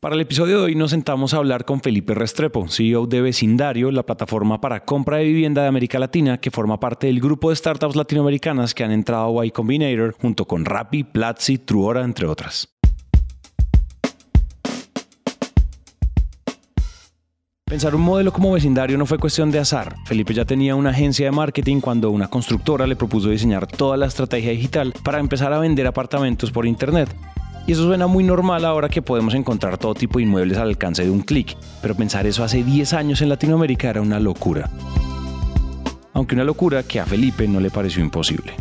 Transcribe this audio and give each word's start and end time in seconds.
Para 0.00 0.14
el 0.14 0.22
episodio 0.22 0.60
de 0.60 0.64
hoy 0.64 0.74
nos 0.74 0.92
sentamos 0.92 1.34
a 1.34 1.36
hablar 1.36 1.66
con 1.66 1.82
Felipe 1.82 2.14
Restrepo, 2.14 2.66
CEO 2.68 3.06
de 3.06 3.20
Vecindario, 3.20 3.90
la 3.90 4.02
plataforma 4.02 4.58
para 4.58 4.86
compra 4.86 5.18
de 5.18 5.24
vivienda 5.24 5.60
de 5.60 5.68
América 5.68 5.98
Latina 5.98 6.38
que 6.38 6.50
forma 6.50 6.80
parte 6.80 7.08
del 7.08 7.20
grupo 7.20 7.50
de 7.50 7.56
startups 7.56 7.96
latinoamericanas 7.96 8.72
que 8.72 8.82
han 8.82 8.92
entrado 8.92 9.38
a 9.38 9.44
Y 9.44 9.50
Combinator 9.50 10.16
junto 10.18 10.46
con 10.46 10.64
Rappi, 10.64 11.04
Platzi, 11.04 11.58
Truora, 11.58 12.02
entre 12.02 12.26
otras. 12.26 12.70
Pensar 17.66 17.94
un 17.94 18.00
modelo 18.00 18.32
como 18.32 18.52
vecindario 18.52 18.96
no 18.96 19.04
fue 19.04 19.18
cuestión 19.18 19.50
de 19.50 19.58
azar. 19.58 19.96
Felipe 20.06 20.32
ya 20.32 20.46
tenía 20.46 20.76
una 20.76 20.90
agencia 20.90 21.26
de 21.26 21.32
marketing 21.32 21.80
cuando 21.80 22.10
una 22.10 22.28
constructora 22.28 22.86
le 22.86 22.96
propuso 22.96 23.28
diseñar 23.28 23.66
toda 23.66 23.98
la 23.98 24.06
estrategia 24.06 24.52
digital 24.52 24.94
para 25.04 25.20
empezar 25.20 25.52
a 25.52 25.58
vender 25.58 25.86
apartamentos 25.86 26.50
por 26.50 26.64
Internet. 26.64 27.14
Y 27.66 27.72
eso 27.72 27.84
suena 27.84 28.06
muy 28.06 28.24
normal 28.24 28.64
ahora 28.64 28.88
que 28.88 29.02
podemos 29.02 29.34
encontrar 29.34 29.78
todo 29.78 29.94
tipo 29.94 30.18
de 30.18 30.24
inmuebles 30.24 30.58
al 30.58 30.68
alcance 30.68 31.04
de 31.04 31.10
un 31.10 31.20
clic, 31.20 31.56
pero 31.82 31.94
pensar 31.94 32.26
eso 32.26 32.42
hace 32.42 32.64
10 32.64 32.92
años 32.94 33.22
en 33.22 33.28
Latinoamérica 33.28 33.90
era 33.90 34.00
una 34.00 34.18
locura. 34.18 34.70
Aunque 36.12 36.34
una 36.34 36.44
locura 36.44 36.82
que 36.82 37.00
a 37.00 37.06
Felipe 37.06 37.46
no 37.46 37.60
le 37.60 37.70
pareció 37.70 38.02
imposible. 38.02 38.54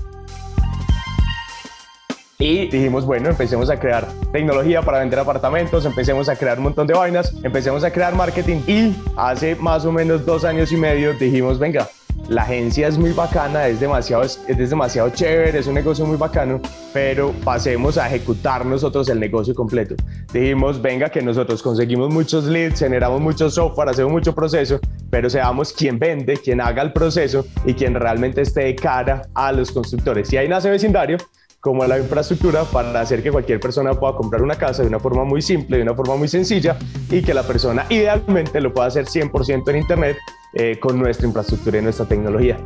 Y 2.41 2.67
dijimos, 2.67 3.05
bueno, 3.05 3.29
empecemos 3.29 3.69
a 3.69 3.77
crear 3.77 4.07
tecnología 4.31 4.81
para 4.81 4.99
vender 4.99 5.19
apartamentos, 5.19 5.83
empecemos 5.83 6.29
a 6.29 6.37
crear 6.37 6.57
un 6.57 6.63
montón 6.65 6.87
de 6.87 6.93
vainas, 6.93 7.33
empecemos 7.43 7.83
a 7.83 7.91
crear 7.91 8.15
marketing 8.15 8.61
y 8.65 8.95
hace 9.17 9.55
más 9.55 9.83
o 9.83 9.91
menos 9.91 10.25
dos 10.25 10.45
años 10.45 10.71
y 10.71 10.77
medio 10.77 11.13
dijimos, 11.15 11.59
venga, 11.59 11.89
la 12.29 12.43
agencia 12.43 12.87
es 12.87 12.97
muy 12.97 13.11
bacana, 13.11 13.67
es 13.67 13.79
demasiado, 13.79 14.23
es, 14.23 14.39
demasiado 14.47 15.09
chévere, 15.09 15.57
es 15.57 15.67
un 15.67 15.73
negocio 15.73 16.05
muy 16.05 16.15
bacano, 16.15 16.61
pero 16.93 17.33
pasemos 17.43 17.97
a 17.97 18.07
ejecutar 18.07 18.65
nosotros 18.65 19.09
el 19.09 19.19
negocio 19.19 19.55
completo. 19.55 19.95
Dijimos, 20.31 20.79
venga, 20.81 21.09
que 21.09 21.21
nosotros 21.21 21.63
conseguimos 21.63 22.13
muchos 22.13 22.45
leads, 22.45 22.79
generamos 22.79 23.19
mucho 23.19 23.49
software, 23.49 23.89
hacemos 23.89 24.11
mucho 24.11 24.35
proceso, 24.35 24.79
pero 25.09 25.29
seamos 25.29 25.73
quien 25.73 25.97
vende, 25.97 26.37
quien 26.37 26.61
haga 26.61 26.83
el 26.83 26.93
proceso 26.93 27.45
y 27.65 27.73
quien 27.73 27.95
realmente 27.95 28.41
esté 28.41 28.65
de 28.65 28.75
cara 28.75 29.23
a 29.33 29.51
los 29.51 29.71
constructores. 29.71 30.31
Y 30.31 30.37
ahí 30.37 30.47
nace 30.47 30.69
vecindario 30.69 31.17
como 31.59 31.85
la 31.85 31.97
infraestructura 31.97 32.63
para 32.63 33.01
hacer 33.01 33.21
que 33.21 33.31
cualquier 33.31 33.59
persona 33.59 33.93
pueda 33.93 34.15
comprar 34.15 34.41
una 34.41 34.55
casa 34.55 34.81
de 34.81 34.87
una 34.87 34.99
forma 34.99 35.23
muy 35.25 35.41
simple, 35.41 35.77
de 35.77 35.83
una 35.83 35.93
forma 35.93 36.15
muy 36.15 36.27
sencilla 36.27 36.77
y 37.09 37.21
que 37.21 37.33
la 37.33 37.43
persona 37.43 37.85
idealmente 37.89 38.61
lo 38.61 38.73
pueda 38.73 38.87
hacer 38.87 39.05
100% 39.05 39.69
en 39.69 39.75
Internet 39.75 40.17
eh, 40.53 40.79
con 40.79 40.97
nuestra 40.99 41.27
infraestructura 41.27 41.79
y 41.79 41.81
nuestra 41.81 42.05
tecnología. 42.05 42.57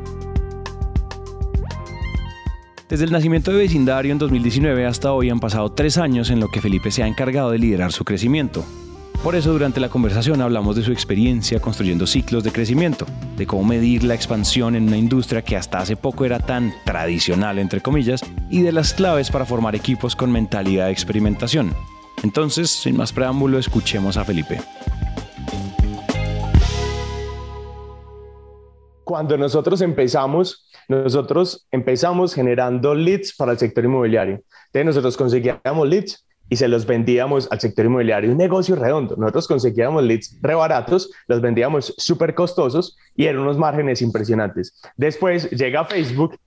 Desde 2.89 3.05
el 3.05 3.11
nacimiento 3.11 3.51
de 3.51 3.57
Vecindario 3.57 4.11
en 4.11 4.19
2019 4.19 4.85
hasta 4.85 5.13
hoy 5.13 5.29
han 5.29 5.39
pasado 5.39 5.71
tres 5.71 5.97
años 5.97 6.29
en 6.29 6.39
lo 6.39 6.49
que 6.49 6.61
Felipe 6.61 6.91
se 6.91 7.01
ha 7.01 7.07
encargado 7.07 7.49
de 7.49 7.57
liderar 7.57 7.91
su 7.91 8.05
crecimiento. 8.05 8.63
Por 9.23 9.35
eso 9.35 9.53
durante 9.53 9.79
la 9.79 9.89
conversación 9.89 10.41
hablamos 10.41 10.75
de 10.75 10.83
su 10.83 10.91
experiencia 10.91 11.61
construyendo 11.61 12.05
ciclos 12.05 12.43
de 12.43 12.51
crecimiento, 12.51 13.07
de 13.37 13.47
cómo 13.47 13.63
medir 13.63 14.03
la 14.03 14.15
expansión 14.15 14.75
en 14.75 14.87
una 14.87 14.97
industria 14.97 15.41
que 15.41 15.55
hasta 15.55 15.79
hace 15.79 15.95
poco 15.95 16.25
era 16.25 16.39
tan 16.39 16.73
tradicional, 16.83 17.57
entre 17.57 17.79
comillas, 17.79 18.21
y 18.49 18.61
de 18.61 18.73
las 18.73 18.93
claves 18.93 19.31
para 19.31 19.45
formar 19.45 19.75
equipos 19.75 20.15
con 20.15 20.31
mentalidad 20.31 20.87
de 20.87 20.91
experimentación. 20.91 21.73
Entonces, 22.21 22.69
sin 22.69 22.97
más 22.97 23.13
preámbulo, 23.13 23.57
escuchemos 23.57 24.17
a 24.17 24.25
Felipe. 24.25 24.59
Cuando 29.03 29.37
nosotros 29.37 29.81
empezamos, 29.81 30.69
nosotros 30.87 31.67
empezamos 31.71 32.33
generando 32.33 32.95
leads 32.95 33.35
para 33.35 33.51
el 33.51 33.57
sector 33.57 33.85
inmobiliario. 33.85 34.41
Entonces 34.67 34.85
nosotros 34.85 35.17
conseguíamos 35.17 35.87
leads 35.87 36.25
y 36.49 36.55
se 36.55 36.67
los 36.67 36.85
vendíamos 36.85 37.47
al 37.51 37.59
sector 37.59 37.85
inmobiliario. 37.85 38.31
Un 38.31 38.37
negocio 38.37 38.75
redondo. 38.75 39.15
Nosotros 39.15 39.47
conseguíamos 39.47 40.03
leads 40.03 40.37
re 40.41 40.55
baratos, 40.55 41.11
los 41.27 41.41
vendíamos 41.41 41.93
súper 41.97 42.35
costosos 42.35 42.97
y 43.15 43.25
eran 43.25 43.41
unos 43.41 43.57
márgenes 43.57 44.01
impresionantes. 44.01 44.79
Después 44.95 45.49
llega 45.51 45.85
Facebook, 45.85 46.37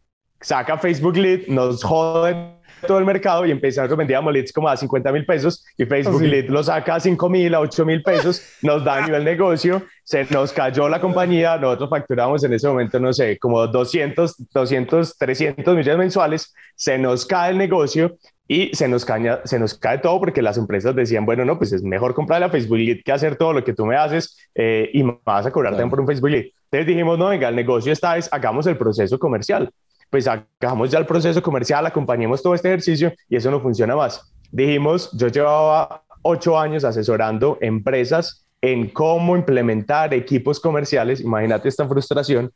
saca 0.41 0.79
Facebook 0.79 1.17
Lead, 1.17 1.49
nos 1.49 1.83
jode 1.83 2.56
todo 2.87 2.99
el 2.99 3.05
mercado 3.05 3.45
y 3.45 3.51
empezamos, 3.51 3.97
vendíamos 3.97 4.33
leads 4.33 4.53
como 4.53 4.69
a 4.69 4.77
50 4.77 5.13
mil 5.13 5.27
pesos 5.27 5.65
y 5.77 5.85
Facebook 5.85 6.23
Lead 6.23 6.49
lo 6.49 6.63
saca 6.63 6.97
a 6.97 7.01
5 7.01 7.29
mil, 7.29 7.55
a 7.55 7.61
8 7.61 7.85
mil 7.85 8.03
pesos, 8.03 8.43
nos 8.63 8.85
da 8.85 8.97
a 8.97 9.07
nivel 9.07 9.25
negocio, 9.25 9.83
se 10.05 10.25
nos 10.31 10.53
cayó 10.53 10.89
la 10.89 11.01
compañía, 11.01 11.57
nosotros 11.59 11.91
facturamos 11.91 12.45
en 12.45 12.53
ese 12.53 12.69
momento, 12.69 13.01
no 13.01 13.13
sé, 13.13 13.39
como 13.39 13.67
200, 13.67 14.51
200, 14.53 15.19
300 15.19 15.77
millones 15.77 15.99
mensuales, 15.99 16.55
se 16.75 16.97
nos 16.99 17.27
cae 17.27 17.51
el 17.51 17.59
negocio 17.59 18.17
y 18.49 18.71
se 18.75 18.87
nos, 18.87 19.05
caña, 19.05 19.41
se 19.45 19.59
nos 19.59 19.75
cae 19.75 19.99
todo 19.99 20.21
porque 20.21 20.43
las 20.43 20.57
empresas 20.57 20.95
decían, 20.95 21.27
bueno, 21.27 21.45
no, 21.45 21.59
pues 21.59 21.73
es 21.73 21.83
mejor 21.83 22.15
comprar 22.15 22.41
la 22.41 22.49
Facebook 22.49 22.79
Lead 22.79 22.99
que 23.05 23.13
hacer 23.13 23.37
todo 23.37 23.53
lo 23.53 23.65
que 23.65 23.73
tú 23.73 23.87
me 23.87 23.97
haces 23.97 24.37
eh, 24.55 24.89
y 24.93 25.03
vas 25.25 25.47
a 25.47 25.51
cobrar 25.51 25.73
también 25.73 25.91
por 25.91 26.01
un 26.01 26.07
Facebook 26.07 26.31
Lead. 26.31 26.45
Entonces 26.71 26.87
dijimos, 26.87 27.19
no, 27.19 27.29
venga, 27.29 27.49
el 27.49 27.57
negocio 27.57 27.93
está 27.93 28.17
es, 28.17 28.29
hagamos 28.33 28.67
el 28.67 28.77
proceso 28.77 29.19
comercial. 29.19 29.71
Pues 30.11 30.29
hagamos 30.29 30.91
ya 30.91 30.99
el 30.99 31.07
proceso 31.07 31.43
comercial, 31.43 31.85
acompañemos 31.87 32.43
todo 32.43 32.55
este 32.55 32.69
ejercicio 32.69 33.13
y 33.29 33.37
eso 33.37 33.51
no 33.51 33.61
funciona 33.61 33.97
más. 33.97 34.33
Dijimos, 34.51 35.11
yo 35.13 35.29
llevaba 35.29 36.03
ocho 36.23 36.59
años 36.59 36.85
asesorando 36.85 37.59
empresas 37.61 38.47
en 38.61 38.89
cómo 38.89 39.37
implementar 39.37 40.15
equipos 40.15 40.59
comerciales, 40.61 41.21
imagínate 41.21 41.69
esta 41.69 41.87
frustración, 41.87 42.53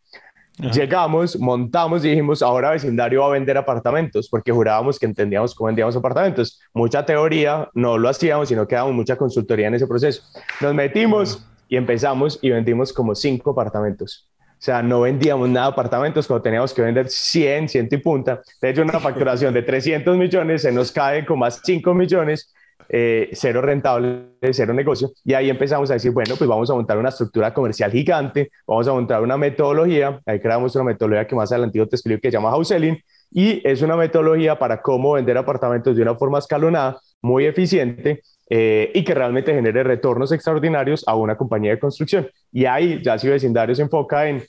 Llegamos, 0.58 1.38
montamos 1.38 2.04
y 2.04 2.10
dijimos, 2.10 2.42
ahora 2.42 2.72
vecindario 2.72 3.22
va 3.22 3.28
a 3.28 3.30
vender 3.30 3.56
apartamentos, 3.56 4.28
porque 4.28 4.52
jurábamos 4.52 4.98
que 4.98 5.06
entendíamos 5.06 5.54
cómo 5.54 5.68
vendíamos 5.68 5.96
apartamentos. 5.96 6.60
Mucha 6.74 7.06
teoría, 7.06 7.70
no 7.72 7.96
lo 7.96 8.08
hacíamos, 8.08 8.48
sino 8.48 8.68
que 8.68 8.74
dábamos 8.74 8.94
mucha 8.94 9.16
consultoría 9.16 9.68
en 9.68 9.74
ese 9.74 9.86
proceso. 9.86 10.22
Nos 10.60 10.74
metimos 10.74 11.46
y 11.68 11.76
empezamos 11.76 12.38
y 12.42 12.50
vendimos 12.50 12.92
como 12.92 13.14
cinco 13.14 13.52
apartamentos. 13.52 14.29
O 14.60 14.62
sea, 14.62 14.82
no 14.82 15.00
vendíamos 15.00 15.48
nada 15.48 15.68
de 15.68 15.72
apartamentos 15.72 16.26
cuando 16.26 16.42
teníamos 16.42 16.74
que 16.74 16.82
vender 16.82 17.08
100, 17.08 17.70
100 17.70 17.88
y 17.90 17.96
punta. 17.96 18.42
De 18.60 18.68
hecho, 18.68 18.82
una 18.82 19.00
facturación 19.00 19.54
de 19.54 19.62
300 19.62 20.18
millones 20.18 20.60
se 20.60 20.70
nos 20.70 20.92
cae 20.92 21.24
con 21.24 21.38
más 21.38 21.62
5 21.64 21.94
millones 21.94 22.52
eh, 22.92 23.30
cero 23.34 23.62
rentable, 23.62 24.32
cero 24.52 24.74
negocio. 24.74 25.12
Y 25.24 25.32
ahí 25.34 25.48
empezamos 25.48 25.90
a 25.90 25.94
decir, 25.94 26.10
bueno, 26.10 26.34
pues 26.36 26.48
vamos 26.50 26.68
a 26.70 26.74
montar 26.74 26.98
una 26.98 27.10
estructura 27.10 27.54
comercial 27.54 27.92
gigante, 27.92 28.50
vamos 28.66 28.88
a 28.88 28.92
montar 28.92 29.22
una 29.22 29.36
metodología, 29.36 30.20
ahí 30.26 30.40
creamos 30.40 30.74
una 30.74 30.84
metodología 30.84 31.26
que 31.26 31.36
más 31.36 31.52
adelante 31.52 31.78
te 31.86 31.96
explico 31.96 32.20
que 32.20 32.28
se 32.28 32.32
llama 32.32 32.50
house 32.50 32.68
selling, 32.68 32.98
y 33.30 33.66
es 33.66 33.80
una 33.82 33.96
metodología 33.96 34.58
para 34.58 34.82
cómo 34.82 35.12
vender 35.12 35.38
apartamentos 35.38 35.94
de 35.94 36.02
una 36.02 36.16
forma 36.16 36.40
escalonada, 36.40 36.98
muy 37.22 37.46
eficiente, 37.46 38.22
eh, 38.52 38.90
y 38.94 39.04
que 39.04 39.14
realmente 39.14 39.54
genere 39.54 39.84
retornos 39.84 40.32
extraordinarios 40.32 41.06
a 41.06 41.14
una 41.14 41.36
compañía 41.36 41.70
de 41.70 41.78
construcción. 41.78 42.28
Y 42.52 42.64
ahí 42.64 43.00
ya 43.00 43.16
si 43.16 43.28
vecindario 43.28 43.76
se 43.76 43.82
enfoca 43.82 44.28
en 44.28 44.42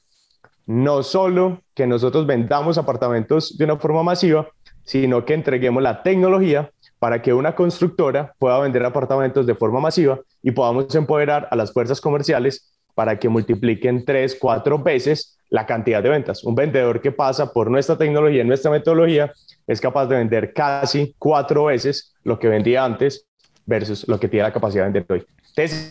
no 0.66 1.04
solo 1.04 1.62
que 1.76 1.86
nosotros 1.86 2.26
vendamos 2.26 2.80
apartamentos 2.80 3.56
de 3.60 3.66
una 3.66 3.78
forma 3.78 4.02
masiva, 4.02 4.48
sino 4.84 5.24
que 5.24 5.36
entreguemos 5.36 5.84
la 5.84 6.02
tecnología 6.02 6.72
para 6.98 7.22
que 7.22 7.32
una 7.32 7.54
constructora 7.54 8.34
pueda 8.40 8.60
vender 8.60 8.84
apartamentos 8.84 9.46
de 9.46 9.54
forma 9.54 9.80
masiva 9.80 10.20
y 10.42 10.50
podamos 10.50 10.94
empoderar 10.96 11.48
a 11.52 11.56
las 11.56 11.72
fuerzas 11.72 12.02
comerciales 12.02 12.74
para 12.96 13.20
que 13.20 13.30
multipliquen 13.30 14.04
tres, 14.04 14.36
cuatro 14.40 14.80
veces 14.80 15.38
la 15.50 15.68
cantidad 15.68 16.02
de 16.02 16.10
ventas. 16.10 16.44
Un 16.44 16.56
vendedor 16.56 17.02
que 17.02 17.12
pasa 17.12 17.54
por 17.54 17.70
nuestra 17.70 17.98
tecnología, 17.98 18.44
nuestra 18.44 18.72
metodología, 18.72 19.32
es 19.68 19.80
capaz 19.80 20.08
de 20.08 20.16
vender 20.18 20.54
casi 20.54 21.14
cuatro 21.20 21.66
veces 21.66 22.16
lo 22.24 22.40
que 22.40 22.48
vendía 22.48 22.84
antes 22.84 23.28
versus 23.72 24.08
lo 24.08 24.20
que 24.20 24.28
tiene 24.28 24.44
la 24.44 24.54
capacidad 24.54 24.84
de 24.84 24.92
vender 24.92 25.06
hoy. 25.10 25.26
Entonces, 25.56 25.90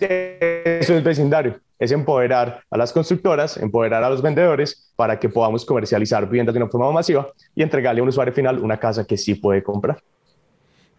eso 0.81 0.94
es 0.94 1.03
vecindario, 1.03 1.59
es 1.79 1.91
empoderar 1.91 2.62
a 2.71 2.77
las 2.77 2.93
constructoras, 2.93 3.56
empoderar 3.56 4.05
a 4.05 4.11
los 4.11 4.21
vendedores 4.21 4.93
para 4.97 5.19
que 5.19 5.29
podamos 5.29 5.65
comercializar 5.65 6.27
viviendas 6.27 6.55
de 6.55 6.61
una 6.62 6.71
forma 6.71 6.93
masiva 6.93 7.27
y 7.55 7.62
entregarle 7.62 8.00
a 8.00 8.03
un 8.03 8.11
usuario 8.11 8.35
final 8.35 8.59
una 8.59 8.77
casa 8.79 9.05
que 9.06 9.17
sí 9.17 9.35
puede 9.35 9.62
comprar. 9.62 9.99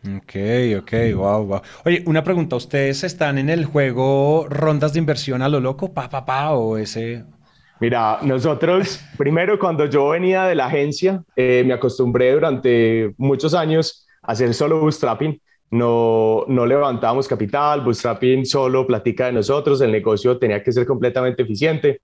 Ok, 0.03 0.35
ok, 0.79 0.93
wow, 1.15 1.45
wow. 1.45 1.61
Oye, 1.85 2.03
una 2.07 2.23
pregunta, 2.23 2.55
¿ustedes 2.55 3.03
están 3.03 3.37
en 3.37 3.49
el 3.51 3.65
juego 3.65 4.47
rondas 4.49 4.93
de 4.93 4.99
inversión 4.99 5.43
a 5.43 5.49
lo 5.49 5.59
loco, 5.59 5.93
pa, 5.93 6.09
pa, 6.09 6.25
pa, 6.25 6.53
o 6.53 6.77
ese? 6.77 7.23
Mira, 7.79 8.17
nosotros, 8.23 8.99
primero 9.17 9.59
cuando 9.59 9.85
yo 9.85 10.09
venía 10.09 10.45
de 10.45 10.55
la 10.55 10.65
agencia, 10.65 11.23
eh, 11.35 11.63
me 11.65 11.73
acostumbré 11.73 12.31
durante 12.31 13.13
muchos 13.17 13.53
años 13.53 14.07
a 14.23 14.31
hacer 14.31 14.53
solo 14.55 14.79
bootstrapping. 14.81 15.39
No, 15.71 16.43
no 16.47 16.65
levantábamos 16.65 17.27
capital, 17.27 17.81
bootstrapping 17.81 18.45
solo 18.45 18.85
platica 18.85 19.27
de 19.27 19.31
nosotros, 19.31 19.79
el 19.81 19.91
negocio 19.91 20.37
tenía 20.37 20.61
que 20.61 20.71
ser 20.71 20.85
completamente 20.85 21.43
eficiente. 21.43 22.01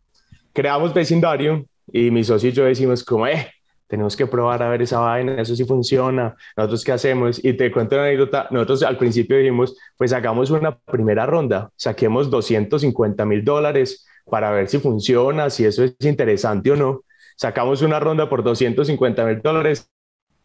Creamos 0.53 0.93
vecindario 0.93 1.65
y 1.91 2.09
mi 2.09 2.23
socio 2.23 2.49
y 2.49 2.53
yo 2.53 2.63
decimos 2.63 3.03
como, 3.03 3.27
eh, 3.27 3.51
tenemos 3.87 4.15
que 4.15 4.27
probar 4.27 4.61
a 4.63 4.69
ver 4.69 4.81
esa 4.81 4.99
vaina, 4.99 5.41
eso 5.41 5.55
sí 5.55 5.65
funciona, 5.65 6.35
nosotros 6.55 6.83
qué 6.83 6.91
hacemos. 6.91 7.43
Y 7.43 7.53
te 7.53 7.71
cuento 7.71 7.95
una 7.95 8.05
anécdota, 8.05 8.47
nosotros 8.51 8.83
al 8.83 8.97
principio 8.97 9.37
dijimos, 9.37 9.77
pues 9.97 10.13
hagamos 10.13 10.49
una 10.49 10.77
primera 10.77 11.25
ronda, 11.25 11.69
saquemos 11.75 12.29
250 12.29 13.25
mil 13.25 13.43
dólares 13.43 14.05
para 14.29 14.51
ver 14.51 14.67
si 14.67 14.79
funciona, 14.79 15.49
si 15.49 15.65
eso 15.65 15.83
es 15.83 15.95
interesante 16.01 16.71
o 16.71 16.75
no. 16.75 17.03
Sacamos 17.37 17.81
una 17.81 17.99
ronda 17.99 18.29
por 18.29 18.43
250 18.43 19.25
mil 19.25 19.41
dólares 19.41 19.89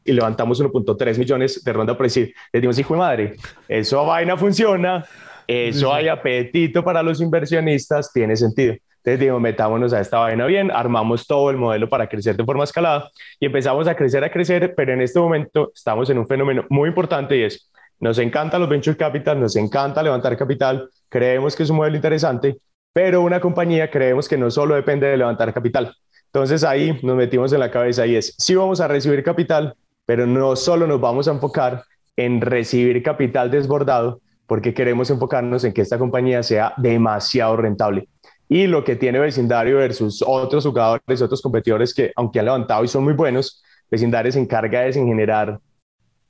y 0.04 0.12
levantamos 0.12 0.62
1.3 0.62 1.19
millones 1.19 1.62
de 1.64 1.72
ronda 1.72 1.96
por 1.96 2.06
decir, 2.06 2.34
le 2.52 2.60
dimos 2.60 2.78
hijo 2.78 2.94
de 2.94 2.99
madre, 2.99 3.37
eso 3.69 4.04
vaina 4.04 4.37
funciona, 4.37 5.04
eso 5.46 5.93
hay 5.93 6.08
apetito 6.08 6.84
para 6.84 7.02
los 7.02 7.20
inversionistas, 7.20 8.12
tiene 8.12 8.37
sentido. 8.37 8.75
Entonces 9.04 9.19
digo, 9.19 9.40
metámonos 9.40 9.93
a 9.93 10.00
esta 10.00 10.19
vaina 10.19 10.46
bien, 10.46 10.70
armamos 10.70 11.26
todo 11.26 11.50
el 11.50 11.56
modelo 11.56 11.88
para 11.88 12.08
crecer 12.08 12.37
de 12.37 12.44
forma 12.44 12.62
escalada 12.62 13.10
y 13.40 13.46
empezamos 13.46 13.88
a 13.88 13.96
crecer, 13.96 14.22
a 14.22 14.31
crecer, 14.31 14.75
pero 14.76 14.93
en 14.93 15.00
este 15.00 15.19
momento 15.19 15.72
estamos 15.75 16.08
en 16.10 16.19
un 16.19 16.26
fenómeno 16.28 16.64
muy 16.69 16.88
importante 16.88 17.37
y 17.37 17.43
es, 17.43 17.69
nos 17.99 18.19
encanta 18.19 18.60
los 18.60 18.69
venture 18.69 18.96
capital, 18.96 19.40
nos 19.40 19.56
encanta 19.56 20.02
levantar 20.04 20.37
capital, 20.37 20.88
creemos 21.08 21.56
que 21.56 21.64
es 21.64 21.70
un 21.70 21.78
modelo 21.78 21.96
interesante, 21.96 22.58
pero 22.93 23.22
una 23.22 23.40
compañía 23.40 23.90
creemos 23.90 24.28
que 24.28 24.38
no 24.38 24.50
solo 24.50 24.76
depende 24.76 25.08
de 25.08 25.16
levantar 25.16 25.52
capital. 25.52 25.94
Entonces 26.26 26.62
ahí 26.64 26.99
nos 27.02 27.16
metimos 27.16 27.52
en 27.52 27.60
la 27.60 27.70
cabeza 27.70 28.06
y 28.06 28.16
es, 28.16 28.34
sí 28.38 28.54
vamos 28.54 28.81
a 28.81 28.88
recibir 28.88 29.22
capital, 29.25 29.75
pero 30.12 30.26
no 30.26 30.55
solo 30.56 30.87
nos 30.87 31.00
vamos 31.00 31.26
a 31.26 31.31
enfocar 31.31 31.85
en 32.19 32.43
recibir 32.43 33.03
capital 33.03 33.50
desbordado, 33.50 34.20
porque 34.47 34.75
queremos 34.75 35.09
enfocarnos 35.09 35.64
en 35.64 35.73
que 35.73 35.81
esta 35.81 35.99
compañía 35.99 36.43
sea 36.43 36.75
demasiado 36.76 37.56
rentable. 37.56 38.11
Y 38.47 38.67
lo 38.67 38.85
que 38.85 38.94
tiene 38.94 39.19
Vecindario 39.19 39.79
versus 39.79 40.23
otros 40.26 40.67
jugadores, 40.67 41.23
otros 41.23 41.41
competidores 41.41 41.94
que, 41.94 42.12
aunque 42.14 42.41
han 42.41 42.44
levantado 42.44 42.85
y 42.85 42.88
son 42.88 43.05
muy 43.05 43.14
buenos, 43.14 43.62
Vecindario 43.91 44.31
se 44.31 44.38
encarga 44.38 44.81
de 44.81 44.93
generar 44.93 45.59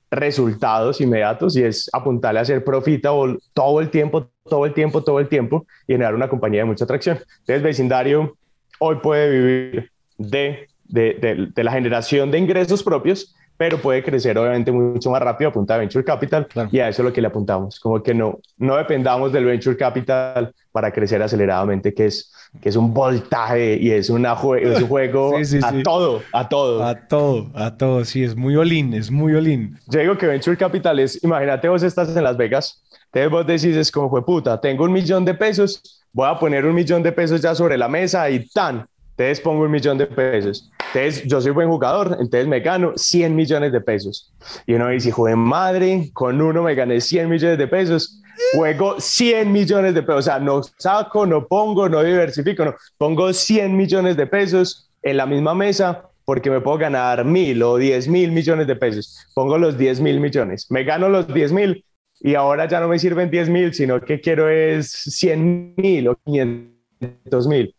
resultados 0.08 1.00
inmediatos 1.00 1.56
y 1.56 1.64
es 1.64 1.90
apuntarle 1.92 2.38
a 2.38 2.42
hacer 2.42 2.62
profitable 2.62 3.38
todo 3.52 3.80
el 3.80 3.90
tiempo, 3.90 4.30
todo 4.44 4.64
el 4.64 4.74
tiempo, 4.74 5.02
todo 5.02 5.18
el 5.18 5.28
tiempo 5.28 5.66
y 5.88 5.94
generar 5.94 6.14
una 6.14 6.28
compañía 6.28 6.60
de 6.60 6.66
mucha 6.66 6.84
atracción. 6.84 7.18
Entonces, 7.40 7.64
Vecindario 7.64 8.36
hoy 8.78 8.98
puede 9.02 9.28
vivir 9.28 9.90
de, 10.18 10.68
de, 10.84 11.48
de 11.52 11.64
la 11.64 11.72
generación 11.72 12.30
de 12.30 12.38
ingresos 12.38 12.84
propios 12.84 13.34
pero 13.56 13.78
puede 13.78 14.02
crecer 14.02 14.36
obviamente 14.38 14.72
mucho 14.72 15.10
más 15.10 15.22
rápido 15.22 15.50
a 15.50 15.52
punta 15.52 15.74
de 15.74 15.80
venture 15.80 16.04
capital 16.04 16.46
y 16.70 16.78
a 16.78 16.88
eso 16.88 17.02
es 17.02 17.06
lo 17.06 17.12
que 17.12 17.20
le 17.20 17.28
apuntamos, 17.28 17.78
como 17.78 18.02
que 18.02 18.14
no, 18.14 18.38
no 18.58 18.76
dependamos 18.76 19.32
del 19.32 19.44
venture 19.44 19.76
capital 19.76 20.52
para 20.72 20.90
crecer 20.90 21.22
aceleradamente, 21.22 21.92
que 21.92 22.06
es, 22.06 22.32
que 22.60 22.70
es 22.70 22.76
un 22.76 22.92
voltaje 22.92 23.76
y 23.76 23.90
es, 23.90 24.10
una 24.10 24.32
es 24.32 24.80
un 24.80 24.88
juego 24.88 25.34
a 25.62 25.82
todo, 25.82 26.22
a 26.32 26.48
todo. 26.48 26.82
A 26.82 26.94
todo, 27.06 27.50
a 27.54 27.76
todo, 27.76 28.04
sí, 28.04 28.24
es 28.24 28.34
muy 28.34 28.56
olín, 28.56 28.94
es 28.94 29.10
muy 29.10 29.34
olín. 29.34 29.78
Yo 29.88 30.00
digo 30.00 30.16
que 30.16 30.26
venture 30.26 30.56
capital 30.56 30.98
es, 30.98 31.22
imagínate 31.22 31.68
vos 31.68 31.82
estás 31.82 32.16
en 32.16 32.24
Las 32.24 32.36
Vegas, 32.36 32.82
entonces 33.06 33.30
vos 33.30 33.46
decís, 33.46 33.76
es 33.76 33.92
como 33.92 34.08
fue 34.08 34.24
puta, 34.24 34.60
tengo 34.60 34.84
un 34.84 34.92
millón 34.92 35.24
de 35.24 35.34
pesos, 35.34 36.02
voy 36.12 36.28
a 36.28 36.38
poner 36.38 36.64
un 36.64 36.74
millón 36.74 37.02
de 37.02 37.12
pesos 37.12 37.40
ya 37.42 37.54
sobre 37.54 37.76
la 37.76 37.88
mesa 37.88 38.28
y 38.30 38.48
tan, 38.48 38.86
entonces 39.10 39.40
pongo 39.40 39.62
un 39.64 39.70
millón 39.70 39.98
de 39.98 40.06
pesos. 40.06 40.71
Entonces 40.94 41.24
yo 41.24 41.40
soy 41.40 41.52
buen 41.52 41.68
jugador, 41.68 42.18
entonces 42.20 42.46
me 42.46 42.60
gano 42.60 42.92
100 42.96 43.34
millones 43.34 43.72
de 43.72 43.80
pesos. 43.80 44.32
Y 44.66 44.74
uno 44.74 44.88
dice, 44.88 45.08
hijo 45.08 45.26
de 45.26 45.36
madre, 45.36 46.10
con 46.12 46.40
uno 46.40 46.62
me 46.62 46.74
gané 46.74 47.00
100 47.00 47.28
millones 47.28 47.58
de 47.58 47.66
pesos, 47.66 48.22
juego 48.54 49.00
100 49.00 49.50
millones 49.50 49.94
de 49.94 50.02
pesos. 50.02 50.18
O 50.18 50.22
sea, 50.22 50.38
no 50.38 50.60
saco, 50.78 51.24
no 51.26 51.46
pongo, 51.46 51.88
no 51.88 52.02
diversifico, 52.02 52.64
no. 52.64 52.74
Pongo 52.98 53.32
100 53.32 53.76
millones 53.76 54.16
de 54.16 54.26
pesos 54.26 54.90
en 55.02 55.16
la 55.16 55.26
misma 55.26 55.54
mesa 55.54 56.08
porque 56.24 56.50
me 56.50 56.60
puedo 56.60 56.78
ganar 56.78 57.24
mil 57.24 57.62
o 57.62 57.76
10 57.76 58.08
mil 58.08 58.30
millones 58.32 58.66
de 58.66 58.76
pesos. 58.76 59.26
Pongo 59.34 59.58
los 59.58 59.76
10 59.78 60.00
mil 60.00 60.20
millones, 60.20 60.66
me 60.70 60.84
gano 60.84 61.08
los 61.08 61.32
10 61.32 61.52
mil 61.52 61.84
y 62.20 62.34
ahora 62.34 62.68
ya 62.68 62.80
no 62.80 62.88
me 62.88 62.98
sirven 62.98 63.30
10 63.30 63.48
mil, 63.48 63.74
sino 63.74 64.00
que 64.00 64.20
quiero 64.20 64.48
es 64.48 64.90
100 64.90 65.74
mil 65.76 66.08
o 66.08 66.16
500 66.24 67.48
mil. 67.48 67.74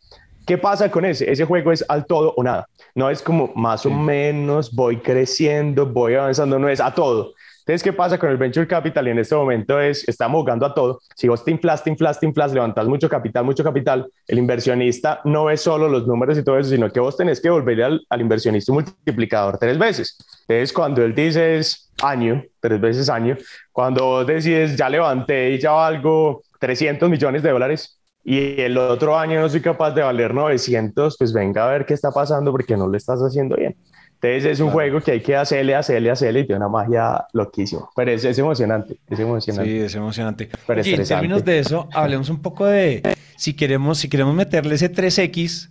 ¿Qué 0.45 0.57
pasa 0.57 0.91
con 0.91 1.05
ese? 1.05 1.31
Ese 1.31 1.45
juego 1.45 1.71
es 1.71 1.85
al 1.87 2.05
todo 2.05 2.33
o 2.35 2.43
nada. 2.43 2.67
No 2.95 3.09
es 3.09 3.21
como 3.21 3.51
más 3.55 3.85
o 3.85 3.89
menos, 3.89 4.73
voy 4.73 4.97
creciendo, 4.97 5.85
voy 5.85 6.15
avanzando, 6.15 6.59
no 6.59 6.67
es 6.67 6.81
a 6.81 6.93
todo. 6.93 7.33
Entonces, 7.59 7.81
¿qué 7.81 7.93
pasa 7.93 8.19
con 8.19 8.29
el 8.29 8.35
venture 8.35 8.67
capital? 8.67 9.07
Y 9.07 9.11
en 9.11 9.19
este 9.19 9.35
momento 9.35 9.79
es, 9.79 10.05
estamos 10.09 10.41
jugando 10.41 10.65
a 10.65 10.73
todo. 10.73 10.99
Si 11.15 11.29
vos 11.29 11.45
te 11.45 11.51
inflas, 11.51 11.81
te 11.81 11.89
inflas, 11.91 12.19
te 12.19 12.25
inflas, 12.25 12.51
levantas 12.51 12.85
mucho 12.87 13.07
capital, 13.07 13.45
mucho 13.45 13.63
capital, 13.63 14.11
el 14.27 14.37
inversionista 14.37 15.21
no 15.23 15.45
ve 15.45 15.55
solo 15.55 15.87
los 15.87 16.05
números 16.05 16.37
y 16.37 16.43
todo 16.43 16.59
eso, 16.59 16.71
sino 16.71 16.91
que 16.91 16.99
vos 16.99 17.15
tenés 17.15 17.39
que 17.39 17.49
volver 17.49 17.81
al, 17.83 18.05
al 18.09 18.19
inversionista 18.19 18.73
multiplicador 18.73 19.57
tres 19.57 19.77
veces. 19.77 20.17
Entonces, 20.41 20.73
cuando 20.73 21.03
él 21.03 21.15
dice 21.15 21.57
es 21.57 21.89
año, 22.01 22.43
tres 22.59 22.81
veces 22.81 23.09
año, 23.09 23.37
cuando 23.71 24.03
vos 24.03 24.27
decides 24.27 24.75
ya 24.75 24.89
levanté 24.89 25.51
y 25.51 25.59
ya 25.59 25.71
valgo 25.71 26.41
300 26.59 27.09
millones 27.09 27.43
de 27.43 27.49
dólares, 27.49 27.97
y 28.23 28.61
el 28.61 28.77
otro 28.77 29.17
año 29.17 29.41
no 29.41 29.49
soy 29.49 29.61
capaz 29.61 29.91
de 29.91 30.01
valer 30.01 30.33
900, 30.33 31.17
pues 31.17 31.33
venga 31.33 31.67
a 31.67 31.71
ver 31.71 31.85
qué 31.85 31.93
está 31.93 32.11
pasando 32.11 32.51
porque 32.51 32.77
no 32.77 32.87
lo 32.87 32.95
estás 32.95 33.19
haciendo 33.19 33.55
bien. 33.57 33.75
Entonces 34.21 34.53
es 34.53 34.59
un 34.61 34.69
juego 34.69 35.01
que 35.01 35.11
hay 35.11 35.19
que 35.21 35.35
hacerle, 35.35 35.75
hacerle, 35.75 36.09
hacerle 36.09 36.39
y 36.41 36.47
tiene 36.47 36.59
una 36.59 36.69
magia 36.69 37.25
loquísima. 37.33 37.89
Pero 37.93 38.11
es, 38.11 38.23
es 38.23 38.39
emocionante, 38.39 38.95
es 39.09 39.19
emocionante. 39.19 39.69
Sí, 39.69 39.77
es 39.79 39.95
emocionante. 39.95 40.49
Pero 40.65 40.81
en 40.81 41.03
términos 41.03 41.43
de 41.43 41.59
eso, 41.59 41.89
hablemos 41.91 42.29
un 42.29 42.41
poco 42.41 42.65
de 42.65 43.03
si 43.35 43.53
queremos, 43.53 43.97
si 43.97 44.07
queremos 44.07 44.33
meterle 44.33 44.75
ese 44.75 44.89
3X, 44.89 45.69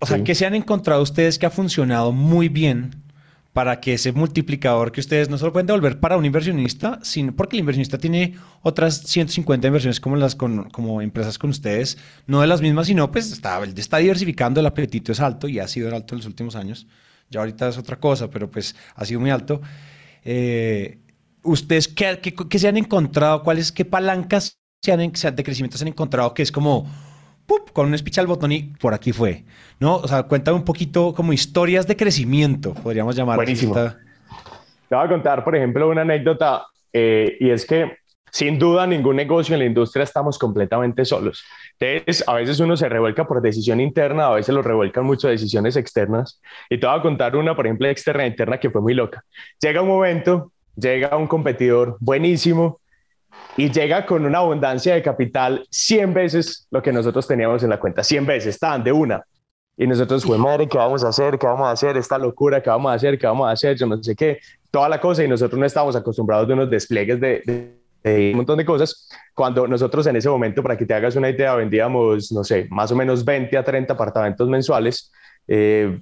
o 0.00 0.06
sea, 0.06 0.24
¿qué 0.24 0.34
se 0.34 0.44
han 0.44 0.54
encontrado 0.56 1.00
ustedes 1.00 1.38
que 1.38 1.46
ha 1.46 1.50
funcionado 1.50 2.10
muy 2.10 2.48
bien 2.48 3.05
para 3.56 3.80
que 3.80 3.94
ese 3.94 4.12
multiplicador 4.12 4.92
que 4.92 5.00
ustedes 5.00 5.30
no 5.30 5.38
solo 5.38 5.50
pueden 5.50 5.66
devolver 5.66 5.98
para 5.98 6.18
un 6.18 6.26
inversionista, 6.26 7.00
sino 7.02 7.34
porque 7.34 7.56
el 7.56 7.60
inversionista 7.60 7.96
tiene 7.96 8.34
otras 8.60 8.98
150 9.06 9.66
inversiones 9.66 9.98
como 9.98 10.16
las 10.16 10.34
con, 10.34 10.68
como 10.68 11.00
empresas 11.00 11.38
con 11.38 11.48
ustedes, 11.48 11.96
no 12.26 12.42
de 12.42 12.48
las 12.48 12.60
mismas, 12.60 12.86
sino 12.86 13.10
pues 13.10 13.32
está, 13.32 13.58
está 13.64 13.96
diversificando, 13.96 14.60
el 14.60 14.66
apetito 14.66 15.10
es 15.10 15.20
alto 15.20 15.48
y 15.48 15.58
ha 15.58 15.66
sido 15.68 15.88
alto 15.96 16.14
en 16.14 16.18
los 16.18 16.26
últimos 16.26 16.54
años. 16.54 16.86
Ya 17.30 17.40
ahorita 17.40 17.70
es 17.70 17.78
otra 17.78 17.98
cosa, 17.98 18.28
pero 18.28 18.50
pues 18.50 18.76
ha 18.94 19.06
sido 19.06 19.20
muy 19.20 19.30
alto. 19.30 19.62
Eh, 20.22 20.98
¿Ustedes 21.42 21.88
qué, 21.88 22.20
qué, 22.20 22.58
se 22.58 22.68
han 22.68 22.76
encontrado? 22.76 23.42
¿Cuáles, 23.42 23.72
qué 23.72 23.86
palancas 23.86 24.58
se 24.82 24.92
han, 24.92 24.98
de 24.98 25.44
crecimiento 25.44 25.78
se 25.78 25.84
han 25.84 25.88
encontrado 25.88 26.34
que 26.34 26.42
es 26.42 26.52
como 26.52 26.86
con 27.72 27.86
un 27.86 27.98
speech 27.98 28.18
al 28.18 28.26
botón 28.26 28.52
y 28.52 28.62
por 28.62 28.94
aquí 28.94 29.12
fue. 29.12 29.44
¿No? 29.78 29.96
O 29.96 30.08
sea, 30.08 30.22
cuéntame 30.22 30.56
un 30.56 30.64
poquito 30.64 31.12
como 31.14 31.32
historias 31.32 31.86
de 31.86 31.96
crecimiento, 31.96 32.74
podríamos 32.74 33.14
llamar. 33.14 33.36
Buenísimo. 33.36 33.74
Te 33.74 34.94
voy 34.94 35.04
a 35.04 35.08
contar, 35.08 35.44
por 35.44 35.56
ejemplo, 35.56 35.88
una 35.88 36.02
anécdota 36.02 36.66
eh, 36.92 37.36
y 37.40 37.50
es 37.50 37.66
que 37.66 37.98
sin 38.30 38.58
duda 38.58 38.86
ningún 38.86 39.16
negocio 39.16 39.54
en 39.54 39.60
la 39.60 39.64
industria 39.66 40.04
estamos 40.04 40.38
completamente 40.38 41.04
solos. 41.04 41.44
Entonces, 41.78 42.26
a 42.26 42.34
veces 42.34 42.60
uno 42.60 42.76
se 42.76 42.88
revuelca 42.88 43.26
por 43.26 43.40
decisión 43.40 43.80
interna, 43.80 44.26
a 44.26 44.34
veces 44.34 44.54
lo 44.54 44.62
revuelcan 44.62 45.04
mucho 45.04 45.28
decisiones 45.28 45.76
externas. 45.76 46.40
Y 46.68 46.78
te 46.78 46.86
voy 46.86 46.98
a 46.98 47.02
contar 47.02 47.36
una, 47.36 47.56
por 47.56 47.66
ejemplo, 47.66 47.88
externa 47.88 48.24
e 48.24 48.28
interna 48.28 48.58
que 48.58 48.70
fue 48.70 48.80
muy 48.80 48.94
loca. 48.94 49.24
Llega 49.60 49.82
un 49.82 49.88
momento, 49.88 50.52
llega 50.76 51.16
un 51.16 51.26
competidor 51.26 51.96
buenísimo, 52.00 52.80
y 53.56 53.70
llega 53.70 54.04
con 54.04 54.26
una 54.26 54.38
abundancia 54.38 54.94
de 54.94 55.02
capital 55.02 55.66
100 55.70 56.14
veces 56.14 56.66
lo 56.70 56.82
que 56.82 56.92
nosotros 56.92 57.26
teníamos 57.26 57.62
en 57.62 57.70
la 57.70 57.80
cuenta, 57.80 58.02
100 58.02 58.26
veces, 58.26 58.54
estaban 58.54 58.84
de 58.84 58.92
una. 58.92 59.24
Y 59.78 59.86
nosotros, 59.86 60.24
fue 60.24 60.38
madre, 60.38 60.66
¿qué 60.68 60.78
vamos 60.78 61.04
a 61.04 61.08
hacer? 61.08 61.38
¿Qué 61.38 61.46
vamos 61.46 61.66
a 61.66 61.70
hacer? 61.70 61.96
Esta 61.98 62.16
locura, 62.18 62.62
¿qué 62.62 62.70
vamos 62.70 62.90
a 62.90 62.94
hacer? 62.94 63.18
¿Qué 63.18 63.26
vamos 63.26 63.46
a 63.46 63.50
hacer? 63.50 63.76
Yo 63.76 63.86
no 63.86 64.02
sé 64.02 64.16
qué, 64.16 64.38
toda 64.70 64.88
la 64.88 64.98
cosa. 65.00 65.22
Y 65.22 65.28
nosotros 65.28 65.58
no 65.58 65.66
estábamos 65.66 65.94
acostumbrados 65.96 66.48
de 66.48 66.54
unos 66.54 66.70
despliegues 66.70 67.20
de, 67.20 67.76
un 68.04 68.36
montón 68.36 68.56
de 68.56 68.64
cosas. 68.64 69.06
Cuando 69.34 69.66
nosotros 69.66 70.06
en 70.06 70.16
ese 70.16 70.30
momento, 70.30 70.62
para 70.62 70.78
que 70.78 70.86
te 70.86 70.94
hagas 70.94 71.14
una 71.16 71.28
idea, 71.28 71.54
vendíamos, 71.54 72.32
no 72.32 72.42
sé, 72.42 72.66
más 72.70 72.90
o 72.90 72.96
menos 72.96 73.22
20 73.22 73.54
a 73.58 73.64
30 73.64 73.92
apartamentos 73.92 74.48
mensuales. 74.48 75.12
Eh, 75.46 76.00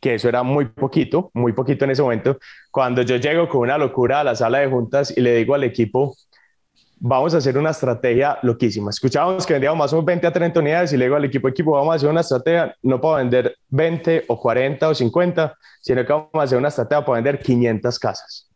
que 0.00 0.14
eso 0.14 0.28
era 0.28 0.42
muy 0.42 0.66
poquito, 0.66 1.30
muy 1.34 1.52
poquito 1.52 1.84
en 1.84 1.92
ese 1.92 2.02
momento. 2.02 2.38
Cuando 2.70 3.02
yo 3.02 3.16
llego 3.16 3.48
con 3.48 3.62
una 3.62 3.78
locura 3.78 4.20
a 4.20 4.24
la 4.24 4.34
sala 4.34 4.58
de 4.58 4.68
juntas 4.68 5.16
y 5.16 5.20
le 5.20 5.36
digo 5.36 5.54
al 5.54 5.64
equipo, 5.64 6.14
vamos 7.00 7.34
a 7.34 7.38
hacer 7.38 7.56
una 7.56 7.70
estrategia 7.70 8.38
loquísima. 8.42 8.90
Escuchábamos 8.90 9.46
que 9.46 9.52
vendíamos 9.54 9.78
más 9.78 9.92
o 9.92 9.96
menos 9.96 10.06
20 10.06 10.26
a 10.26 10.32
30 10.32 10.60
unidades 10.60 10.92
y 10.92 10.96
luego 10.96 11.16
al 11.16 11.24
equipo, 11.24 11.48
equipo, 11.48 11.72
vamos 11.72 11.92
a 11.92 11.96
hacer 11.96 12.10
una 12.10 12.20
estrategia 12.20 12.74
no 12.82 13.00
para 13.00 13.18
vender 13.18 13.56
20 13.68 14.24
o 14.28 14.40
40 14.40 14.88
o 14.88 14.94
50, 14.94 15.54
sino 15.80 16.04
que 16.04 16.12
vamos 16.12 16.30
a 16.34 16.42
hacer 16.42 16.58
una 16.58 16.68
estrategia 16.68 17.04
para 17.04 17.16
vender 17.16 17.40
500 17.40 17.98
casas. 17.98 18.48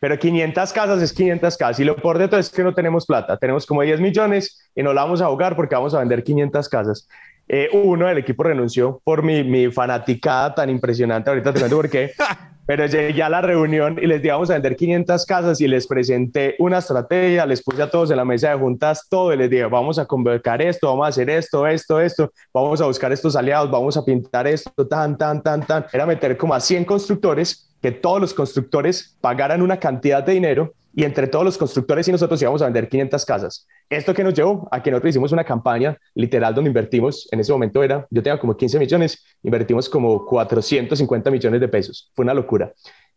Pero 0.00 0.18
500 0.18 0.72
casas 0.72 1.02
es 1.02 1.12
500 1.12 1.56
casas 1.56 1.80
y 1.80 1.84
lo 1.84 1.96
por 1.96 2.18
de 2.18 2.28
todo 2.28 2.40
es 2.40 2.50
que 2.50 2.62
no 2.62 2.74
tenemos 2.74 3.06
plata. 3.06 3.36
Tenemos 3.36 3.64
como 3.64 3.82
10 3.82 4.00
millones 4.00 4.70
y 4.74 4.82
no 4.82 4.92
la 4.92 5.02
vamos 5.02 5.22
a 5.22 5.26
ahogar 5.26 5.56
porque 5.56 5.74
vamos 5.74 5.94
a 5.94 6.00
vender 6.00 6.22
500 6.22 6.68
casas. 6.68 7.08
Eh, 7.48 7.68
uno 7.72 8.06
del 8.06 8.18
equipo 8.18 8.42
renunció 8.42 9.00
por 9.04 9.22
mi, 9.22 9.44
mi 9.44 9.70
fanaticada 9.70 10.54
tan 10.54 10.70
impresionante. 10.70 11.30
Ahorita 11.30 11.52
te 11.52 11.60
cuento 11.60 11.76
por 11.76 11.90
qué. 11.90 12.12
pero 12.66 12.86
llegué 12.86 13.22
a 13.22 13.28
la 13.28 13.40
reunión 13.40 13.98
y 14.00 14.06
les 14.06 14.22
dije, 14.22 14.32
vamos 14.32 14.50
a 14.50 14.54
vender 14.54 14.76
500 14.76 15.26
casas 15.26 15.60
y 15.60 15.68
les 15.68 15.86
presenté 15.86 16.54
una 16.58 16.78
estrategia, 16.78 17.46
les 17.46 17.62
puse 17.62 17.82
a 17.82 17.90
todos 17.90 18.10
en 18.10 18.16
la 18.16 18.24
mesa 18.24 18.50
de 18.50 18.56
juntas 18.56 19.06
todo 19.08 19.32
y 19.32 19.36
les 19.36 19.50
dije, 19.50 19.64
vamos 19.66 19.98
a 19.98 20.06
convocar 20.06 20.62
esto, 20.62 20.88
vamos 20.88 21.06
a 21.06 21.08
hacer 21.08 21.28
esto, 21.30 21.66
esto, 21.66 22.00
esto, 22.00 22.32
vamos 22.52 22.80
a 22.80 22.86
buscar 22.86 23.12
estos 23.12 23.36
aliados, 23.36 23.70
vamos 23.70 23.96
a 23.96 24.04
pintar 24.04 24.46
esto, 24.46 24.86
tan, 24.86 25.16
tan, 25.18 25.42
tan, 25.42 25.66
tan. 25.66 25.86
Era 25.92 26.06
meter 26.06 26.36
como 26.36 26.54
a 26.54 26.60
100 26.60 26.84
constructores, 26.84 27.70
que 27.82 27.92
todos 27.92 28.20
los 28.20 28.32
constructores 28.32 29.16
pagaran 29.20 29.60
una 29.60 29.78
cantidad 29.78 30.22
de 30.22 30.32
dinero 30.32 30.72
y 30.96 31.04
entre 31.04 31.26
todos 31.26 31.44
los 31.44 31.58
constructores 31.58 32.06
y 32.06 32.12
nosotros 32.12 32.40
íbamos 32.40 32.62
a 32.62 32.66
vender 32.66 32.88
500 32.88 33.24
casas. 33.24 33.66
Esto 33.90 34.14
que 34.14 34.22
nos 34.22 34.34
llevó 34.34 34.68
a 34.70 34.82
que 34.82 34.90
nosotros 34.90 35.10
hicimos 35.10 35.32
una 35.32 35.44
campaña 35.44 35.98
literal 36.14 36.54
donde 36.54 36.68
invertimos, 36.68 37.26
en 37.32 37.40
ese 37.40 37.52
momento 37.52 37.82
era, 37.82 38.06
yo 38.10 38.22
tenía 38.22 38.38
como 38.38 38.56
15 38.56 38.78
millones, 38.78 39.24
invertimos 39.42 39.88
como 39.88 40.24
450 40.24 41.30
millones 41.30 41.60
de 41.60 41.68
pesos. 41.68 42.12
Fue 42.14 42.22
una 42.22 42.34
locura. 42.34 42.72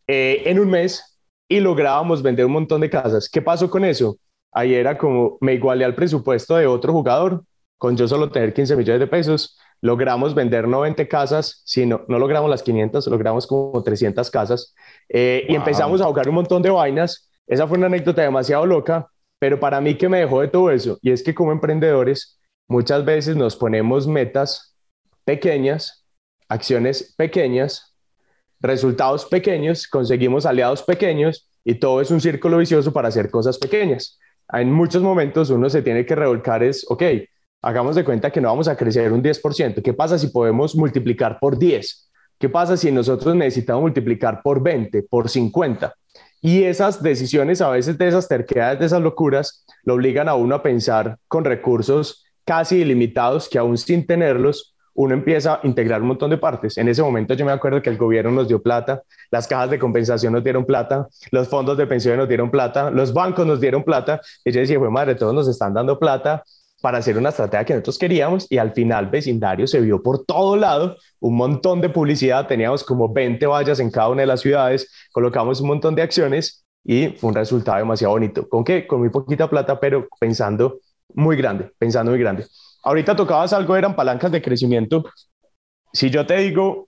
Eh, 0.08 0.44
en 0.46 0.60
un 0.60 0.70
mes 0.70 1.20
y 1.48 1.60
lográbamos 1.60 2.24
vender 2.24 2.46
un 2.46 2.54
montón 2.54 2.82
de 2.82 2.90
casas. 2.90 3.30
¿Qué 3.30 3.42
pasó 3.42 3.70
con 3.70 3.86
eso? 3.86 4.18
Ahí 4.52 4.74
era 4.74 4.98
como 4.98 5.38
me 5.40 5.54
igualé 5.54 5.86
al 5.86 5.94
presupuesto 5.96 6.56
de 6.56 6.66
otro 6.66 6.94
jugador, 6.94 7.44
con 7.78 7.96
yo 7.96 8.08
solo 8.08 8.32
tener 8.32 8.54
15 8.54 8.76
millones 8.76 9.00
de 9.00 9.08
pesos, 9.08 9.60
logramos 9.82 10.34
vender 10.34 10.68
90 10.68 11.08
casas, 11.08 11.62
si 11.64 11.86
no, 11.86 12.02
no 12.08 12.18
logramos 12.18 12.50
las 12.50 12.64
500, 12.64 13.06
logramos 13.08 13.46
como 13.46 13.84
300 13.84 14.32
casas 14.32 14.74
eh, 15.10 15.46
y 15.48 15.56
empezamos 15.56 16.02
a 16.02 16.06
jugar 16.06 16.28
un 16.28 16.36
montón 16.36 16.64
de 16.64 16.72
vainas 16.72 17.27
esa 17.48 17.68
fue 17.68 17.78
una 17.78 17.88
anécdota 17.88 18.22
demasiado 18.22 18.66
loca, 18.66 19.10
pero 19.40 19.60
para 19.60 19.82
mí 19.82 19.96
que 19.96 20.10
me 20.10 20.20
dejó 20.20 20.42
de 20.42 20.48
todo 20.48 20.72
eso, 20.72 21.00
y 21.02 21.12
es 21.12 21.24
que 21.24 21.34
como 21.34 21.52
emprendedores 21.52 22.40
muchas 22.68 23.06
veces 23.06 23.36
nos 23.36 23.56
ponemos 23.56 24.08
metas 24.08 24.76
pequeñas, 25.24 26.06
acciones 26.50 27.14
pequeñas, 27.18 27.96
resultados 28.60 29.26
pequeños, 29.26 29.88
conseguimos 29.88 30.46
aliados 30.46 30.84
pequeños 30.84 31.50
y 31.64 31.76
todo 31.76 32.02
es 32.02 32.12
un 32.12 32.22
círculo 32.22 32.58
vicioso 32.58 32.92
para 32.94 33.10
hacer 33.10 33.30
cosas 33.30 33.58
pequeñas. 33.58 34.20
En 34.52 34.72
muchos 34.72 35.04
momentos 35.04 35.50
uno 35.50 35.70
se 35.70 35.82
tiene 35.82 36.06
que 36.06 36.16
revolcar 36.16 36.64
es, 36.64 36.86
ok, 36.90 37.04
hagamos 37.62 37.96
de 37.96 38.06
cuenta 38.06 38.32
que 38.32 38.42
no 38.42 38.48
vamos 38.48 38.68
a 38.68 38.78
crecer 38.78 39.12
un 39.12 39.22
10%. 39.22 39.82
¿Qué 39.82 39.94
pasa 39.94 40.18
si 40.18 40.28
podemos 40.28 40.76
multiplicar 40.76 41.40
por 41.40 41.58
10? 41.58 42.12
¿Qué 42.40 42.50
pasa 42.50 42.78
si 42.78 42.92
nosotros 42.92 43.36
necesitamos 43.36 43.82
multiplicar 43.82 44.42
por 44.42 44.62
20, 44.62 45.04
por 45.04 45.30
50? 45.30 45.94
Y 46.42 46.64
esas 46.64 47.02
decisiones, 47.02 47.62
a 47.62 47.70
veces 47.70 47.98
de 47.98 48.08
esas 48.08 48.28
terquedades, 48.28 48.80
de 48.80 48.86
esas 48.86 49.02
locuras, 49.02 49.66
lo 49.84 49.96
obligan 49.96 50.30
a 50.30 50.36
uno 50.36 50.56
a 50.56 50.64
pensar 50.64 51.18
con 51.28 51.44
recursos 51.44 52.26
casi 52.46 52.78
ilimitados 52.78 53.50
que 53.50 53.58
aún 53.58 53.78
sin 53.78 54.06
tenerlos, 54.06 54.76
uno 54.94 55.14
empieza 55.14 55.56
a 55.56 55.60
integrar 55.64 56.02
un 56.02 56.08
montón 56.08 56.32
de 56.32 56.38
partes. 56.38 56.78
En 56.78 56.88
ese 56.88 57.04
momento 57.04 57.36
yo 57.36 57.46
me 57.46 57.52
acuerdo 57.52 57.82
que 57.84 57.90
el 57.90 57.98
gobierno 57.98 58.32
nos 58.32 58.48
dio 58.48 58.62
plata, 58.64 59.04
las 59.30 59.48
cajas 59.48 59.70
de 59.70 59.78
compensación 59.78 60.34
nos 60.34 60.44
dieron 60.44 60.66
plata, 60.66 61.08
los 61.30 61.48
fondos 61.48 61.78
de 61.78 61.86
pensión 61.86 62.18
nos 62.18 62.28
dieron 62.28 62.50
plata, 62.50 62.90
los 62.90 63.14
bancos 63.14 63.46
nos 63.46 63.62
dieron 63.62 63.84
plata. 63.84 64.20
Y 64.44 64.52
yo 64.52 64.60
decía, 64.60 64.80
pues 64.80 64.90
madre, 64.90 65.14
todos 65.14 65.36
nos 65.36 65.48
están 65.48 65.74
dando 65.74 66.00
plata 66.00 66.44
para 66.82 67.00
hacer 67.00 67.18
una 67.18 67.30
estrategia 67.30 67.66
que 67.66 67.74
nosotros 67.74 67.98
queríamos 67.98 68.48
y 68.52 68.58
al 68.58 68.72
final 68.74 69.08
vecindario 69.08 69.68
se 69.68 69.80
vio 69.82 70.02
por 70.02 70.26
todo 70.26 70.56
lado, 70.56 70.98
un 71.20 71.36
montón 71.36 71.82
de 71.82 71.90
publicidad, 71.90 72.48
teníamos 72.48 72.84
como 72.84 73.12
20 73.12 73.46
vallas 73.48 73.80
en 73.80 73.90
cada 73.90 74.10
una 74.10 74.22
de 74.22 74.28
las 74.28 74.42
ciudades, 74.42 74.92
colocamos 75.12 75.60
un 75.62 75.68
montón 75.68 75.96
de 75.96 76.04
acciones 76.04 76.66
y 76.84 77.10
fue 77.10 77.30
un 77.30 77.36
resultado 77.36 77.78
demasiado 77.78 78.14
bonito. 78.14 78.48
¿Con 78.48 78.64
qué? 78.64 78.86
Con 78.88 79.00
muy 79.00 79.10
poquita 79.10 79.50
plata, 79.50 79.80
pero 79.80 80.08
pensando 80.20 80.80
muy 81.14 81.36
grande, 81.36 81.72
pensando 81.78 82.12
muy 82.12 82.20
grande. 82.20 82.46
Ahorita 82.84 83.16
tocabas 83.16 83.54
algo, 83.54 83.76
eran 83.76 83.96
palancas 83.96 84.32
de 84.32 84.42
crecimiento. 84.42 85.04
Si 85.92 86.10
yo 86.10 86.26
te 86.26 86.38
digo, 86.38 86.88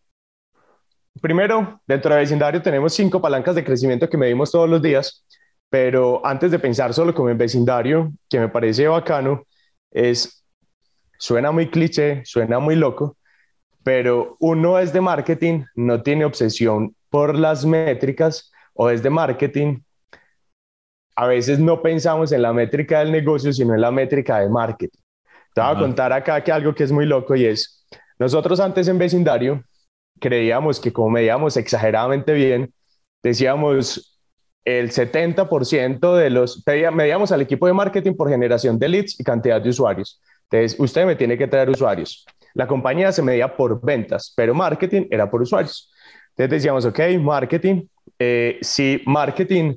primero, 1.21 1.81
dentro 1.87 2.13
de 2.13 2.21
vecindario 2.21 2.61
tenemos 2.61 2.93
cinco 2.93 3.19
palancas 3.19 3.55
de 3.55 3.63
crecimiento 3.63 4.07
que 4.07 4.17
medimos 4.17 4.51
todos 4.51 4.69
los 4.69 4.81
días, 4.81 5.25
pero 5.69 6.25
antes 6.25 6.51
de 6.51 6.59
pensar 6.59 6.93
solo 6.93 7.13
como 7.13 7.29
en 7.29 7.37
vecindario, 7.37 8.11
que 8.29 8.39
me 8.39 8.49
parece 8.49 8.87
bacano, 8.87 9.43
es, 9.91 10.43
suena 11.17 11.51
muy 11.51 11.69
cliché, 11.69 12.23
suena 12.25 12.59
muy 12.59 12.75
loco, 12.75 13.17
pero 13.83 14.37
uno 14.39 14.79
es 14.79 14.93
de 14.93 15.01
marketing, 15.01 15.63
no 15.75 16.01
tiene 16.01 16.25
obsesión 16.25 16.95
por 17.09 17.35
las 17.35 17.65
métricas 17.65 18.51
o 18.73 18.89
es 18.89 19.01
de 19.01 19.09
marketing. 19.09 19.79
A 21.15 21.27
veces 21.27 21.59
no 21.59 21.81
pensamos 21.81 22.31
en 22.31 22.41
la 22.41 22.53
métrica 22.53 22.99
del 22.99 23.11
negocio, 23.11 23.51
sino 23.51 23.73
en 23.73 23.81
la 23.81 23.91
métrica 23.91 24.39
de 24.39 24.49
marketing. 24.49 24.99
Te 25.53 25.61
voy 25.61 25.71
a 25.71 25.79
contar 25.79 26.13
acá 26.13 26.43
que 26.43 26.51
algo 26.51 26.73
que 26.73 26.83
es 26.83 26.91
muy 26.91 27.05
loco 27.05 27.35
y 27.35 27.45
es, 27.45 27.85
nosotros 28.19 28.59
antes 28.59 28.87
en 28.87 28.97
vecindario 28.97 29.63
creíamos 30.19 30.79
que 30.79 30.93
como 30.93 31.09
medíamos 31.09 31.57
exageradamente 31.57 32.33
bien, 32.33 32.73
decíamos 33.23 34.08
el 34.77 34.91
70% 34.91 36.15
de 36.15 36.29
los, 36.29 36.63
medíamos 36.93 37.31
al 37.31 37.41
equipo 37.41 37.65
de 37.65 37.73
marketing 37.73 38.13
por 38.13 38.29
generación 38.29 38.77
de 38.77 38.89
leads 38.89 39.19
y 39.19 39.23
cantidad 39.23 39.61
de 39.61 39.69
usuarios. 39.69 40.21
Entonces, 40.49 40.79
usted 40.79 41.05
me 41.05 41.15
tiene 41.15 41.37
que 41.37 41.47
traer 41.47 41.69
usuarios. 41.69 42.25
La 42.53 42.67
compañía 42.67 43.11
se 43.11 43.21
medía 43.21 43.55
por 43.55 43.81
ventas, 43.81 44.33
pero 44.35 44.53
marketing 44.53 45.07
era 45.09 45.29
por 45.29 45.41
usuarios. 45.41 45.91
Entonces 46.31 46.61
decíamos, 46.61 46.85
ok, 46.85 46.99
marketing, 47.19 47.85
eh, 48.17 48.57
si 48.61 49.01
marketing, 49.05 49.75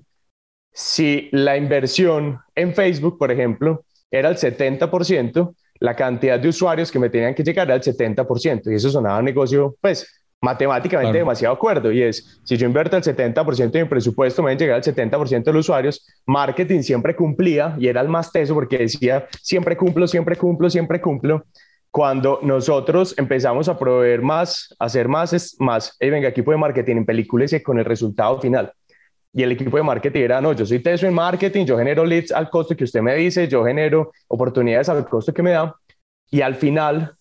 si 0.72 1.28
la 1.32 1.56
inversión 1.56 2.38
en 2.54 2.74
Facebook, 2.74 3.18
por 3.18 3.30
ejemplo, 3.30 3.84
era 4.10 4.28
el 4.28 4.36
70%, 4.36 5.54
la 5.80 5.96
cantidad 5.96 6.38
de 6.38 6.48
usuarios 6.48 6.90
que 6.92 6.98
me 6.98 7.10
tenían 7.10 7.34
que 7.34 7.42
llegar 7.42 7.66
era 7.66 7.74
el 7.74 7.82
70%, 7.82 8.70
y 8.70 8.74
eso 8.76 8.90
sonaba 8.90 9.18
un 9.18 9.24
negocio, 9.24 9.76
pues, 9.80 10.21
matemáticamente 10.42 11.18
demasiado 11.18 11.54
acuerdo 11.54 11.92
y 11.92 12.02
es, 12.02 12.40
si 12.42 12.56
yo 12.56 12.66
invierto 12.66 12.96
el 12.96 13.02
70% 13.04 13.70
de 13.70 13.84
mi 13.84 13.88
presupuesto, 13.88 14.42
me 14.42 14.50
van 14.50 14.56
a 14.56 14.58
llegar 14.58 14.76
al 14.76 14.82
70% 14.82 15.44
de 15.44 15.52
los 15.52 15.60
usuarios, 15.60 16.04
marketing 16.26 16.82
siempre 16.82 17.14
cumplía 17.14 17.76
y 17.78 17.86
era 17.86 18.00
el 18.00 18.08
más 18.08 18.32
teso 18.32 18.52
porque 18.52 18.78
decía, 18.78 19.26
siempre 19.40 19.76
cumplo, 19.76 20.08
siempre 20.08 20.34
cumplo, 20.36 20.68
siempre 20.68 21.00
cumplo. 21.00 21.44
Cuando 21.92 22.40
nosotros 22.42 23.14
empezamos 23.18 23.68
a 23.68 23.78
proveer 23.78 24.20
más, 24.20 24.74
a 24.80 24.86
hacer 24.86 25.06
más, 25.06 25.32
es 25.32 25.56
más, 25.60 25.96
hey, 26.00 26.10
venga, 26.10 26.28
equipo 26.28 26.50
de 26.50 26.56
marketing 26.56 26.96
en 26.96 27.06
películas 27.06 27.52
y 27.52 27.62
con 27.62 27.78
el 27.78 27.84
resultado 27.84 28.40
final. 28.40 28.72
Y 29.32 29.44
el 29.44 29.52
equipo 29.52 29.76
de 29.76 29.84
marketing 29.84 30.22
era, 30.22 30.40
no, 30.40 30.52
yo 30.54 30.66
soy 30.66 30.80
teso 30.80 31.06
en 31.06 31.14
marketing, 31.14 31.66
yo 31.66 31.78
genero 31.78 32.04
leads 32.04 32.32
al 32.32 32.50
costo 32.50 32.76
que 32.76 32.84
usted 32.84 33.00
me 33.00 33.14
dice, 33.14 33.46
yo 33.46 33.64
genero 33.64 34.10
oportunidades 34.26 34.88
al 34.88 35.06
costo 35.08 35.32
que 35.32 35.42
me 35.42 35.52
da. 35.52 35.74
Y 36.30 36.40
al 36.40 36.56
final 36.56 37.14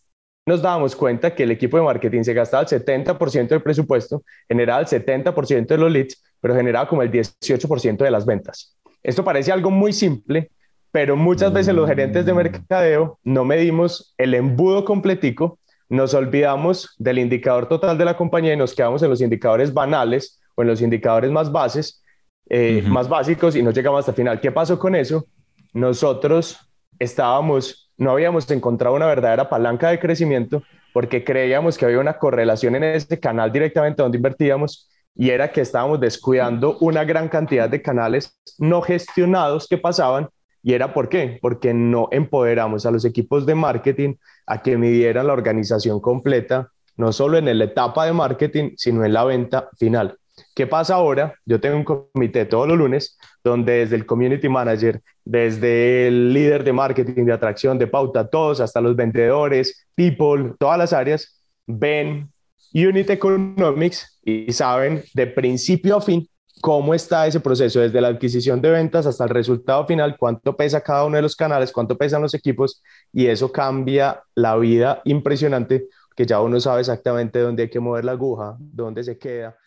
nos 0.45 0.62
dábamos 0.62 0.95
cuenta 0.95 1.33
que 1.36 1.43
el 1.43 1.51
equipo 1.51 1.77
de 1.77 1.83
marketing 1.83 2.24
se 2.24 2.33
gastaba 2.33 2.63
el 2.63 2.69
70% 2.69 3.48
del 3.48 3.62
presupuesto, 3.62 4.24
generaba 4.48 4.81
el 4.81 4.88
70% 4.88 5.67
de 5.67 5.77
los 5.77 5.91
leads, 5.91 6.24
pero 6.39 6.55
generaba 6.55 6.88
como 6.88 7.03
el 7.03 7.12
18% 7.12 7.98
de 7.98 8.12
las 8.12 8.25
ventas. 8.25 8.75
Esto 9.03 9.24
parece 9.24 9.51
algo 9.51 9.69
muy 9.69 9.93
simple, 9.93 10.51
pero 10.91 11.15
muchas 11.15 11.53
veces 11.53 11.74
los 11.74 11.88
gerentes 11.88 12.25
de 12.25 12.33
mercadeo 12.33 13.19
no 13.24 13.45
medimos 13.45 14.13
el 14.17 14.33
embudo 14.33 14.83
completico, 14.83 15.60
nos 15.89 16.13
olvidamos 16.13 16.95
del 16.98 17.19
indicador 17.19 17.67
total 17.67 17.98
de 17.98 18.05
la 18.05 18.17
compañía 18.17 18.53
y 18.53 18.57
nos 18.57 18.74
quedamos 18.74 19.03
en 19.03 19.10
los 19.10 19.21
indicadores 19.21 19.74
banales 19.74 20.39
o 20.55 20.62
en 20.62 20.69
los 20.69 20.81
indicadores 20.81 21.31
más 21.31 21.51
bases, 21.51 22.03
eh, 22.50 22.83
más 22.88 23.07
básicos 23.07 23.55
y 23.55 23.63
no 23.63 23.71
llegamos 23.71 24.00
hasta 24.00 24.12
el 24.12 24.15
final. 24.15 24.39
¿Qué 24.39 24.51
pasó 24.51 24.79
con 24.79 24.95
eso? 24.95 25.27
Nosotros 25.74 26.57
estábamos 26.98 27.90
no 28.01 28.10
habíamos 28.10 28.50
encontrado 28.50 28.96
una 28.96 29.05
verdadera 29.05 29.48
palanca 29.48 29.89
de 29.89 30.00
crecimiento 30.00 30.63
porque 30.91 31.24
creíamos 31.24 31.77
que 31.77 31.86
había 31.86 32.00
una 32.00 32.17
correlación 32.17 32.74
en 32.75 32.84
ese 32.84 33.20
canal 33.20 33.51
directamente 33.51 34.01
donde 34.01 34.17
invertíamos 34.17 34.89
y 35.15 35.29
era 35.29 35.51
que 35.51 35.62
estábamos 35.62 36.00
descuidando 36.00 36.79
una 36.79 37.03
gran 37.03 37.29
cantidad 37.29 37.70
de 37.70 37.84
canales 37.84 38.39
no 38.58 38.81
gestionados 38.81 39.67
que 39.67 39.77
pasaban. 39.77 40.29
¿Y 40.63 40.74
era 40.74 40.96
por 40.96 41.10
qué? 41.10 41.38
Porque 41.43 41.75
no 41.75 42.08
empoderamos 42.10 42.88
a 42.88 42.91
los 42.91 43.05
equipos 43.05 43.46
de 43.46 43.53
marketing 43.53 44.15
a 44.48 44.63
que 44.63 44.77
midieran 44.77 45.27
la 45.27 45.34
organización 45.34 46.01
completa, 46.01 46.72
no 46.98 47.13
solo 47.13 47.38
en 47.38 47.55
la 47.55 47.65
etapa 47.65 48.08
de 48.08 48.13
marketing, 48.13 48.72
sino 48.77 49.05
en 49.05 49.13
la 49.13 49.25
venta 49.25 49.70
final. 49.77 50.17
¿Qué 50.55 50.67
pasa 50.67 50.95
ahora? 50.95 51.36
Yo 51.45 51.60
tengo 51.60 51.77
un 51.77 51.83
comité 51.83 52.45
todos 52.45 52.67
los 52.67 52.77
lunes 52.77 53.17
donde 53.43 53.79
desde 53.79 53.95
el 53.95 54.05
community 54.05 54.50
manager, 54.50 55.01
desde 55.24 56.07
el 56.07 56.33
líder 56.33 56.63
de 56.63 56.74
marketing, 56.74 57.25
de 57.25 57.33
atracción, 57.33 57.77
de 57.77 57.88
pauta, 57.88 58.27
todos, 58.27 58.60
hasta 58.60 58.81
los 58.81 58.95
vendedores, 58.95 59.88
people, 59.95 60.53
todas 60.60 60.77
las 60.77 60.93
áreas, 60.93 61.41
ven 61.65 62.29
Unit 62.74 63.10
Economics 63.10 64.19
y 64.24 64.51
saben 64.53 65.03
de 65.13 65.27
principio 65.27 65.98
a 65.98 66.01
fin 66.01 66.27
cómo 66.62 66.93
está 66.93 67.27
ese 67.27 67.39
proceso, 67.39 67.79
desde 67.79 68.00
la 68.00 68.10
adquisición 68.10 68.62
de 68.62 68.69
ventas 68.69 69.05
hasta 69.07 69.24
el 69.24 69.31
resultado 69.31 69.86
final, 69.86 70.15
cuánto 70.17 70.55
pesa 70.55 70.81
cada 70.81 71.05
uno 71.05 71.15
de 71.15 71.24
los 71.24 71.36
canales, 71.36 71.71
cuánto 71.71 71.98
pesan 71.98 72.21
los 72.21 72.33
equipos, 72.33 72.81
y 73.12 73.25
eso 73.27 73.51
cambia 73.51 74.21
la 74.36 74.55
vida 74.57 75.01
impresionante, 75.05 75.88
que 76.15 76.25
ya 76.25 76.39
uno 76.39 76.60
sabe 76.60 76.81
exactamente 76.81 77.39
dónde 77.39 77.63
hay 77.63 77.69
que 77.69 77.79
mover 77.79 78.05
la 78.05 78.12
aguja, 78.12 78.55
dónde 78.60 79.03
se 79.03 79.17
queda. 79.17 79.57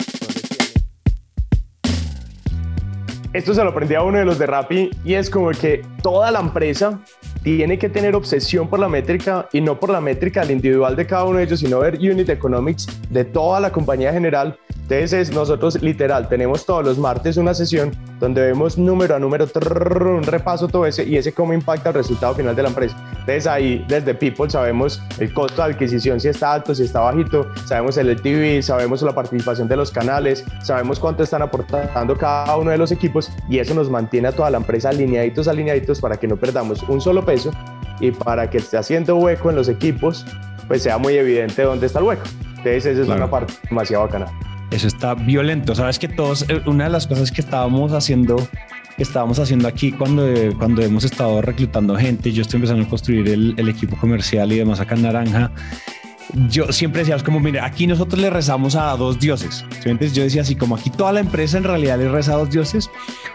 Esto 3.34 3.52
se 3.52 3.64
lo 3.64 3.70
aprendí 3.70 3.96
a 3.96 4.02
uno 4.02 4.18
de 4.18 4.24
los 4.24 4.38
de 4.38 4.46
Rappi 4.46 4.90
y 5.04 5.14
es 5.14 5.28
como 5.28 5.50
que 5.50 5.82
toda 6.04 6.30
la 6.30 6.38
empresa 6.38 7.00
tiene 7.42 7.78
que 7.78 7.88
tener 7.88 8.14
obsesión 8.14 8.68
por 8.68 8.78
la 8.78 8.88
métrica 8.88 9.48
y 9.52 9.60
no 9.60 9.78
por 9.78 9.90
la 9.90 10.00
métrica 10.00 10.42
del 10.42 10.52
individual 10.52 10.94
de 10.94 11.04
cada 11.04 11.24
uno 11.24 11.38
de 11.38 11.44
ellos, 11.44 11.58
sino 11.58 11.80
ver 11.80 11.96
unit 11.96 12.28
economics 12.28 12.86
de 13.10 13.24
toda 13.24 13.58
la 13.58 13.72
compañía 13.72 14.12
general 14.12 14.56
Entonces 14.82 15.32
nosotros 15.32 15.82
literal 15.82 16.28
tenemos 16.28 16.64
todos 16.64 16.84
los 16.84 16.96
martes 16.96 17.36
una 17.36 17.54
sesión 17.54 17.90
donde 18.20 18.40
vemos 18.40 18.78
número 18.78 19.16
a 19.16 19.18
número, 19.18 19.46
un 19.56 20.22
repaso 20.22 20.68
todo 20.68 20.86
ese 20.86 21.04
y 21.04 21.16
ese 21.16 21.32
cómo 21.32 21.52
impacta 21.52 21.88
el 21.88 21.96
resultado 21.96 22.34
final 22.34 22.54
de 22.54 22.62
la 22.62 22.68
empresa. 22.68 22.96
Entonces 23.10 23.46
ahí 23.46 23.84
desde 23.88 24.14
People 24.14 24.48
sabemos 24.48 25.02
el 25.18 25.34
costo 25.34 25.62
de 25.62 25.72
adquisición 25.72 26.20
si 26.20 26.28
está 26.28 26.52
alto, 26.52 26.74
si 26.74 26.84
está 26.84 27.00
bajito, 27.00 27.46
sabemos 27.66 27.96
el 27.96 28.10
LTV, 28.10 28.62
sabemos 28.62 29.02
la 29.02 29.12
participación 29.12 29.66
de 29.68 29.76
los 29.76 29.90
canales, 29.90 30.44
sabemos 30.62 31.00
cuánto 31.00 31.22
están 31.22 31.42
aportando 31.42 32.16
cada 32.16 32.56
uno 32.56 32.70
de 32.70 32.78
los 32.78 32.92
equipos 32.92 33.23
y 33.48 33.58
eso 33.58 33.74
nos 33.74 33.90
mantiene 33.90 34.28
a 34.28 34.32
toda 34.32 34.50
la 34.50 34.58
empresa 34.58 34.90
alineaditos, 34.90 35.48
alineaditos 35.48 36.00
para 36.00 36.16
que 36.16 36.26
no 36.26 36.36
perdamos 36.36 36.82
un 36.84 37.00
solo 37.00 37.24
peso 37.24 37.50
y 38.00 38.10
para 38.10 38.50
que 38.50 38.58
esté 38.58 38.76
haciendo 38.76 39.16
hueco 39.16 39.50
en 39.50 39.56
los 39.56 39.68
equipos, 39.68 40.26
pues 40.68 40.82
sea 40.82 40.98
muy 40.98 41.14
evidente 41.14 41.62
dónde 41.62 41.86
está 41.86 41.98
el 41.98 42.06
hueco. 42.06 42.24
Entonces 42.48 42.86
esa 42.86 43.02
es 43.02 43.08
una 43.08 43.30
parte 43.30 43.52
demasiado 43.68 44.04
bacana. 44.04 44.26
Eso 44.70 44.88
está 44.88 45.14
violento. 45.14 45.74
Sabes 45.74 45.98
que 45.98 46.08
todos, 46.08 46.48
eh, 46.48 46.62
una 46.66 46.84
de 46.84 46.90
las 46.90 47.06
cosas 47.06 47.30
que 47.30 47.40
estábamos 47.40 47.92
haciendo, 47.92 48.36
que 48.96 49.02
estábamos 49.02 49.38
haciendo 49.38 49.68
aquí 49.68 49.92
cuando, 49.92 50.26
cuando 50.58 50.82
hemos 50.82 51.04
estado 51.04 51.42
reclutando 51.42 51.94
gente, 51.96 52.32
yo 52.32 52.42
estoy 52.42 52.58
empezando 52.58 52.84
a 52.84 52.88
construir 52.88 53.28
el, 53.28 53.54
el 53.56 53.68
equipo 53.68 53.96
comercial 53.96 54.50
y 54.52 54.58
demás 54.58 54.80
acá 54.80 54.94
en 54.94 55.02
Naranja, 55.02 55.52
yo 56.48 56.72
siempre 56.72 57.00
decía, 57.00 57.16
como, 57.24 57.40
mire, 57.40 57.60
aquí 57.60 57.86
nosotros 57.86 58.20
le 58.20 58.30
rezamos 58.30 58.74
a 58.74 58.96
dos 58.96 59.18
dioses. 59.18 59.64
Entonces 59.84 60.14
yo 60.14 60.22
decía 60.22 60.42
así, 60.42 60.56
como 60.56 60.76
aquí 60.76 60.90
toda 60.90 61.12
la 61.12 61.20
empresa 61.20 61.58
en 61.58 61.64
realidad 61.64 61.98
le 61.98 62.08
reza 62.08 62.34
a 62.34 62.36
dos 62.36 62.50
dioses. 62.50 62.90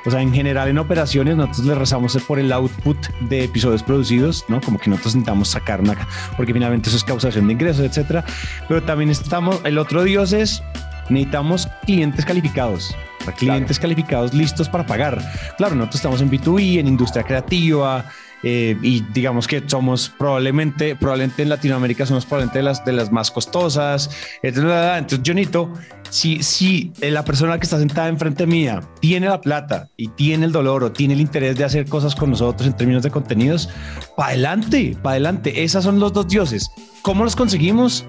O 0.05 0.11
sea, 0.11 0.21
en 0.21 0.33
general 0.33 0.67
en 0.67 0.77
operaciones 0.77 1.37
nosotros 1.37 1.65
le 1.65 1.75
rezamos 1.75 2.17
por 2.27 2.39
el 2.39 2.51
output 2.51 2.97
de 3.21 3.45
episodios 3.45 3.83
producidos, 3.83 4.45
¿no? 4.47 4.61
Como 4.61 4.79
que 4.79 4.89
nosotros 4.89 5.15
intentamos 5.15 5.49
sacar 5.49 5.81
una, 5.81 5.95
porque 6.35 6.53
finalmente 6.53 6.89
eso 6.89 6.97
es 6.97 7.03
causación 7.03 7.47
de 7.47 7.53
ingresos, 7.53 7.85
etcétera. 7.85 8.23
Pero 8.67 8.83
también 8.83 9.09
estamos, 9.09 9.61
el 9.63 9.77
otro 9.77 10.03
dios 10.03 10.33
es 10.33 10.61
necesitamos 11.09 11.67
clientes 11.85 12.25
calificados. 12.25 12.95
Clientes 13.37 13.77
calificados 13.77 14.33
listos 14.33 14.67
para 14.67 14.85
pagar. 14.85 15.21
Claro, 15.57 15.75
nosotros 15.75 15.97
estamos 15.97 16.21
en 16.21 16.31
B2B, 16.31 16.79
en 16.79 16.87
industria 16.87 17.23
creativa, 17.23 18.05
eh, 18.43 18.77
y 18.81 19.01
digamos 19.13 19.47
que 19.47 19.63
somos 19.65 20.09
probablemente, 20.17 20.95
probablemente 20.95 21.43
en 21.43 21.49
Latinoamérica 21.49 22.05
somos 22.05 22.25
probablemente 22.25 22.59
de 22.59 22.63
las, 22.63 22.85
de 22.85 22.93
las 22.93 23.11
más 23.11 23.31
costosas. 23.31 24.09
Entonces, 24.41 25.19
Jonito, 25.25 25.73
si, 26.09 26.41
si 26.41 26.91
la 27.01 27.23
persona 27.23 27.57
que 27.59 27.65
está 27.65 27.79
sentada 27.79 28.07
enfrente 28.07 28.47
mía 28.47 28.81
tiene 28.99 29.27
la 29.27 29.41
plata 29.41 29.87
y 29.97 30.07
tiene 30.09 30.45
el 30.45 30.51
dolor 30.51 30.83
o 30.83 30.91
tiene 30.91 31.13
el 31.13 31.21
interés 31.21 31.57
de 31.57 31.63
hacer 31.63 31.85
cosas 31.87 32.15
con 32.15 32.29
nosotros 32.31 32.67
en 32.67 32.75
términos 32.75 33.03
de 33.03 33.11
contenidos, 33.11 33.69
para 34.15 34.29
adelante, 34.29 34.97
para 35.01 35.11
adelante. 35.11 35.63
Esas 35.63 35.83
son 35.83 35.99
los 35.99 36.13
dos 36.13 36.27
dioses. 36.27 36.69
¿Cómo 37.01 37.23
los 37.23 37.35
conseguimos? 37.35 38.05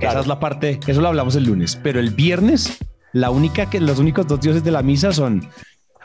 Esa 0.00 0.20
es 0.20 0.26
la 0.26 0.40
parte, 0.40 0.80
eso 0.86 1.00
lo 1.00 1.08
hablamos 1.08 1.36
el 1.36 1.44
lunes, 1.44 1.78
pero 1.82 2.00
el 2.00 2.10
viernes, 2.10 2.78
la 3.12 3.30
única 3.30 3.68
que 3.68 3.80
los 3.80 3.98
únicos 3.98 4.26
dos 4.26 4.40
dioses 4.40 4.64
de 4.64 4.70
la 4.70 4.82
misa 4.82 5.12
son 5.12 5.46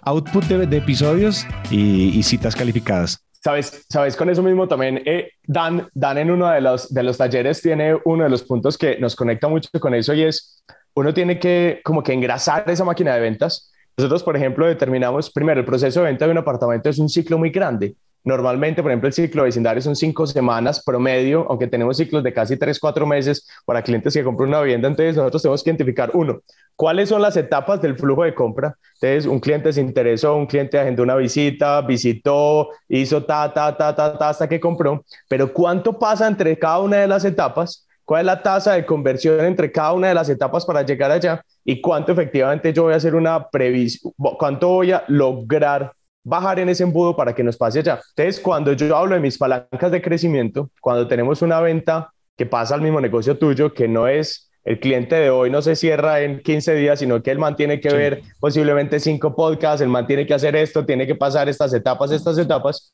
output 0.02 0.44
de, 0.46 0.78
episodios 0.78 1.48
y, 1.72 2.22
citas 2.24 2.56
calificadas. 2.56 3.25
Sabes, 3.46 3.86
sabes, 3.88 4.16
con 4.16 4.28
eso 4.28 4.42
mismo 4.42 4.68
también, 4.68 5.04
eh, 5.06 5.34
Dan, 5.46 5.88
Dan 5.94 6.18
en 6.18 6.32
uno 6.32 6.50
de 6.50 6.62
los, 6.62 6.92
de 6.92 7.04
los 7.04 7.16
talleres 7.16 7.62
tiene 7.62 7.96
uno 8.04 8.24
de 8.24 8.30
los 8.32 8.42
puntos 8.42 8.76
que 8.76 8.98
nos 8.98 9.16
conecta 9.16 9.48
mucho 9.48 9.70
con 9.80 9.94
eso 9.94 10.16
y 10.16 10.24
es, 10.24 10.64
uno 10.96 11.14
tiene 11.14 11.38
que 11.38 11.80
como 11.86 12.02
que 12.02 12.12
engrasar 12.12 12.68
esa 12.72 12.84
máquina 12.84 13.14
de 13.14 13.22
ventas. 13.22 13.72
Nosotros, 13.98 14.24
por 14.24 14.36
ejemplo, 14.36 14.66
determinamos, 14.66 15.30
primero, 15.30 15.60
el 15.60 15.66
proceso 15.68 16.00
de 16.00 16.08
venta 16.08 16.26
de 16.26 16.32
un 16.32 16.40
apartamento 16.40 16.90
es 16.90 16.98
un 16.98 17.08
ciclo 17.08 17.38
muy 17.38 17.52
grande. 17.52 17.96
Normalmente, 18.26 18.82
por 18.82 18.90
ejemplo, 18.90 19.08
el 19.08 19.14
ciclo 19.14 19.44
vecindario 19.44 19.84
son 19.84 19.96
cinco 19.96 20.26
semanas 20.26 20.84
promedio, 20.84 21.46
aunque 21.48 21.68
tenemos 21.68 21.96
ciclos 21.98 22.24
de 22.24 22.34
casi 22.34 22.58
tres, 22.58 22.80
cuatro 22.80 23.06
meses 23.06 23.48
para 23.66 23.84
clientes 23.84 24.16
que 24.16 24.24
compran 24.24 24.50
una 24.50 24.62
vivienda. 24.62 24.88
Entonces, 24.88 25.16
nosotros 25.16 25.44
tenemos 25.44 25.64
que 25.64 25.70
identificar, 25.70 26.10
uno, 26.16 26.42
cuáles 26.76 27.10
son 27.10 27.22
las 27.22 27.38
etapas 27.38 27.80
del 27.84 27.96
flujo 27.96 28.24
de 28.24 28.34
compra. 28.34 28.76
Entonces, 28.96 29.28
un 29.28 29.40
cliente 29.40 29.72
se 29.72 29.80
interesó, 29.80 30.36
un 30.36 30.48
cliente 30.48 30.80
agendó 30.80 31.04
una 31.04 31.16
visita, 31.16 31.82
visitó, 31.82 32.70
hizo 32.90 33.24
ta, 33.24 33.54
ta, 33.54 33.78
ta, 33.78 33.96
ta, 33.96 34.18
ta, 34.18 34.30
hasta 34.30 34.50
que 34.50 34.60
compró. 34.60 35.06
Pero, 35.30 35.54
¿cuánto 35.54 36.00
pasa 36.00 36.28
entre 36.28 36.58
cada 36.58 36.80
una 36.80 36.98
de 36.98 37.08
las 37.08 37.26
etapas? 37.26 37.88
¿Cuál 38.06 38.22
es 38.22 38.26
la 38.26 38.42
tasa 38.42 38.74
de 38.74 38.88
conversión 38.88 39.40
entre 39.46 39.72
cada 39.72 39.94
una 39.94 40.08
de 40.08 40.16
las 40.16 40.30
etapas 40.30 40.66
para 40.66 40.82
llegar 40.82 41.12
allá? 41.12 41.44
¿Y 41.64 41.80
cuánto 41.80 42.12
efectivamente 42.12 42.74
yo 42.74 42.84
voy 42.84 42.94
a 42.94 42.98
hacer 42.98 43.14
una 43.14 43.50
previsión? 43.50 44.14
¿Cuánto 44.40 44.70
voy 44.70 44.92
a 44.94 45.04
lograr 45.08 45.94
bajar 46.26 46.60
en 46.60 46.68
ese 46.68 46.84
embudo 46.84 47.16
para 47.16 47.34
que 47.34 47.44
nos 47.44 47.56
pase 47.56 47.80
allá. 47.80 48.02
Entonces, 48.18 48.42
cuando 48.42 48.74
yo 48.74 48.98
hablo 48.98 49.16
de 49.16 49.22
mis 49.22 49.38
palancas 49.38 49.92
de 49.92 50.02
crecimiento, 50.02 50.70
cuando 50.82 51.08
tenemos 51.08 51.42
una 51.42 51.62
venta 51.62 52.12
que 52.36 52.46
pasa 52.46 52.76
al 52.76 52.82
mismo 52.82 53.00
negocio 53.00 53.38
tuyo, 53.38 53.74
que 53.74 53.88
no 53.88 54.08
es 54.08 54.52
el 54.66 54.80
cliente 54.80 55.16
de 55.16 55.30
hoy 55.30 55.52
no 55.52 55.62
se 55.62 55.76
cierra 55.76 56.22
en 56.22 56.42
15 56.42 56.74
días, 56.74 56.98
sino 56.98 57.22
que 57.22 57.30
él 57.30 57.38
mantiene 57.38 57.80
que 57.80 57.94
ver 57.94 58.24
posiblemente 58.40 59.00
cinco 59.00 59.36
podcasts, 59.36 59.82
él 59.82 59.90
mantiene 59.90 60.26
que 60.26 60.34
hacer 60.34 60.56
esto, 60.56 60.84
tiene 60.84 61.06
que 61.06 61.14
pasar 61.14 61.48
estas 61.48 61.72
etapas, 61.72 62.12
estas 62.12 62.40
etapas. 62.40 62.92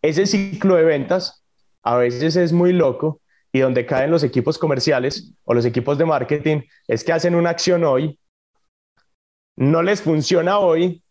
Ese 0.00 0.24
ciclo 0.24 0.76
de 0.76 0.84
ventas 0.84 1.44
a 1.82 1.96
veces 1.96 2.36
es 2.36 2.54
muy 2.54 2.72
loco 2.72 3.20
y 3.52 3.60
donde 3.60 3.84
caen 3.84 4.10
los 4.10 4.24
equipos 4.24 4.56
comerciales 4.56 5.34
o 5.44 5.52
los 5.52 5.66
equipos 5.66 5.98
de 5.98 6.06
marketing 6.06 6.62
es 6.88 7.04
que 7.04 7.12
hacen 7.12 7.34
una 7.34 7.50
acción 7.50 7.84
hoy, 7.84 8.18
no 9.56 9.82
les 9.82 10.00
funciona 10.00 10.58
hoy, 10.58 11.02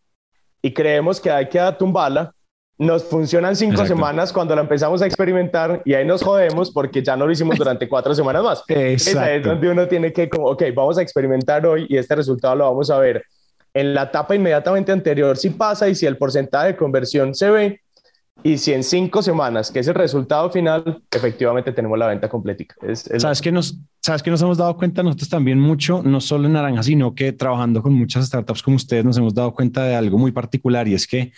y 0.61 0.73
creemos 0.73 1.19
que 1.19 1.31
hay 1.31 1.47
que 1.47 1.59
tumbarla, 1.77 2.33
nos 2.77 3.03
funcionan 3.03 3.57
cinco 3.57 3.85
semanas 3.85 4.31
cuando 4.31 4.55
la 4.55 4.61
empezamos 4.61 5.01
a 5.01 5.05
experimentar 5.05 5.81
y 5.83 5.93
ahí 5.93 6.05
nos 6.05 6.23
jodemos 6.23 6.71
porque 6.71 7.03
ya 7.03 7.17
no 7.17 7.25
lo 7.25 7.31
hicimos 7.31 7.57
durante 7.57 7.89
cuatro 7.89 8.15
semanas 8.15 8.41
más. 8.41 8.63
Esa 8.67 9.33
es 9.33 9.43
donde 9.43 9.69
uno 9.69 9.85
tiene 9.87 10.13
que, 10.13 10.29
como, 10.29 10.47
ok, 10.47 10.63
vamos 10.73 10.97
a 10.97 11.01
experimentar 11.01 11.65
hoy 11.65 11.85
y 11.89 11.97
este 11.97 12.15
resultado 12.15 12.55
lo 12.55 12.63
vamos 12.65 12.89
a 12.89 12.97
ver 12.97 13.23
en 13.73 13.93
la 13.93 14.03
etapa 14.03 14.33
inmediatamente 14.33 14.91
anterior 14.91 15.37
si 15.37 15.51
pasa 15.51 15.89
y 15.89 15.95
si 15.95 16.05
el 16.05 16.17
porcentaje 16.17 16.67
de 16.67 16.75
conversión 16.75 17.35
se 17.35 17.51
ve 17.51 17.81
y 18.43 18.57
si 18.57 18.73
en 18.73 18.83
cinco 18.83 19.21
semanas, 19.21 19.71
que 19.71 19.79
es 19.79 19.87
el 19.87 19.95
resultado 19.95 20.49
final, 20.49 21.01
efectivamente 21.11 21.71
tenemos 21.71 21.97
la 21.97 22.07
venta 22.07 22.29
completa. 22.29 22.75
¿Sabes, 23.17 23.41
que 23.41 23.51
nos, 23.51 23.79
¿Sabes 24.01 24.23
que 24.23 24.31
nos 24.31 24.41
hemos 24.41 24.57
dado 24.57 24.75
cuenta 24.77 25.03
nosotros 25.03 25.29
también 25.29 25.59
mucho, 25.59 26.01
no 26.03 26.21
solo 26.21 26.47
en 26.47 26.53
Naranja, 26.53 26.83
sino 26.83 27.13
que 27.13 27.33
trabajando 27.33 27.81
con 27.81 27.93
muchas 27.93 28.27
startups 28.27 28.63
como 28.63 28.77
ustedes, 28.77 29.05
nos 29.05 29.17
hemos 29.17 29.33
dado 29.33 29.53
cuenta 29.53 29.83
de 29.83 29.95
algo 29.95 30.17
muy 30.17 30.31
particular 30.31 30.87
y 30.87 30.93
es 30.93 31.07
que 31.07 31.31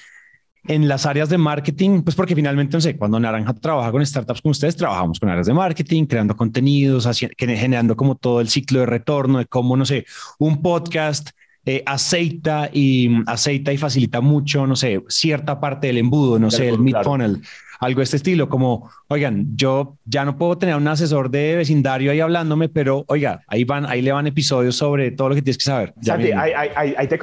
en 0.67 0.87
las 0.87 1.05
áreas 1.05 1.29
de 1.29 1.37
marketing, 1.37 2.03
pues 2.03 2.15
porque 2.15 2.35
finalmente, 2.35 2.77
no 2.77 2.81
sé, 2.81 2.95
cuando 2.95 3.19
Naranja 3.19 3.53
trabaja 3.53 3.91
con 3.91 4.05
startups 4.05 4.41
como 4.41 4.51
ustedes, 4.51 4.75
trabajamos 4.75 5.19
con 5.19 5.29
áreas 5.29 5.47
de 5.47 5.53
marketing, 5.53 6.05
creando 6.05 6.35
contenidos, 6.35 7.07
generando 7.37 7.95
como 7.95 8.15
todo 8.15 8.41
el 8.41 8.49
ciclo 8.49 8.81
de 8.81 8.85
retorno 8.85 9.39
de 9.39 9.45
cómo, 9.45 9.75
no 9.75 9.85
sé, 9.85 10.05
un 10.37 10.61
podcast 10.61 11.31
eh, 11.65 11.83
aceita 11.85 12.69
y 12.73 13.09
aceita 13.27 13.71
y 13.71 13.77
facilita 13.77 14.21
mucho, 14.21 14.65
no 14.65 14.75
sé, 14.75 15.01
cierta 15.07 15.59
parte 15.59 15.87
del 15.87 15.99
embudo, 15.99 16.39
no 16.39 16.49
sé, 16.49 16.69
el 16.69 16.79
mid 16.79 16.95
funnel, 17.03 17.41
algo 17.79 17.99
de 17.99 18.03
este 18.03 18.17
estilo, 18.17 18.49
como, 18.49 18.89
oigan, 19.07 19.55
yo 19.55 19.97
ya 20.05 20.23
no 20.25 20.37
puedo 20.37 20.57
tener 20.57 20.75
un 20.75 20.87
asesor 20.87 21.29
de 21.29 21.55
vecindario 21.55 22.11
ahí 22.11 22.19
hablándome, 22.19 22.69
pero 22.69 23.05
oiga, 23.07 23.41
ahí 23.47 23.63
van, 23.63 23.85
ahí 23.85 24.01
le 24.01 24.11
van 24.11 24.27
episodios 24.27 24.75
sobre 24.75 25.11
todo 25.11 25.29
lo 25.29 25.35
que 25.35 25.41
tienes 25.41 25.57
que 25.57 25.63
saber. 25.63 25.93
Santi, 26.01 26.31
ahí, 26.31 26.51
ahí, 26.75 27.07
te, 27.07 27.19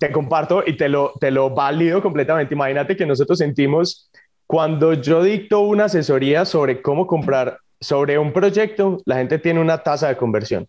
te, 0.00 0.12
comparto 0.12 0.62
y 0.66 0.76
te 0.76 0.88
lo, 0.88 1.12
te 1.18 1.30
lo 1.30 1.50
valido 1.50 2.02
completamente. 2.02 2.54
Imagínate 2.54 2.96
que 2.96 3.06
nosotros 3.06 3.38
sentimos 3.38 4.10
cuando 4.46 4.92
yo 4.92 5.22
dicto 5.22 5.60
una 5.60 5.84
asesoría 5.84 6.44
sobre 6.44 6.82
cómo 6.82 7.06
comprar 7.06 7.58
sobre 7.80 8.18
un 8.18 8.32
proyecto, 8.32 8.98
la 9.06 9.16
gente 9.16 9.38
tiene 9.38 9.60
una 9.60 9.78
tasa 9.78 10.08
de 10.08 10.16
conversión. 10.16 10.66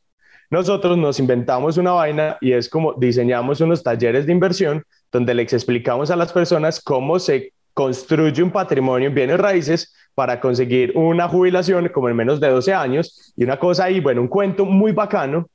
Nosotros 0.53 0.99
nos 0.99 1.19
inventamos 1.19 1.77
una 1.77 1.93
vaina 1.93 2.37
y 2.39 2.51
es 2.51 2.69
como 2.69 2.93
diseñamos 2.93 3.59
unos 3.59 3.81
talleres 3.81 4.27
de 4.27 4.33
inversión 4.33 4.83
donde 5.11 5.33
les 5.33 5.51
explicamos 5.51 6.11
a 6.11 6.15
las 6.15 6.31
personas 6.31 6.79
cómo 6.79 7.17
se 7.17 7.53
construye 7.73 8.43
un 8.43 8.51
patrimonio 8.51 9.07
en 9.07 9.15
bienes 9.15 9.39
raíces 9.39 9.95
para 10.13 10.39
conseguir 10.39 10.91
una 10.95 11.27
jubilación 11.27 11.89
como 11.89 12.07
en 12.07 12.17
menos 12.17 12.39
de 12.39 12.49
12 12.49 12.71
años 12.71 13.33
y 13.35 13.43
una 13.45 13.57
cosa 13.57 13.85
ahí, 13.85 13.99
bueno, 13.99 14.21
un 14.21 14.27
cuento 14.27 14.63
muy 14.63 14.91
bacano 14.91 15.49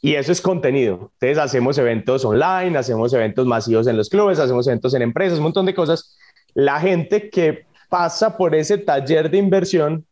y 0.00 0.14
eso 0.14 0.32
es 0.32 0.40
contenido. 0.40 1.12
Entonces 1.20 1.36
hacemos 1.36 1.76
eventos 1.76 2.24
online, 2.24 2.78
hacemos 2.78 3.12
eventos 3.12 3.46
masivos 3.46 3.86
en 3.86 3.98
los 3.98 4.08
clubes, 4.08 4.38
hacemos 4.38 4.66
eventos 4.66 4.94
en 4.94 5.02
empresas, 5.02 5.36
un 5.36 5.44
montón 5.44 5.66
de 5.66 5.74
cosas. 5.74 6.16
La 6.54 6.80
gente 6.80 7.28
que 7.28 7.66
pasa 7.90 8.34
por 8.38 8.54
ese 8.54 8.78
taller 8.78 9.30
de 9.30 9.36
inversión, 9.36 10.06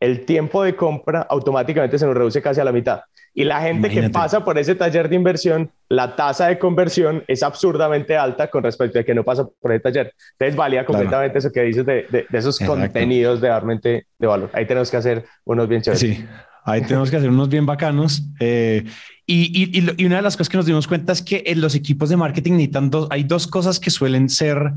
el 0.00 0.24
tiempo 0.24 0.62
de 0.62 0.76
compra 0.76 1.22
automáticamente 1.28 1.98
se 1.98 2.06
nos 2.06 2.16
reduce 2.16 2.40
casi 2.40 2.60
a 2.60 2.64
la 2.64 2.72
mitad. 2.72 3.00
Y 3.34 3.44
la 3.44 3.60
gente 3.60 3.88
que 3.88 4.10
pasa 4.10 4.44
por 4.44 4.58
ese 4.58 4.74
taller 4.74 5.08
de 5.08 5.14
inversión, 5.14 5.70
la 5.88 6.16
tasa 6.16 6.48
de 6.48 6.58
conversión 6.58 7.22
es 7.28 7.42
absurdamente 7.42 8.16
alta 8.16 8.48
con 8.50 8.64
respecto 8.64 8.98
a 8.98 9.04
que 9.04 9.14
no 9.14 9.22
pasa 9.22 9.46
por 9.60 9.70
ese 9.70 9.80
taller. 9.80 10.12
Entonces, 10.32 10.56
valía 10.56 10.84
completamente 10.84 11.38
eso 11.38 11.52
que 11.52 11.62
dices 11.62 11.86
de, 11.86 12.06
de, 12.10 12.26
esos 12.32 12.58
contenidos 12.58 13.40
de 13.40 13.48
realmente 13.48 14.06
de 14.18 14.26
valor. 14.26 14.50
Ahí 14.52 14.66
tenemos 14.66 14.90
que 14.90 14.96
hacer 14.96 15.24
unos 15.44 15.68
bien 15.68 15.82
chéveres. 15.82 16.00
Sí, 16.00 16.24
ahí 16.64 16.82
tenemos 16.82 17.10
que 17.10 17.16
hacer 17.16 17.30
unos 17.30 17.48
bien 17.48 17.64
bacanos. 17.64 18.24
Eh, 18.40 18.84
y, 19.24 19.78
y, 19.78 19.94
y, 19.96 20.06
una 20.06 20.16
de 20.16 20.22
las 20.22 20.36
cosas 20.36 20.48
que 20.48 20.56
nos 20.56 20.66
dimos 20.66 20.88
cuenta 20.88 21.12
es 21.12 21.22
que 21.22 21.44
en 21.46 21.60
los 21.60 21.76
equipos 21.76 22.08
de 22.08 22.16
marketing 22.16 22.52
necesitan 22.52 22.90
dos, 22.90 23.06
hay 23.10 23.22
dos 23.22 23.46
cosas 23.46 23.78
que 23.78 23.90
suelen 23.90 24.28
ser 24.30 24.72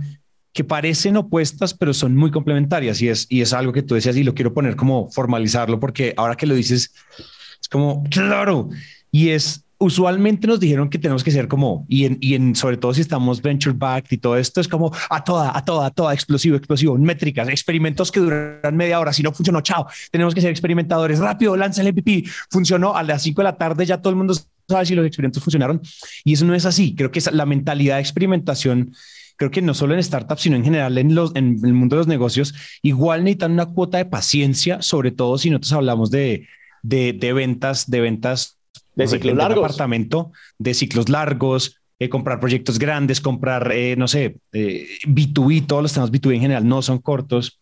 que 0.54 0.64
parecen 0.64 1.18
opuestas, 1.18 1.74
pero 1.74 1.94
son 1.94 2.16
muy 2.16 2.32
complementarias 2.32 3.02
y 3.02 3.10
es, 3.10 3.28
y 3.30 3.42
es 3.42 3.54
algo 3.54 3.72
que 3.72 3.84
tú 3.84 3.96
decías 3.96 4.18
y 4.18 4.24
lo 4.24 4.34
quiero 4.34 4.54
poner 4.54 4.76
como 4.76 5.10
formalizarlo 5.10 5.80
porque 5.80 6.14
ahora 6.18 6.36
que 6.36 6.48
lo 6.48 6.56
dices, 6.56 6.94
es 7.62 7.70
como, 7.70 8.04
claro. 8.10 8.70
Y 9.12 9.30
es 9.30 9.66
usualmente 9.82 10.46
nos 10.46 10.60
dijeron 10.60 10.90
que 10.90 11.00
tenemos 11.00 11.24
que 11.24 11.32
ser 11.32 11.48
como, 11.48 11.88
y 11.90 12.06
en, 12.06 12.18
y 12.22 12.36
en 12.36 12.56
sobre 12.56 12.78
todo 12.78 12.94
si 12.94 13.02
estamos 13.02 13.42
venture 13.42 13.76
backed 13.76 14.12
y 14.12 14.18
todo 14.18 14.38
esto, 14.38 14.62
es 14.62 14.68
como 14.68 14.92
a 15.10 15.24
toda, 15.24 15.58
a 15.58 15.66
toda, 15.66 15.88
a 15.88 15.90
toda, 15.90 16.14
explosivo, 16.14 16.56
explosivo, 16.56 16.96
métricas, 17.00 17.50
experimentos 17.50 18.12
que 18.12 18.20
duran 18.20 18.78
media 18.78 19.00
hora. 19.00 19.12
Si 19.12 19.24
no 19.24 19.32
funcionó, 19.32 19.62
chao. 19.62 19.88
Tenemos 20.12 20.36
que 20.36 20.42
ser 20.42 20.52
experimentadores. 20.52 21.18
Rápido, 21.18 21.58
lanza 21.58 21.82
el 21.82 21.92
MVP. 21.94 22.26
Funcionó 22.52 22.96
a 22.96 23.02
las 23.02 23.24
5 23.24 23.42
de 23.42 23.44
la 23.44 23.58
tarde, 23.58 23.86
ya 23.86 24.00
todo 24.00 24.12
el 24.12 24.18
mundo 24.18 24.36
sabe 24.70 24.86
si 24.86 24.94
los 24.94 25.06
experimentos 25.06 25.44
funcionaron. 25.44 25.82
Y 26.24 26.34
eso 26.34 26.46
no 26.46 26.54
es 26.54 26.66
así. 26.66 26.94
Creo 26.94 27.10
que 27.10 27.18
es 27.18 27.32
la 27.32 27.48
mentalidad 27.48 27.96
de 27.96 28.02
experimentación 28.02 28.94
creo 29.42 29.50
que 29.50 29.64
no 29.64 29.74
solo 29.74 29.96
en 29.96 30.04
startups, 30.04 30.44
sino 30.44 30.56
en 30.56 30.64
general 30.64 31.00
en, 31.00 31.16
los, 31.16 31.36
en 31.36 31.58
el 31.64 31.74
mundo 31.74 31.96
de 31.96 32.02
los 32.02 32.08
negocios, 32.08 32.54
igual 32.84 33.24
necesitan 33.24 33.54
una 33.54 33.66
cuota 33.66 33.98
de 33.98 34.06
paciencia, 34.06 34.84
sobre 34.84 35.10
todo 35.10 35.40
si 35.40 35.50
nosotros 35.50 35.74
hablamos 35.74 36.12
de, 36.12 36.48
de, 36.84 37.14
de 37.14 37.34
ventas, 37.34 37.90
de 37.90 38.02
ventas 38.02 38.60
de 38.94 39.08
ciclos 39.08 39.36
largos. 39.36 39.64
Apartamento, 39.64 40.32
de 40.60 40.76
ciclos 40.76 41.10
largos, 41.10 41.81
eh, 42.02 42.10
comprar 42.10 42.40
proyectos 42.40 42.80
grandes, 42.80 43.22
comprar, 43.22 43.72
eh, 43.72 43.96
no 43.96 44.08
sé, 44.08 44.38
eh, 44.54 44.88
B2B, 45.06 45.68
todos 45.68 45.84
los 45.84 45.94
temas 45.94 46.12
B2B 46.12 46.34
en 46.34 46.42
general 46.42 46.68
no 46.68 46.82
son 46.82 46.98
cortos. 46.98 47.60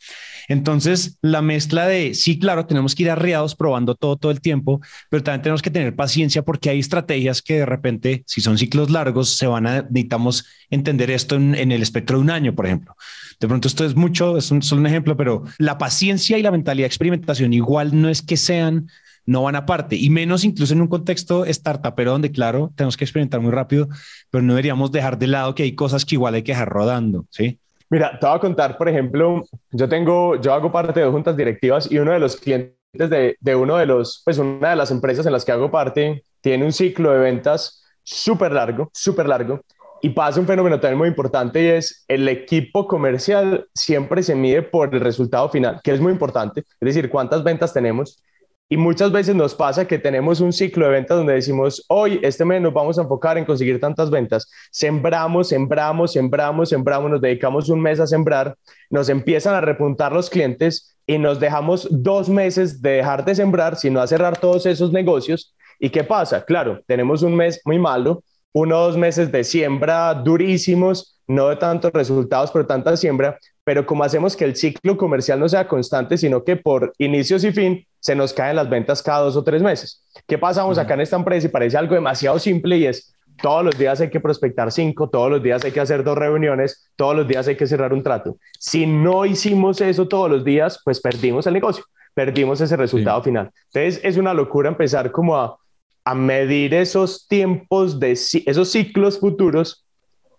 Entonces, 0.48 1.18
la 1.22 1.42
mezcla 1.42 1.86
de, 1.88 2.14
sí, 2.14 2.40
claro, 2.40 2.66
tenemos 2.66 2.96
que 2.96 3.04
ir 3.04 3.10
arriados 3.10 3.54
probando 3.54 3.96
todo, 3.96 4.16
todo 4.16 4.32
el 4.32 4.40
tiempo, 4.40 4.80
pero 5.10 5.24
también 5.24 5.42
tenemos 5.42 5.62
que 5.62 5.72
tener 5.72 5.94
paciencia 5.94 6.42
porque 6.42 6.70
hay 6.70 6.80
estrategias 6.80 7.42
que 7.42 7.58
de 7.58 7.66
repente, 7.66 8.24
si 8.28 8.40
son 8.40 8.58
ciclos 8.58 8.90
largos, 8.90 9.36
se 9.36 9.46
van 9.46 9.68
a, 9.68 9.82
necesitamos 9.82 10.46
entender 10.70 11.12
esto 11.12 11.36
en, 11.36 11.54
en 11.54 11.74
el 11.74 11.82
espectro 11.82 12.16
de 12.16 12.24
un 12.24 12.30
año, 12.30 12.56
por 12.56 12.66
ejemplo. 12.66 12.96
De 13.42 13.48
pronto 13.50 13.68
esto 13.68 13.84
es 13.84 13.98
mucho, 13.98 14.38
es 14.38 14.52
un, 14.52 14.62
solo 14.62 14.80
un 14.80 14.88
ejemplo, 14.88 15.18
pero 15.18 15.44
la 15.58 15.78
paciencia 15.78 16.38
y 16.38 16.44
la 16.44 16.52
mentalidad 16.52 16.86
de 16.86 16.88
experimentación 16.88 17.52
igual 17.52 18.02
no 18.02 18.08
es 18.08 18.22
que 18.22 18.38
sean 18.38 18.88
no 19.26 19.44
van 19.44 19.56
aparte 19.56 19.96
y 19.96 20.10
menos 20.10 20.44
incluso 20.44 20.74
en 20.74 20.82
un 20.82 20.88
contexto 20.88 21.46
startup, 21.46 21.94
pero 21.96 22.12
donde 22.12 22.32
claro, 22.32 22.72
tenemos 22.76 22.98
que 22.98 23.06
experimentar 23.06 23.40
muy 23.42 23.52
rápido, 23.52 23.88
pero 24.30 24.42
no 24.42 24.54
deberíamos 24.54 24.92
dejar 24.92 25.18
de 25.18 25.28
lado 25.28 25.56
que 25.56 25.64
hay 25.64 25.76
cosas 25.76 26.06
que 26.06 26.16
igual 26.16 26.34
hay 26.34 26.44
que 26.44 26.52
dejar 26.52 26.70
rodando, 26.70 27.26
¿sí? 27.30 27.60
Mira, 27.92 28.20
te 28.20 28.28
voy 28.28 28.36
a 28.36 28.40
contar, 28.40 28.78
por 28.78 28.88
ejemplo, 28.88 29.44
yo 29.72 29.90
tengo, 29.90 30.40
yo 30.40 30.54
hago 30.54 30.72
parte 30.72 31.00
de 31.00 31.10
juntas 31.10 31.36
directivas 31.36 31.92
y 31.92 31.98
uno 31.98 32.12
de 32.12 32.20
los 32.20 32.36
clientes 32.36 32.76
de, 32.94 33.36
de 33.40 33.56
uno 33.56 33.78
de 33.78 33.88
los, 33.88 34.22
pues 34.24 34.38
una 34.38 34.72
de 34.72 34.76
las 34.76 34.92
empresas 34.92 35.26
en 35.26 35.32
las 35.32 35.44
que 35.44 35.52
hago 35.52 35.72
parte 35.72 36.24
tiene 36.42 36.66
un 36.66 36.72
ciclo 36.72 37.12
de 37.12 37.20
ventas 37.20 37.84
súper 38.04 38.52
largo, 38.52 38.90
súper 38.94 39.28
largo. 39.28 39.62
Y 40.02 40.10
pasa 40.10 40.40
un 40.40 40.48
fenómeno 40.48 40.80
también 40.80 40.98
muy 40.98 41.10
importante 41.10 41.62
y 41.62 41.68
es 41.68 42.06
el 42.08 42.28
equipo 42.30 42.88
comercial 42.88 43.68
siempre 43.74 44.24
se 44.24 44.34
mide 44.34 44.62
por 44.62 44.94
el 44.96 45.02
resultado 45.02 45.50
final, 45.50 45.82
que 45.84 45.92
es 45.92 46.00
muy 46.00 46.14
importante, 46.14 46.62
es 46.62 46.66
decir, 46.80 47.10
cuántas 47.10 47.44
ventas 47.44 47.74
tenemos, 47.74 48.24
y 48.72 48.78
muchas 48.78 49.12
veces 49.12 49.36
nos 49.36 49.56
pasa 49.56 49.88
que 49.88 49.98
tenemos 49.98 50.42
un 50.42 50.54
ciclo 50.54 50.86
de 50.86 50.92
ventas 50.92 51.18
donde 51.18 51.34
decimos, 51.34 51.84
hoy, 51.88 52.20
este 52.22 52.46
mes 52.46 52.62
nos 52.62 52.72
vamos 52.72 53.00
a 53.00 53.02
enfocar 53.02 53.36
en 53.40 53.46
conseguir 53.46 53.80
tantas 53.80 54.12
ventas. 54.12 54.48
Sembramos, 54.70 55.50
sembramos, 55.50 56.14
sembramos, 56.14 56.70
sembramos, 56.70 57.10
nos 57.10 57.20
dedicamos 57.20 57.68
un 57.70 57.82
mes 57.82 58.00
a 58.00 58.06
sembrar, 58.06 58.56
nos 58.92 59.10
empiezan 59.10 59.56
a 59.56 59.62
repuntar 59.62 60.12
los 60.12 60.30
clientes 60.30 60.96
y 61.08 61.18
nos 61.18 61.40
dejamos 61.40 61.88
dos 61.90 62.30
meses 62.30 62.80
de 62.80 62.92
dejar 62.92 63.26
de 63.26 63.34
sembrar, 63.34 63.76
sino 63.76 64.02
a 64.02 64.08
cerrar 64.08 64.38
todos 64.38 64.68
esos 64.68 64.92
negocios. 64.92 65.56
¿Y 65.80 65.90
qué 65.90 66.04
pasa? 66.04 66.46
Claro, 66.46 66.80
tenemos 66.86 67.24
un 67.24 67.36
mes 67.36 67.60
muy 67.66 67.80
malo, 67.80 68.24
uno 68.54 68.78
dos 68.78 68.98
meses 68.98 69.32
de 69.32 69.44
siembra 69.44 70.14
durísimos, 70.14 71.19
no 71.30 71.48
de 71.48 71.56
tantos 71.58 71.94
resultados, 71.94 72.52
pero 72.52 72.66
tanta 72.66 72.98
siembra, 72.98 73.38
pero 73.64 73.86
como 73.86 74.04
hacemos 74.04 74.36
que 74.36 74.46
el 74.46 74.56
ciclo 74.56 74.98
comercial 74.98 75.40
no 75.40 75.48
sea 75.48 75.68
constante, 75.68 76.18
sino 76.18 76.44
que 76.44 76.56
por 76.56 76.92
inicios 76.98 77.44
y 77.44 77.52
fin 77.52 77.86
se 78.00 78.16
nos 78.16 78.34
caen 78.34 78.56
las 78.56 78.68
ventas 78.68 79.04
cada 79.04 79.20
dos 79.20 79.36
o 79.36 79.44
tres 79.44 79.62
meses. 79.62 80.04
¿Qué 80.28 80.40
pasamos 80.40 80.80
acá 80.80 80.96
en 80.96 81.02
esta 81.02 81.18
empresa? 81.18 81.46
Y 81.46 81.52
parece 81.52 81.78
algo 81.78 81.94
demasiado 81.94 82.40
simple 82.40 82.78
y 82.78 82.88
es 82.88 83.14
todos 83.42 83.64
los 83.64 83.78
días 83.78 84.02
hay 84.02 84.10
que 84.10 84.20
prospectar 84.20 84.72
cinco, 84.72 85.08
todos 85.08 85.30
los 85.30 85.44
días 85.44 85.64
hay 85.64 85.72
que 85.72 85.80
hacer 85.80 86.04
dos 86.04 86.18
reuniones, 86.18 86.90
todos 86.96 87.16
los 87.16 87.28
días 87.28 87.48
hay 87.48 87.56
que 87.56 87.68
cerrar 87.68 87.94
un 87.94 88.02
trato. 88.02 88.38
Si 88.58 88.88
no 88.88 89.24
hicimos 89.24 89.80
eso 89.82 90.08
todos 90.08 90.32
los 90.32 90.44
días, 90.44 90.82
pues 90.84 91.00
perdimos 91.00 91.46
el 91.46 91.54
negocio, 91.54 91.86
perdimos 92.16 92.60
ese 92.60 92.76
resultado 92.76 93.22
final. 93.22 93.52
Entonces 93.72 94.02
es 94.04 94.18
una 94.18 94.34
locura 94.34 94.70
empezar 94.70 95.12
como 95.12 95.38
a, 95.38 95.58
a 96.04 96.16
medir 96.16 96.74
esos 96.74 97.28
tiempos 97.28 98.00
de 98.00 98.14
esos 98.14 98.72
ciclos 98.72 99.20
futuros 99.20 99.86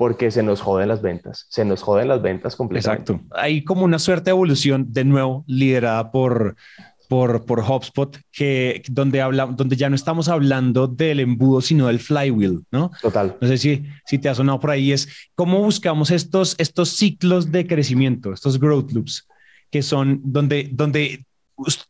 porque 0.00 0.30
se 0.30 0.42
nos 0.42 0.62
joden 0.62 0.88
las 0.88 1.02
ventas, 1.02 1.44
se 1.50 1.62
nos 1.62 1.82
joden 1.82 2.08
las 2.08 2.22
ventas 2.22 2.56
completamente. 2.56 3.12
Exacto. 3.12 3.36
Hay 3.36 3.64
como 3.64 3.84
una 3.84 3.98
suerte 3.98 4.24
de 4.24 4.30
evolución, 4.30 4.86
de 4.88 5.04
nuevo, 5.04 5.44
liderada 5.46 6.10
por, 6.10 6.56
por, 7.10 7.44
por 7.44 7.60
HubSpot, 7.60 8.16
que, 8.32 8.80
donde, 8.88 9.20
habla, 9.20 9.44
donde 9.44 9.76
ya 9.76 9.90
no 9.90 9.96
estamos 9.96 10.30
hablando 10.30 10.86
del 10.86 11.20
embudo, 11.20 11.60
sino 11.60 11.88
del 11.88 12.00
flywheel, 12.00 12.64
¿no? 12.70 12.90
Total. 13.02 13.36
No 13.42 13.46
sé 13.46 13.58
si, 13.58 13.84
si 14.06 14.18
te 14.18 14.30
ha 14.30 14.34
sonado 14.34 14.58
por 14.58 14.70
ahí, 14.70 14.90
es 14.90 15.06
cómo 15.34 15.58
buscamos 15.58 16.10
estos, 16.10 16.54
estos 16.56 16.88
ciclos 16.96 17.52
de 17.52 17.66
crecimiento, 17.66 18.32
estos 18.32 18.58
growth 18.58 18.92
loops, 18.92 19.28
que 19.70 19.82
son 19.82 20.22
donde, 20.24 20.70
donde 20.72 21.26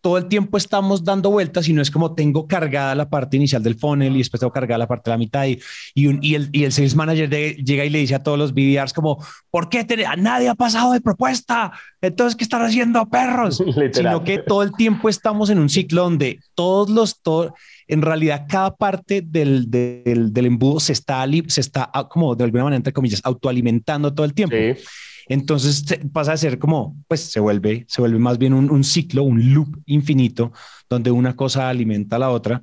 todo 0.01 0.19
el 0.19 0.27
tiempo 0.27 0.57
estamos 0.57 1.05
dando 1.05 1.31
vueltas 1.31 1.69
y 1.69 1.73
no 1.73 1.83
es 1.83 1.91
como 1.91 2.15
tengo 2.15 2.47
cargada 2.47 2.95
la 2.95 3.09
parte 3.09 3.37
inicial 3.37 3.63
del 3.63 3.77
funnel 3.77 4.15
y 4.15 4.19
después 4.19 4.41
tengo 4.41 4.53
cargada 4.53 4.79
la 4.79 4.89
parte 4.89 5.11
de 5.11 5.15
la 5.15 5.19
mitad 5.19 5.47
y, 5.47 5.59
y, 5.95 6.35
el, 6.35 6.49
y 6.53 6.65
el 6.65 6.73
sales 6.73 6.95
manager 6.95 7.29
llega 7.29 7.85
y 7.85 7.91
le 7.91 7.99
dice 7.99 8.15
a 8.15 8.23
todos 8.23 8.39
los 8.39 8.53
BDRs 8.53 8.93
como, 8.93 9.25
¿por 9.51 9.69
qué 9.69 9.87
a 10.07 10.17
nadie 10.17 10.49
ha 10.49 10.55
pasado 10.55 10.93
de 10.93 11.01
propuesta? 11.01 11.73
Entonces, 12.01 12.37
¿qué 12.37 12.45
están 12.45 12.63
haciendo 12.63 13.09
perros? 13.09 13.63
Sino 13.93 14.25
que 14.25 14.39
todo 14.39 14.63
el 14.63 14.73
tiempo 14.73 15.09
estamos 15.09 15.51
en 15.51 15.59
un 15.59 15.69
ciclo 15.69 16.03
donde 16.03 16.41
todos 16.55 16.91
los, 16.91 17.21
todo, 17.21 17.55
en 17.89 18.03
realidad 18.03 18.47
cada 18.49 18.75
parte 18.77 19.23
del, 19.23 19.71
del, 19.71 20.33
del 20.33 20.47
embudo 20.47 20.81
se 20.81 20.93
está, 20.93 21.25
se 21.49 21.61
está 21.61 21.91
ah, 21.93 22.09
como 22.09 22.35
de 22.35 22.45
alguna 22.45 22.65
manera, 22.65 22.77
entre 22.79 22.93
comillas, 22.93 23.21
autoalimentando 23.25 24.13
todo 24.13 24.25
el 24.25 24.35
tiempo. 24.35 24.57
Sí. 24.57 24.83
Entonces 25.31 25.85
pasa 26.13 26.33
a 26.33 26.37
ser 26.37 26.59
como, 26.59 26.97
pues 27.07 27.21
se 27.21 27.39
vuelve, 27.39 27.85
se 27.87 28.03
vuelve 28.03 28.19
más 28.19 28.37
bien 28.37 28.53
un, 28.53 28.83
ciclo, 28.83 29.23
un 29.23 29.55
loop 29.55 29.81
infinito, 29.87 30.53
donde 30.89 31.13
una 31.13 31.37
cosa 31.37 31.69
alimenta 31.69 32.17
a 32.17 32.19
la 32.19 32.31
otra. 32.31 32.63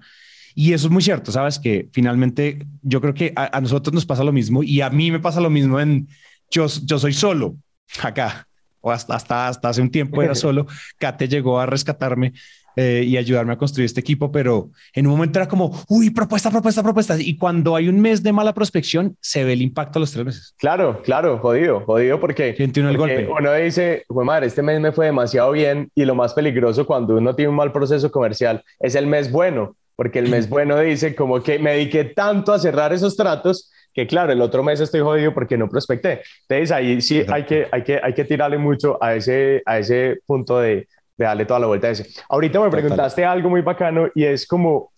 Y 0.53 0.73
eso 0.73 0.87
es 0.87 0.91
muy 0.91 1.01
cierto, 1.01 1.31
sabes 1.31 1.59
que 1.59 1.87
finalmente 1.93 2.67
yo 2.81 2.99
creo 2.99 3.13
que 3.13 3.31
a, 3.37 3.61
nosotros 3.61 3.93
nos 3.93 4.05
pasa 4.05 4.25
lo 4.25 4.33
mismo 4.33 4.63
y 4.63 4.81
a 4.81 4.89
mí 4.89 5.11
me 5.11 5.21
pasa 5.21 5.39
lo 5.39 5.49
mismo 5.49 5.79
en 5.79 6.09
yo, 6.51 6.67
yo 6.83 6.99
soy 6.99 7.13
solo 7.13 7.55
acá, 8.03 8.49
o 8.81 8.91
hasta, 8.91 9.15
hasta, 9.15 9.47
hasta 9.47 9.69
hace 9.69 9.81
un 9.81 9.89
tiempo 9.89 10.21
era 10.21 10.35
solo. 10.35 10.67
Kate 10.97 11.29
llegó 11.29 11.61
a 11.61 11.67
rescatarme 11.67 12.33
eh, 12.79 13.03
y 13.03 13.17
ayudarme 13.17 13.53
a 13.53 13.57
construir 13.57 13.85
este 13.85 13.99
equipo, 13.99 14.31
pero 14.31 14.69
en 14.93 15.07
un 15.07 15.13
momento 15.13 15.39
era 15.39 15.47
como, 15.47 15.83
uy, 15.89 16.11
propuesta, 16.11 16.51
propuesta, 16.51 16.83
propuesta. 16.83 17.15
Y 17.19 17.35
cuando 17.35 17.75
hay 17.75 17.89
un 17.89 17.99
mes 17.99 18.21
de 18.21 18.31
mala 18.31 18.53
prospección, 18.53 19.17
se 19.19 19.43
ve 19.43 19.53
el 19.53 19.63
impacto 19.63 19.97
a 19.97 20.01
los 20.01 20.11
tres 20.11 20.23
meses. 20.23 20.53
Claro, 20.59 21.01
claro, 21.01 21.39
jodido, 21.39 21.81
jodido 21.87 22.19
porque, 22.19 22.55
uno, 22.77 22.89
el 22.91 22.97
golpe. 22.97 23.27
uno 23.27 23.51
dice, 23.53 24.03
madre, 24.09 24.45
este 24.45 24.61
mes 24.61 24.79
me 24.79 24.91
fue 24.91 25.07
demasiado 25.07 25.53
bien 25.53 25.89
y 25.95 26.05
lo 26.05 26.13
más 26.13 26.35
peligroso 26.35 26.85
cuando 26.85 27.15
uno 27.15 27.33
tiene 27.33 27.49
un 27.49 27.55
mal 27.55 27.71
proceso 27.71 28.11
comercial 28.11 28.63
es 28.79 28.93
el 28.93 29.07
mes 29.07 29.31
bueno, 29.31 29.75
porque 29.95 30.19
el 30.19 30.29
mes 30.29 30.47
bueno 30.49 30.79
dice 30.79 31.15
como 31.15 31.41
que 31.41 31.57
me 31.57 31.71
dediqué 31.71 32.03
tanto 32.03 32.53
a 32.53 32.59
cerrar 32.59 32.93
esos 32.93 33.17
tratos 33.17 33.71
que 33.91 34.05
claro, 34.05 34.31
el 34.31 34.41
otro 34.41 34.61
mes 34.61 34.79
estoy 34.79 35.01
jodido 35.01 35.33
porque 35.33 35.57
no 35.57 35.67
prospecté. 35.67 36.21
Entonces 36.47 36.71
ahí 36.71 37.01
sí 37.01 37.25
hay 37.27 37.45
que, 37.45 37.65
hay 37.71 37.83
que, 37.83 37.99
hay 38.03 38.13
que 38.13 38.23
tirarle 38.25 38.59
mucho 38.59 39.03
a 39.03 39.15
ese, 39.15 39.63
a 39.65 39.79
ese 39.79 40.19
punto 40.27 40.59
de, 40.59 40.87
de 41.17 41.25
darle 41.25 41.45
toda 41.45 41.59
la 41.59 41.67
vuelta 41.67 41.87
a 41.87 41.91
ese. 41.91 42.07
Ahorita 42.29 42.59
me 42.59 42.69
preguntaste 42.69 43.25
algo 43.25 43.49
muy 43.49 43.61
bacano 43.61 44.09
y 44.13 44.23
es 44.23 44.45
como, 44.45 44.93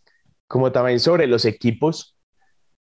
como 0.47 0.71
también 0.71 0.99
sobre 0.99 1.27
los 1.27 1.45
equipos. 1.45 2.15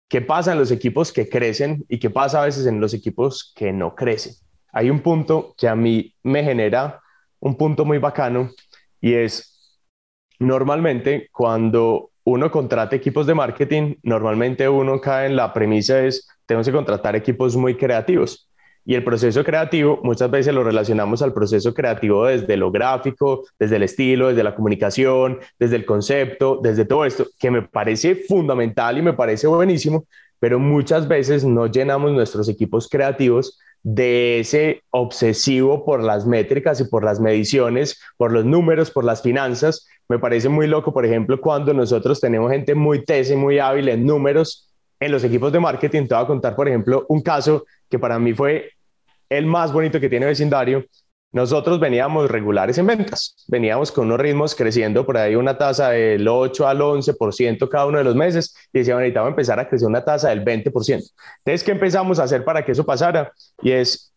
¿Qué 0.08 0.20
pasa 0.20 0.52
en 0.52 0.58
los 0.58 0.70
equipos 0.70 1.12
que 1.12 1.28
crecen 1.28 1.84
y 1.88 1.98
qué 1.98 2.10
pasa 2.10 2.42
a 2.42 2.44
veces 2.44 2.66
en 2.66 2.80
los 2.80 2.94
equipos 2.94 3.52
que 3.56 3.72
no 3.72 3.94
crecen? 3.94 4.34
Hay 4.72 4.90
un 4.90 5.00
punto 5.00 5.54
que 5.56 5.68
a 5.68 5.74
mí 5.74 6.14
me 6.22 6.44
genera 6.44 7.00
un 7.40 7.56
punto 7.56 7.84
muy 7.84 7.98
bacano 7.98 8.50
y 9.00 9.14
es 9.14 9.80
normalmente 10.38 11.28
cuando 11.32 12.10
uno 12.24 12.50
contrata 12.50 12.96
equipos 12.96 13.26
de 13.26 13.34
marketing, 13.34 13.96
normalmente 14.02 14.68
uno 14.68 15.00
cae 15.00 15.26
en 15.26 15.36
la 15.36 15.52
premisa 15.52 16.04
es, 16.04 16.26
tenemos 16.46 16.66
que 16.66 16.72
contratar 16.72 17.14
equipos 17.16 17.56
muy 17.56 17.76
creativos. 17.76 18.50
Y 18.86 18.94
el 18.94 19.04
proceso 19.04 19.42
creativo 19.44 20.00
muchas 20.02 20.30
veces 20.30 20.54
lo 20.54 20.62
relacionamos 20.62 21.22
al 21.22 21.32
proceso 21.32 21.72
creativo 21.72 22.26
desde 22.26 22.56
lo 22.56 22.70
gráfico, 22.70 23.44
desde 23.58 23.76
el 23.76 23.82
estilo, 23.84 24.28
desde 24.28 24.44
la 24.44 24.54
comunicación, 24.54 25.38
desde 25.58 25.76
el 25.76 25.86
concepto, 25.86 26.60
desde 26.62 26.84
todo 26.84 27.06
esto, 27.06 27.26
que 27.38 27.50
me 27.50 27.62
parece 27.62 28.14
fundamental 28.14 28.98
y 28.98 29.02
me 29.02 29.14
parece 29.14 29.46
buenísimo, 29.46 30.04
pero 30.38 30.58
muchas 30.58 31.08
veces 31.08 31.44
no 31.44 31.66
llenamos 31.66 32.12
nuestros 32.12 32.48
equipos 32.50 32.88
creativos 32.88 33.58
de 33.82 34.40
ese 34.40 34.82
obsesivo 34.90 35.84
por 35.84 36.02
las 36.02 36.26
métricas 36.26 36.80
y 36.80 36.84
por 36.84 37.04
las 37.04 37.20
mediciones, 37.20 38.00
por 38.16 38.32
los 38.32 38.44
números, 38.44 38.90
por 38.90 39.04
las 39.04 39.22
finanzas. 39.22 39.86
Me 40.08 40.18
parece 40.18 40.48
muy 40.48 40.66
loco, 40.66 40.92
por 40.92 41.06
ejemplo, 41.06 41.40
cuando 41.40 41.72
nosotros 41.72 42.20
tenemos 42.20 42.50
gente 42.50 42.74
muy 42.74 43.04
tese, 43.04 43.36
muy 43.36 43.58
hábil 43.58 43.88
en 43.88 44.04
números 44.04 44.73
en 45.04 45.12
los 45.12 45.22
equipos 45.24 45.52
de 45.52 45.60
marketing. 45.60 46.06
Te 46.06 46.14
voy 46.14 46.24
a 46.24 46.26
contar, 46.26 46.56
por 46.56 46.66
ejemplo, 46.66 47.04
un 47.08 47.20
caso 47.20 47.64
que 47.88 47.98
para 47.98 48.18
mí 48.18 48.32
fue 48.32 48.70
el 49.28 49.46
más 49.46 49.72
bonito 49.72 50.00
que 50.00 50.08
tiene 50.08 50.26
vecindario. 50.26 50.84
nosotros 51.32 51.80
veníamos 51.80 52.30
regulares 52.30 52.78
en 52.78 52.86
ventas, 52.86 53.34
veníamos 53.48 53.90
con 53.90 54.06
unos 54.06 54.20
ritmos 54.20 54.54
creciendo 54.54 55.04
por 55.04 55.16
ahí 55.16 55.34
una 55.34 55.58
tasa 55.58 55.90
del 55.90 56.28
8 56.28 56.68
al 56.68 56.80
11% 56.80 57.68
cada 57.68 57.86
uno 57.86 57.98
de 57.98 58.04
los 58.04 58.14
meses 58.14 58.54
y 58.72 58.78
decíamos, 58.78 59.00
necesitamos 59.00 59.30
empezar 59.30 59.58
a 59.58 59.68
crecer 59.68 59.88
una 59.88 60.04
tasa 60.04 60.28
del 60.28 60.44
20%. 60.44 60.72
Entonces, 60.72 61.64
¿qué 61.64 61.72
empezamos 61.72 62.20
a 62.20 62.22
hacer 62.22 62.44
para 62.44 62.64
que 62.64 62.70
eso 62.70 62.86
pasara? 62.86 63.32
Y 63.62 63.72
es, 63.72 64.14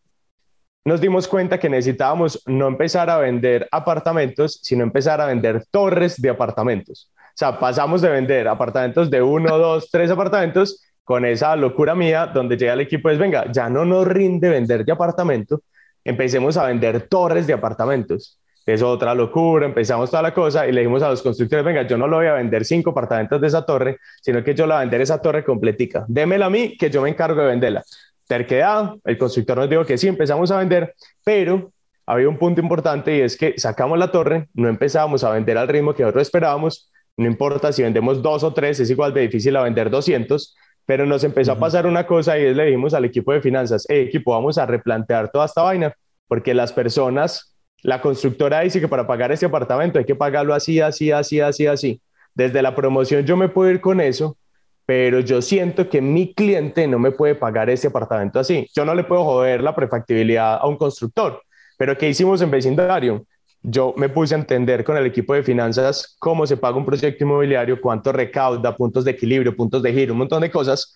nos 0.85 1.01
dimos 1.01 1.27
cuenta 1.27 1.59
que 1.59 1.69
necesitábamos 1.69 2.43
no 2.45 2.67
empezar 2.67 3.09
a 3.09 3.17
vender 3.17 3.67
apartamentos, 3.71 4.59
sino 4.61 4.83
empezar 4.83 5.19
a 5.19 5.25
vender 5.25 5.65
torres 5.71 6.21
de 6.21 6.29
apartamentos. 6.29 7.11
Sea, 7.37 7.59
pasamos 7.59 8.01
de 8.01 8.09
vender 8.09 8.47
apartamentos 8.47 9.11
de 9.11 9.21
uno, 9.21 9.59
dos, 9.59 9.91
tres 9.91 10.09
apartamentos 10.09 10.81
con 11.03 11.23
esa 11.23 11.55
locura 11.55 11.93
mía 11.93 12.25
donde 12.25 12.57
llega 12.57 12.73
el 12.73 12.81
equipo 12.81 13.11
es, 13.11 13.19
venga, 13.19 13.51
ya 13.51 13.69
no 13.69 13.85
nos 13.85 14.07
rinde 14.07 14.49
vender 14.49 14.83
de 14.83 14.91
apartamento, 14.91 15.61
empecemos 16.03 16.57
a 16.57 16.65
vender 16.65 17.07
torres 17.07 17.45
de 17.45 17.53
apartamentos. 17.53 18.39
Es 18.65 18.81
otra 18.81 19.13
locura, 19.13 19.67
empezamos 19.67 20.09
toda 20.09 20.23
la 20.23 20.33
cosa 20.33 20.65
y 20.65 20.71
le 20.71 20.81
dijimos 20.81 21.03
a 21.03 21.09
los 21.09 21.21
constructores, 21.21 21.63
venga, 21.63 21.83
yo 21.83 21.95
no 21.95 22.07
lo 22.07 22.17
voy 22.17 22.25
a 22.25 22.33
vender 22.33 22.65
cinco 22.65 22.89
apartamentos 22.89 23.39
de 23.39 23.45
esa 23.45 23.63
torre, 23.63 23.99
sino 24.19 24.43
que 24.43 24.55
yo 24.55 24.65
la 24.65 24.73
voy 24.73 24.79
a 24.79 24.85
vender 24.85 25.01
esa 25.01 25.21
torre 25.21 25.43
completica. 25.43 26.05
Démela 26.07 26.47
a 26.47 26.49
mí, 26.49 26.75
que 26.75 26.89
yo 26.89 27.03
me 27.03 27.09
encargo 27.09 27.39
de 27.39 27.49
venderla. 27.49 27.83
Terquedad, 28.25 28.95
el 29.05 29.17
constructor 29.19 29.57
nos 29.57 29.69
dijo 29.69 29.85
que 29.85 29.99
sí, 29.99 30.07
empezamos 30.07 30.49
a 30.49 30.57
vender, 30.57 30.95
pero 31.23 31.71
había 32.07 32.27
un 32.27 32.39
punto 32.39 32.61
importante 32.61 33.15
y 33.15 33.21
es 33.21 33.37
que 33.37 33.53
sacamos 33.57 33.99
la 33.99 34.11
torre, 34.11 34.47
no 34.55 34.67
empezábamos 34.67 35.23
a 35.23 35.29
vender 35.29 35.55
al 35.59 35.67
ritmo 35.67 35.93
que 35.93 36.01
nosotros 36.01 36.23
esperábamos, 36.23 36.89
no 37.17 37.25
importa 37.25 37.71
si 37.71 37.81
vendemos 37.81 38.21
dos 38.21 38.43
o 38.43 38.53
tres, 38.53 38.79
es 38.79 38.89
igual 38.89 39.13
de 39.13 39.21
difícil 39.21 39.55
a 39.55 39.63
vender 39.63 39.89
200, 39.89 40.55
pero 40.85 41.05
nos 41.05 41.23
empezó 41.23 41.51
a 41.51 41.59
pasar 41.59 41.85
una 41.85 42.07
cosa 42.07 42.37
y 42.39 42.45
es 42.45 42.55
le 42.55 42.65
dijimos 42.65 42.93
al 42.93 43.05
equipo 43.05 43.33
de 43.33 43.41
finanzas, 43.41 43.85
hey, 43.89 44.05
equipo, 44.07 44.31
vamos 44.31 44.57
a 44.57 44.65
replantear 44.65 45.29
toda 45.31 45.45
esta 45.45 45.63
vaina, 45.63 45.93
porque 46.27 46.53
las 46.53 46.71
personas, 46.71 47.55
la 47.83 48.01
constructora 48.01 48.61
dice 48.61 48.79
que 48.79 48.87
para 48.87 49.05
pagar 49.05 49.31
este 49.31 49.47
apartamento 49.47 49.99
hay 49.99 50.05
que 50.05 50.15
pagarlo 50.15 50.53
así, 50.53 50.79
así, 50.79 51.11
así, 51.11 51.41
así, 51.41 51.67
así. 51.67 52.01
Desde 52.33 52.61
la 52.61 52.75
promoción 52.75 53.25
yo 53.25 53.35
me 53.35 53.49
puedo 53.49 53.71
ir 53.71 53.81
con 53.81 53.99
eso, 53.99 54.37
pero 54.85 55.19
yo 55.19 55.41
siento 55.41 55.89
que 55.89 56.01
mi 56.01 56.33
cliente 56.33 56.87
no 56.87 56.99
me 56.99 57.11
puede 57.11 57.35
pagar 57.35 57.69
ese 57.69 57.87
apartamento 57.87 58.39
así. 58.39 58.69
Yo 58.73 58.85
no 58.85 58.95
le 58.95 59.03
puedo 59.03 59.25
joder 59.25 59.61
la 59.61 59.75
prefactibilidad 59.75 60.55
a 60.55 60.67
un 60.67 60.77
constructor. 60.77 61.41
Pero 61.77 61.97
¿qué 61.97 62.07
hicimos 62.07 62.41
en 62.41 62.49
vecindario? 62.49 63.25
Yo 63.63 63.93
me 63.97 64.09
puse 64.09 64.35
a 64.35 64.37
entender 64.37 64.83
con 64.83 64.97
el 64.97 65.05
equipo 65.05 65.33
de 65.33 65.43
finanzas 65.43 66.15
cómo 66.19 66.45
se 66.47 66.57
paga 66.57 66.77
un 66.77 66.85
proyecto 66.85 67.23
inmobiliario, 67.23 67.81
cuánto 67.81 68.11
recauda, 68.11 68.75
puntos 68.75 69.03
de 69.03 69.11
equilibrio, 69.11 69.55
puntos 69.55 69.81
de 69.83 69.93
giro, 69.93 70.13
un 70.13 70.19
montón 70.19 70.41
de 70.41 70.51
cosas. 70.51 70.95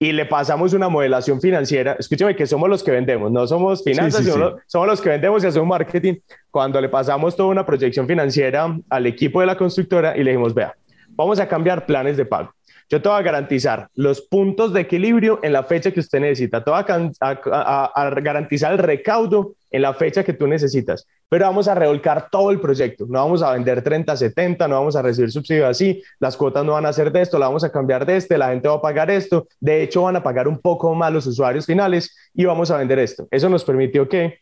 Y 0.00 0.12
le 0.12 0.26
pasamos 0.26 0.72
una 0.74 0.88
modelación 0.88 1.40
financiera. 1.40 1.96
Escúchame 1.98 2.36
que 2.36 2.46
somos 2.46 2.68
los 2.68 2.84
que 2.84 2.92
vendemos, 2.92 3.32
no 3.32 3.46
somos 3.46 3.82
finanzas, 3.82 4.24
somos 4.66 4.88
los 4.88 5.00
que 5.00 5.08
vendemos 5.08 5.42
y 5.42 5.48
hacemos 5.48 5.68
marketing. 5.68 6.14
Cuando 6.50 6.80
le 6.80 6.88
pasamos 6.88 7.34
toda 7.34 7.48
una 7.48 7.66
proyección 7.66 8.06
financiera 8.06 8.78
al 8.88 9.06
equipo 9.06 9.40
de 9.40 9.46
la 9.46 9.56
constructora 9.56 10.16
y 10.16 10.22
le 10.22 10.30
dijimos, 10.30 10.54
vea, 10.54 10.74
vamos 11.08 11.40
a 11.40 11.48
cambiar 11.48 11.84
planes 11.84 12.16
de 12.16 12.24
pago. 12.24 12.52
Yo 12.90 13.02
te 13.02 13.08
voy 13.08 13.18
a 13.18 13.22
garantizar 13.22 13.90
los 13.94 14.22
puntos 14.22 14.72
de 14.72 14.80
equilibrio 14.80 15.40
en 15.42 15.52
la 15.52 15.62
fecha 15.62 15.90
que 15.90 16.00
usted 16.00 16.20
necesita. 16.20 16.64
Te 16.64 16.70
voy 16.70 16.80
a, 16.80 18.20
garantizar 18.22 18.72
el 18.72 18.78
recaudo 18.78 19.54
en 19.70 19.82
la 19.82 19.94
fecha 19.94 20.24
que 20.24 20.32
tú 20.32 20.46
necesitas. 20.46 21.06
Pero 21.28 21.44
vamos 21.44 21.68
a 21.68 21.74
revolcar 21.74 22.28
todo 22.30 22.50
el 22.50 22.60
proyecto. 22.60 23.06
No 23.06 23.18
vamos 23.18 23.42
a 23.42 23.52
vender 23.52 23.82
30, 23.82 24.16
70, 24.16 24.66
no 24.68 24.76
vamos 24.76 24.96
a 24.96 25.02
recibir 25.02 25.30
subsidio 25.30 25.66
así. 25.66 26.02
Las 26.18 26.36
cuotas 26.36 26.64
no 26.64 26.72
van 26.72 26.86
a 26.86 26.92
ser 26.92 27.12
de 27.12 27.20
esto, 27.20 27.38
la 27.38 27.46
vamos 27.46 27.64
a 27.64 27.70
cambiar 27.70 28.06
de 28.06 28.16
este, 28.16 28.38
la 28.38 28.48
gente 28.48 28.68
va 28.68 28.76
a 28.76 28.80
pagar 28.80 29.10
esto. 29.10 29.46
De 29.60 29.82
hecho, 29.82 30.02
van 30.02 30.16
a 30.16 30.22
pagar 30.22 30.48
un 30.48 30.58
poco 30.58 30.94
más 30.94 31.12
los 31.12 31.26
usuarios 31.26 31.66
finales 31.66 32.16
y 32.34 32.44
vamos 32.44 32.70
a 32.70 32.78
vender 32.78 32.98
esto. 32.98 33.28
Eso 33.30 33.48
nos 33.48 33.64
permitió 33.64 34.08
que, 34.08 34.38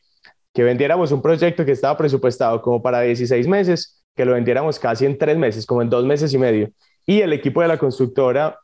que 0.53 0.63
vendiéramos 0.63 1.11
un 1.13 1.23
proyecto 1.23 1.65
que 1.65 1.73
estaba 1.73 1.97
presupuestado 1.97 2.63
como 2.63 2.83
para 2.83 3.01
16 3.01 3.49
meses, 3.49 4.03
que 4.15 4.25
lo 4.25 4.33
vendiéramos 4.33 4.79
casi 4.79 5.07
en 5.07 5.19
tres 5.19 5.37
meses, 5.37 5.67
como 5.67 5.83
en 5.83 5.91
dos 5.91 6.05
meses 6.05 6.33
y 6.33 6.39
medio. 6.39 6.71
Y 7.05 7.21
el 7.21 7.33
equipo 7.33 7.63
de 7.63 7.69
la 7.69 7.79
constructora 7.79 8.59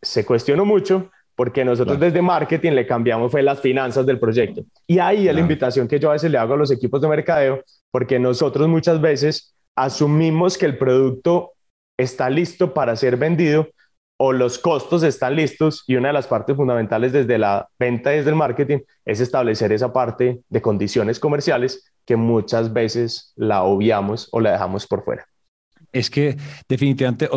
se 0.00 0.24
cuestionó 0.24 0.64
mucho 0.64 1.10
porque 1.38 1.64
nosotros 1.64 2.00
desde 2.00 2.20
marketing 2.20 2.72
le 2.72 2.84
cambiamos 2.84 3.30
fue 3.30 3.44
las 3.44 3.60
finanzas 3.60 4.04
del 4.04 4.18
proyecto. 4.18 4.64
Y 4.88 4.98
ahí 4.98 5.28
es 5.28 5.34
la 5.36 5.40
invitación 5.40 5.86
que 5.86 6.00
yo 6.00 6.10
a 6.10 6.14
veces 6.14 6.32
le 6.32 6.36
hago 6.36 6.54
a 6.54 6.56
los 6.56 6.72
equipos 6.72 7.00
de 7.00 7.06
mercadeo, 7.06 7.62
porque 7.92 8.18
nosotros 8.18 8.66
muchas 8.66 9.00
veces 9.00 9.54
asumimos 9.76 10.58
que 10.58 10.66
el 10.66 10.76
producto 10.78 11.52
está 11.96 12.28
listo 12.28 12.74
para 12.74 12.96
ser 12.96 13.16
vendido 13.16 13.68
o 14.18 14.32
los 14.32 14.58
costos 14.58 15.04
están 15.04 15.36
listos 15.36 15.84
y 15.86 15.94
una 15.94 16.08
de 16.08 16.14
las 16.14 16.26
partes 16.26 16.56
fundamentales 16.56 17.12
desde 17.12 17.38
la 17.38 17.68
venta 17.78 18.12
y 18.12 18.16
desde 18.16 18.30
el 18.30 18.36
marketing 18.36 18.78
es 19.04 19.20
establecer 19.20 19.70
esa 19.70 19.92
parte 19.92 20.40
de 20.48 20.60
condiciones 20.60 21.20
comerciales 21.20 21.92
que 22.04 22.16
muchas 22.16 22.72
veces 22.72 23.32
la 23.36 23.62
obviamos 23.62 24.28
o 24.32 24.40
la 24.40 24.50
dejamos 24.50 24.88
por 24.88 25.04
fuera 25.04 25.28
es 25.92 26.10
que 26.10 26.36
definitivamente 26.68 27.28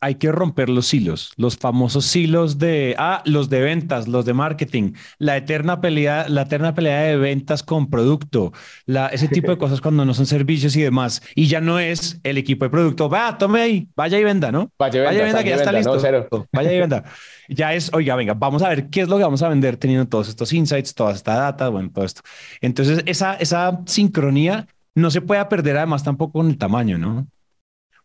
hay 0.00 0.14
que 0.16 0.32
romper 0.32 0.68
los 0.68 0.92
hilos, 0.94 1.32
los 1.36 1.56
famosos 1.56 2.14
hilos 2.14 2.58
de, 2.58 2.94
ah, 2.98 3.22
los 3.24 3.50
de 3.50 3.60
ventas, 3.60 4.08
los 4.08 4.24
de 4.24 4.34
marketing, 4.34 4.92
la 5.18 5.36
eterna 5.36 5.80
pelea, 5.80 6.28
la 6.28 6.42
eterna 6.42 6.74
pelea 6.74 7.00
de 7.02 7.16
ventas 7.16 7.62
con 7.62 7.90
producto, 7.90 8.52
la, 8.86 9.08
ese 9.08 9.28
tipo 9.28 9.50
de 9.50 9.58
cosas 9.58 9.80
cuando 9.80 10.04
no 10.04 10.14
son 10.14 10.26
servicios 10.26 10.76
y 10.76 10.82
demás. 10.82 11.22
Y 11.34 11.46
ya 11.46 11.60
no 11.60 11.78
es 11.78 12.20
el 12.22 12.38
equipo 12.38 12.64
de 12.64 12.70
producto, 12.70 13.08
va, 13.08 13.36
tome 13.38 13.60
ahí, 13.60 13.88
vaya 13.96 14.18
y 14.18 14.24
venda, 14.24 14.52
¿no? 14.52 14.70
Vaya 14.78 15.12
y 15.12 15.16
venda, 15.16 15.42
que 15.42 15.50
ya 15.50 15.56
está 15.56 15.72
listo. 15.72 16.46
vaya 16.52 16.72
y 16.72 16.78
venda. 16.78 17.04
Ya 17.48 17.74
es, 17.74 17.92
oiga, 17.92 18.14
venga, 18.16 18.34
vamos 18.34 18.62
a 18.62 18.68
ver 18.68 18.88
qué 18.88 19.02
es 19.02 19.08
lo 19.08 19.16
que 19.16 19.24
vamos 19.24 19.42
a 19.42 19.48
vender 19.48 19.76
teniendo 19.76 20.06
todos 20.06 20.28
estos 20.28 20.52
insights, 20.52 20.94
toda 20.94 21.12
esta 21.12 21.34
data, 21.34 21.68
bueno, 21.68 21.90
todo 21.92 22.04
esto. 22.04 22.22
Entonces, 22.60 23.02
esa, 23.06 23.34
esa 23.34 23.80
sincronía 23.86 24.66
no 24.94 25.10
se 25.10 25.20
puede 25.20 25.44
perder 25.46 25.76
además 25.76 26.04
tampoco 26.04 26.32
con 26.40 26.48
el 26.48 26.58
tamaño, 26.58 26.98
¿no? 26.98 27.26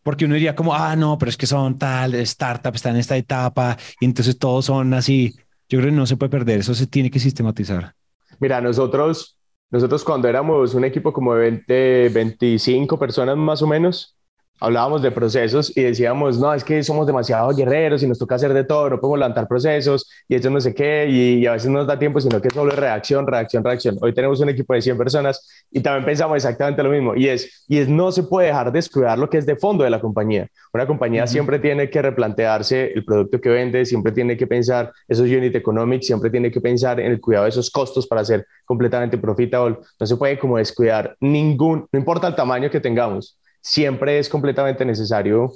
Porque 0.08 0.24
uno 0.24 0.36
diría 0.36 0.56
como, 0.56 0.74
ah, 0.74 0.96
no, 0.96 1.18
pero 1.18 1.28
es 1.28 1.36
que 1.36 1.46
son 1.46 1.76
tal, 1.76 2.14
startup, 2.14 2.74
está 2.74 2.88
en 2.88 2.96
esta 2.96 3.14
etapa 3.14 3.76
y 4.00 4.06
entonces 4.06 4.38
todos 4.38 4.64
son 4.64 4.94
así. 4.94 5.34
Yo 5.68 5.80
creo 5.80 5.90
que 5.90 5.96
no 5.96 6.06
se 6.06 6.16
puede 6.16 6.30
perder, 6.30 6.60
eso 6.60 6.74
se 6.74 6.86
tiene 6.86 7.10
que 7.10 7.18
sistematizar. 7.18 7.92
Mira, 8.40 8.58
nosotros, 8.62 9.36
nosotros 9.68 10.02
cuando 10.04 10.26
éramos 10.26 10.72
un 10.72 10.86
equipo 10.86 11.12
como 11.12 11.34
de 11.34 11.50
20, 11.50 12.08
25 12.08 12.98
personas 12.98 13.36
más 13.36 13.60
o 13.60 13.66
menos, 13.66 14.16
hablábamos 14.60 15.02
de 15.02 15.10
procesos 15.10 15.76
y 15.76 15.82
decíamos, 15.82 16.38
no, 16.38 16.52
es 16.52 16.64
que 16.64 16.82
somos 16.82 17.06
demasiado 17.06 17.54
guerreros 17.54 18.02
y 18.02 18.06
nos 18.06 18.18
toca 18.18 18.34
hacer 18.34 18.52
de 18.52 18.64
todo, 18.64 18.90
no 18.90 19.00
podemos 19.00 19.18
levantar 19.18 19.46
procesos 19.46 20.08
y 20.28 20.34
eso 20.34 20.50
no 20.50 20.60
sé 20.60 20.74
qué, 20.74 21.06
y, 21.08 21.46
a 21.46 21.52
veces 21.52 21.70
no 21.70 21.78
nos 21.78 21.86
da 21.86 21.98
tiempo, 21.98 22.20
sino 22.20 22.40
que 22.40 22.50
solo 22.50 22.72
es 22.72 22.78
reacción, 22.78 23.26
reacción, 23.26 23.64
reacción. 23.64 23.98
Hoy 24.00 24.12
tenemos 24.12 24.40
un 24.40 24.48
equipo 24.48 24.74
de 24.74 24.82
100 24.82 24.98
personas 24.98 25.64
y 25.70 25.80
también 25.80 26.04
pensamos 26.04 26.36
exactamente 26.36 26.82
lo 26.82 26.90
mismo, 26.90 27.14
y 27.14 27.28
es, 27.28 27.64
y 27.68 27.78
es 27.78 27.88
no 27.88 28.12
se 28.12 28.22
puede 28.24 28.48
dejar 28.48 28.72
descuidar 28.72 29.18
lo 29.18 29.30
que 29.30 29.38
es 29.38 29.46
de 29.46 29.56
fondo 29.56 29.84
de 29.84 29.90
la 29.90 30.00
compañía. 30.00 30.48
Una 30.72 30.86
compañía 30.86 31.26
siempre 31.26 31.58
tiene 31.58 31.88
que 31.90 32.02
replantearse 32.02 32.92
el 32.92 33.04
producto 33.04 33.40
que 33.40 33.48
vende, 33.48 33.84
siempre 33.84 34.12
tiene 34.12 34.36
que 34.36 34.46
pensar 34.46 34.92
esos 35.06 35.26
unit 35.26 35.54
economics, 35.54 36.06
siempre 36.06 36.30
tiene 36.30 36.50
que 36.50 36.60
pensar 36.60 37.00
en 37.00 37.12
el 37.12 37.20
cuidado 37.20 37.44
de 37.44 37.50
esos 37.50 37.70
costos 37.70 38.06
para 38.06 38.24
ser 38.24 38.46
completamente 38.64 39.18
profitable. 39.18 39.78
No 39.98 40.06
se 40.06 40.16
puede 40.16 40.38
como 40.38 40.58
descuidar 40.58 41.16
ningún, 41.20 41.86
no 41.90 41.98
importa 41.98 42.28
el 42.28 42.34
tamaño 42.34 42.70
que 42.70 42.80
tengamos 42.80 43.38
siempre 43.68 44.18
es 44.18 44.30
completamente 44.30 44.84
necesario 44.86 45.52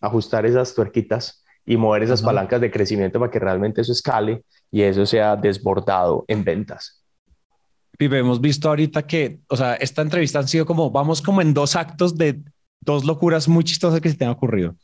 ajustar 0.00 0.46
esas 0.46 0.72
tuerquitas 0.72 1.44
y 1.66 1.76
mover 1.76 2.04
esas 2.04 2.22
palancas 2.22 2.60
de 2.60 2.70
crecimiento 2.70 3.18
para 3.18 3.30
que 3.30 3.40
realmente 3.40 3.80
eso 3.80 3.92
escale 3.92 4.44
y 4.70 4.82
eso 4.82 5.04
sea 5.04 5.34
desbordado 5.34 6.24
en 6.28 6.44
ventas. 6.44 7.04
Pipe, 7.98 8.18
hemos 8.18 8.40
visto 8.40 8.68
ahorita 8.68 9.04
que, 9.04 9.40
o 9.48 9.56
sea, 9.56 9.74
esta 9.74 10.00
entrevista 10.00 10.38
han 10.38 10.46
sido 10.46 10.64
como, 10.64 10.90
vamos 10.90 11.20
como 11.20 11.42
en 11.42 11.52
dos 11.52 11.74
actos 11.74 12.16
de 12.16 12.40
dos 12.80 13.04
locuras 13.04 13.48
muy 13.48 13.64
chistosas 13.64 14.00
que 14.00 14.08
se 14.08 14.16
te 14.16 14.24
han 14.24 14.30
ocurrido. 14.30 14.76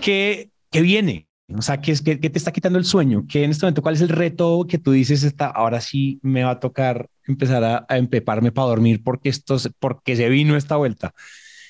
¿Qué, 0.00 0.50
qué 0.70 0.80
viene? 0.80 1.26
O 1.56 1.62
sea, 1.62 1.80
¿qué, 1.80 1.92
es, 1.92 2.02
qué, 2.02 2.16
te 2.16 2.38
está 2.38 2.52
quitando 2.52 2.78
el 2.78 2.84
sueño? 2.84 3.24
¿Qué 3.28 3.44
en 3.44 3.50
este 3.50 3.66
momento, 3.66 3.82
cuál 3.82 3.94
es 3.94 4.00
el 4.00 4.08
reto 4.08 4.66
que 4.68 4.78
tú 4.78 4.92
dices, 4.92 5.22
está, 5.22 5.46
ahora 5.46 5.80
sí 5.80 6.20
me 6.22 6.44
va 6.44 6.52
a 6.52 6.60
tocar 6.60 7.08
empezar 7.26 7.64
a, 7.64 7.86
a 7.88 7.98
empeparme 7.98 8.52
para 8.52 8.68
dormir 8.68 9.02
porque, 9.02 9.28
esto, 9.28 9.56
porque 9.78 10.16
se 10.16 10.28
vino 10.28 10.56
esta 10.56 10.76
vuelta? 10.76 11.14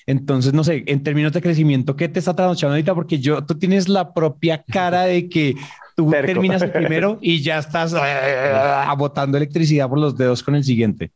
Entonces, 0.07 0.53
no 0.53 0.65
sé, 0.65 0.83
en 0.87 1.03
términos 1.03 1.33
de 1.33 1.41
crecimiento, 1.41 1.95
¿qué 1.95 2.09
te 2.09 2.19
está 2.19 2.35
trasnochando 2.35 2.73
ahorita? 2.73 2.95
Porque 2.95 3.19
yo, 3.19 3.45
tú 3.45 3.59
tienes 3.59 3.89
la 3.89 4.13
propia 4.13 4.63
cara 4.65 5.03
de 5.05 5.29
que 5.29 5.55
tú 5.95 6.11
terminas 6.11 6.63
el 6.63 6.73
primero 6.73 7.19
y 7.21 7.43
ya 7.43 7.59
estás 7.59 7.93
uh, 7.93 7.99
botando 8.99 9.37
electricidad 9.37 9.89
por 9.89 9.99
los 9.99 10.17
dedos 10.17 10.43
con 10.43 10.57
el 10.57 10.65
siguiente. 10.65 11.13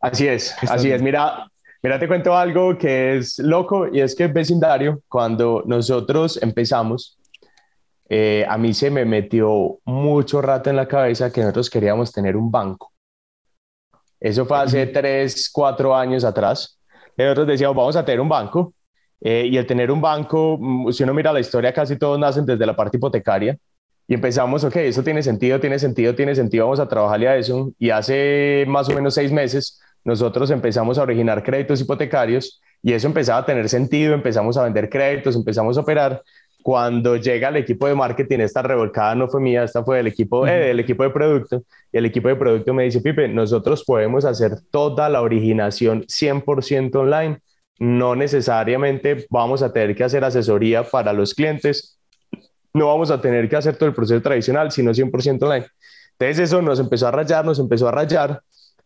Así 0.00 0.26
es, 0.26 0.54
así 0.68 0.90
es. 0.90 1.00
Mira, 1.00 1.50
mira, 1.82 1.98
te 1.98 2.06
cuento 2.06 2.36
algo 2.36 2.76
que 2.76 3.16
es 3.16 3.38
loco 3.38 3.88
y 3.90 4.00
es 4.00 4.14
que 4.14 4.26
vecindario, 4.26 5.00
cuando 5.08 5.62
nosotros 5.66 6.38
empezamos, 6.42 7.16
eh, 8.08 8.44
a 8.48 8.58
mí 8.58 8.74
se 8.74 8.90
me 8.90 9.04
metió 9.04 9.78
mucho 9.84 10.42
rato 10.42 10.70
en 10.70 10.76
la 10.76 10.86
cabeza 10.88 11.32
que 11.32 11.40
nosotros 11.40 11.70
queríamos 11.70 12.12
tener 12.12 12.36
un 12.36 12.50
banco. 12.50 12.92
Eso 14.20 14.46
fue 14.46 14.58
hace 14.58 14.86
tres, 14.86 15.50
cuatro 15.52 15.94
años 15.94 16.24
atrás. 16.24 16.78
Nosotros 17.16 17.46
decíamos, 17.46 17.76
vamos 17.76 17.96
a 17.96 18.04
tener 18.04 18.20
un 18.20 18.28
banco. 18.28 18.74
Eh, 19.20 19.48
y 19.50 19.56
el 19.56 19.66
tener 19.66 19.90
un 19.90 20.00
banco, 20.00 20.58
mm, 20.60 20.92
si 20.92 21.02
uno 21.02 21.14
mira 21.14 21.32
la 21.32 21.40
historia, 21.40 21.72
casi 21.72 21.96
todos 21.98 22.18
nacen 22.18 22.44
desde 22.44 22.66
la 22.66 22.76
parte 22.76 22.98
hipotecaria. 22.98 23.56
y 24.06 24.12
empezamos, 24.14 24.62
ok, 24.64 24.76
eso 24.76 25.02
tiene 25.02 25.22
sentido, 25.22 25.58
tiene 25.60 25.78
sentido, 25.78 26.14
tiene 26.14 26.34
sentido, 26.34 26.66
vamos 26.66 26.80
a 26.80 26.88
trabajarle 26.88 27.28
a 27.28 27.36
eso. 27.38 27.72
Y 27.78 27.88
hace 27.90 28.64
más 28.68 28.88
o 28.90 28.94
menos 28.94 29.14
seis 29.14 29.32
meses 29.32 29.80
nosotros 30.04 30.50
empezamos 30.50 30.98
a 30.98 31.02
originar 31.02 31.42
créditos 31.42 31.80
hipotecarios 31.80 32.60
y 32.82 32.92
eso 32.92 33.06
empezaba 33.06 33.38
a 33.40 33.46
tener 33.46 33.66
sentido, 33.70 34.12
empezamos 34.12 34.58
a 34.58 34.64
vender 34.64 34.90
créditos, 34.90 35.36
empezamos 35.36 35.78
a 35.78 35.80
operar. 35.80 36.22
Cuando 36.64 37.16
llega 37.16 37.50
el 37.50 37.56
equipo 37.56 37.86
de 37.86 37.94
marketing, 37.94 38.38
esta 38.38 38.62
revolcada 38.62 39.14
no 39.14 39.28
fue 39.28 39.38
mía, 39.38 39.64
esta 39.64 39.84
fue 39.84 39.98
del 39.98 40.06
equipo, 40.06 40.46
eh, 40.46 40.68
del 40.68 40.80
equipo 40.80 41.02
de 41.02 41.10
producto, 41.10 41.62
y 41.92 41.98
el 41.98 42.06
equipo 42.06 42.28
de 42.28 42.36
producto 42.36 42.72
me 42.72 42.84
dice, 42.84 43.02
Pipe, 43.02 43.28
nosotros 43.28 43.84
podemos 43.84 44.24
hacer 44.24 44.52
toda 44.70 45.10
la 45.10 45.20
originación 45.20 46.06
100% 46.06 46.96
online, 46.96 47.40
no 47.78 48.16
necesariamente 48.16 49.26
vamos 49.28 49.62
a 49.62 49.74
tener 49.74 49.94
que 49.94 50.04
hacer 50.04 50.24
asesoría 50.24 50.84
para 50.84 51.12
los 51.12 51.34
clientes, 51.34 51.98
no 52.72 52.86
vamos 52.86 53.10
a 53.10 53.20
tener 53.20 53.46
que 53.46 53.56
hacer 53.56 53.76
todo 53.76 53.90
el 53.90 53.94
proceso 53.94 54.22
tradicional, 54.22 54.72
sino 54.72 54.94
100% 54.94 55.42
online. 55.42 55.66
Entonces 56.18 56.48
eso 56.48 56.62
nos 56.62 56.80
empezó 56.80 57.08
a 57.08 57.10
rayar, 57.10 57.44
nos 57.44 57.58
empezó 57.58 57.88
a 57.88 57.92
rayar 57.92 58.40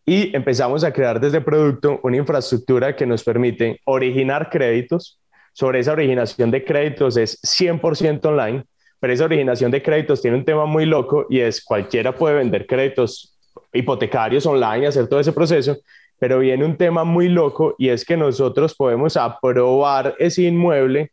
y 0.05 0.35
empezamos 0.35 0.83
a 0.83 0.91
crear 0.91 1.21
desde 1.21 1.39
producto 1.39 2.01
una 2.03 2.17
infraestructura 2.17 2.93
que 2.93 3.05
nos 3.05 3.23
permite 3.23 3.79
originar 3.85 4.49
créditos. 4.49 5.21
Sobre 5.59 5.79
esa 5.79 5.91
originación 5.91 6.51
de 6.51 6.63
créditos 6.63 7.17
es 7.17 7.37
100% 7.41 8.25
online, 8.27 8.63
pero 9.01 9.11
esa 9.11 9.25
originación 9.25 9.71
de 9.71 9.83
créditos 9.83 10.21
tiene 10.21 10.37
un 10.37 10.45
tema 10.45 10.65
muy 10.65 10.85
loco 10.85 11.25
y 11.29 11.41
es 11.41 11.61
cualquiera 11.61 12.15
puede 12.15 12.35
vender 12.35 12.65
créditos 12.65 13.37
hipotecarios 13.73 14.45
online, 14.45 14.87
hacer 14.87 15.09
todo 15.09 15.19
ese 15.19 15.33
proceso, 15.33 15.75
pero 16.17 16.39
viene 16.39 16.63
un 16.63 16.77
tema 16.77 17.03
muy 17.03 17.27
loco 17.27 17.75
y 17.77 17.89
es 17.89 18.05
que 18.05 18.15
nosotros 18.15 18.73
podemos 18.73 19.17
aprobar 19.17 20.15
ese 20.17 20.43
inmueble 20.43 21.11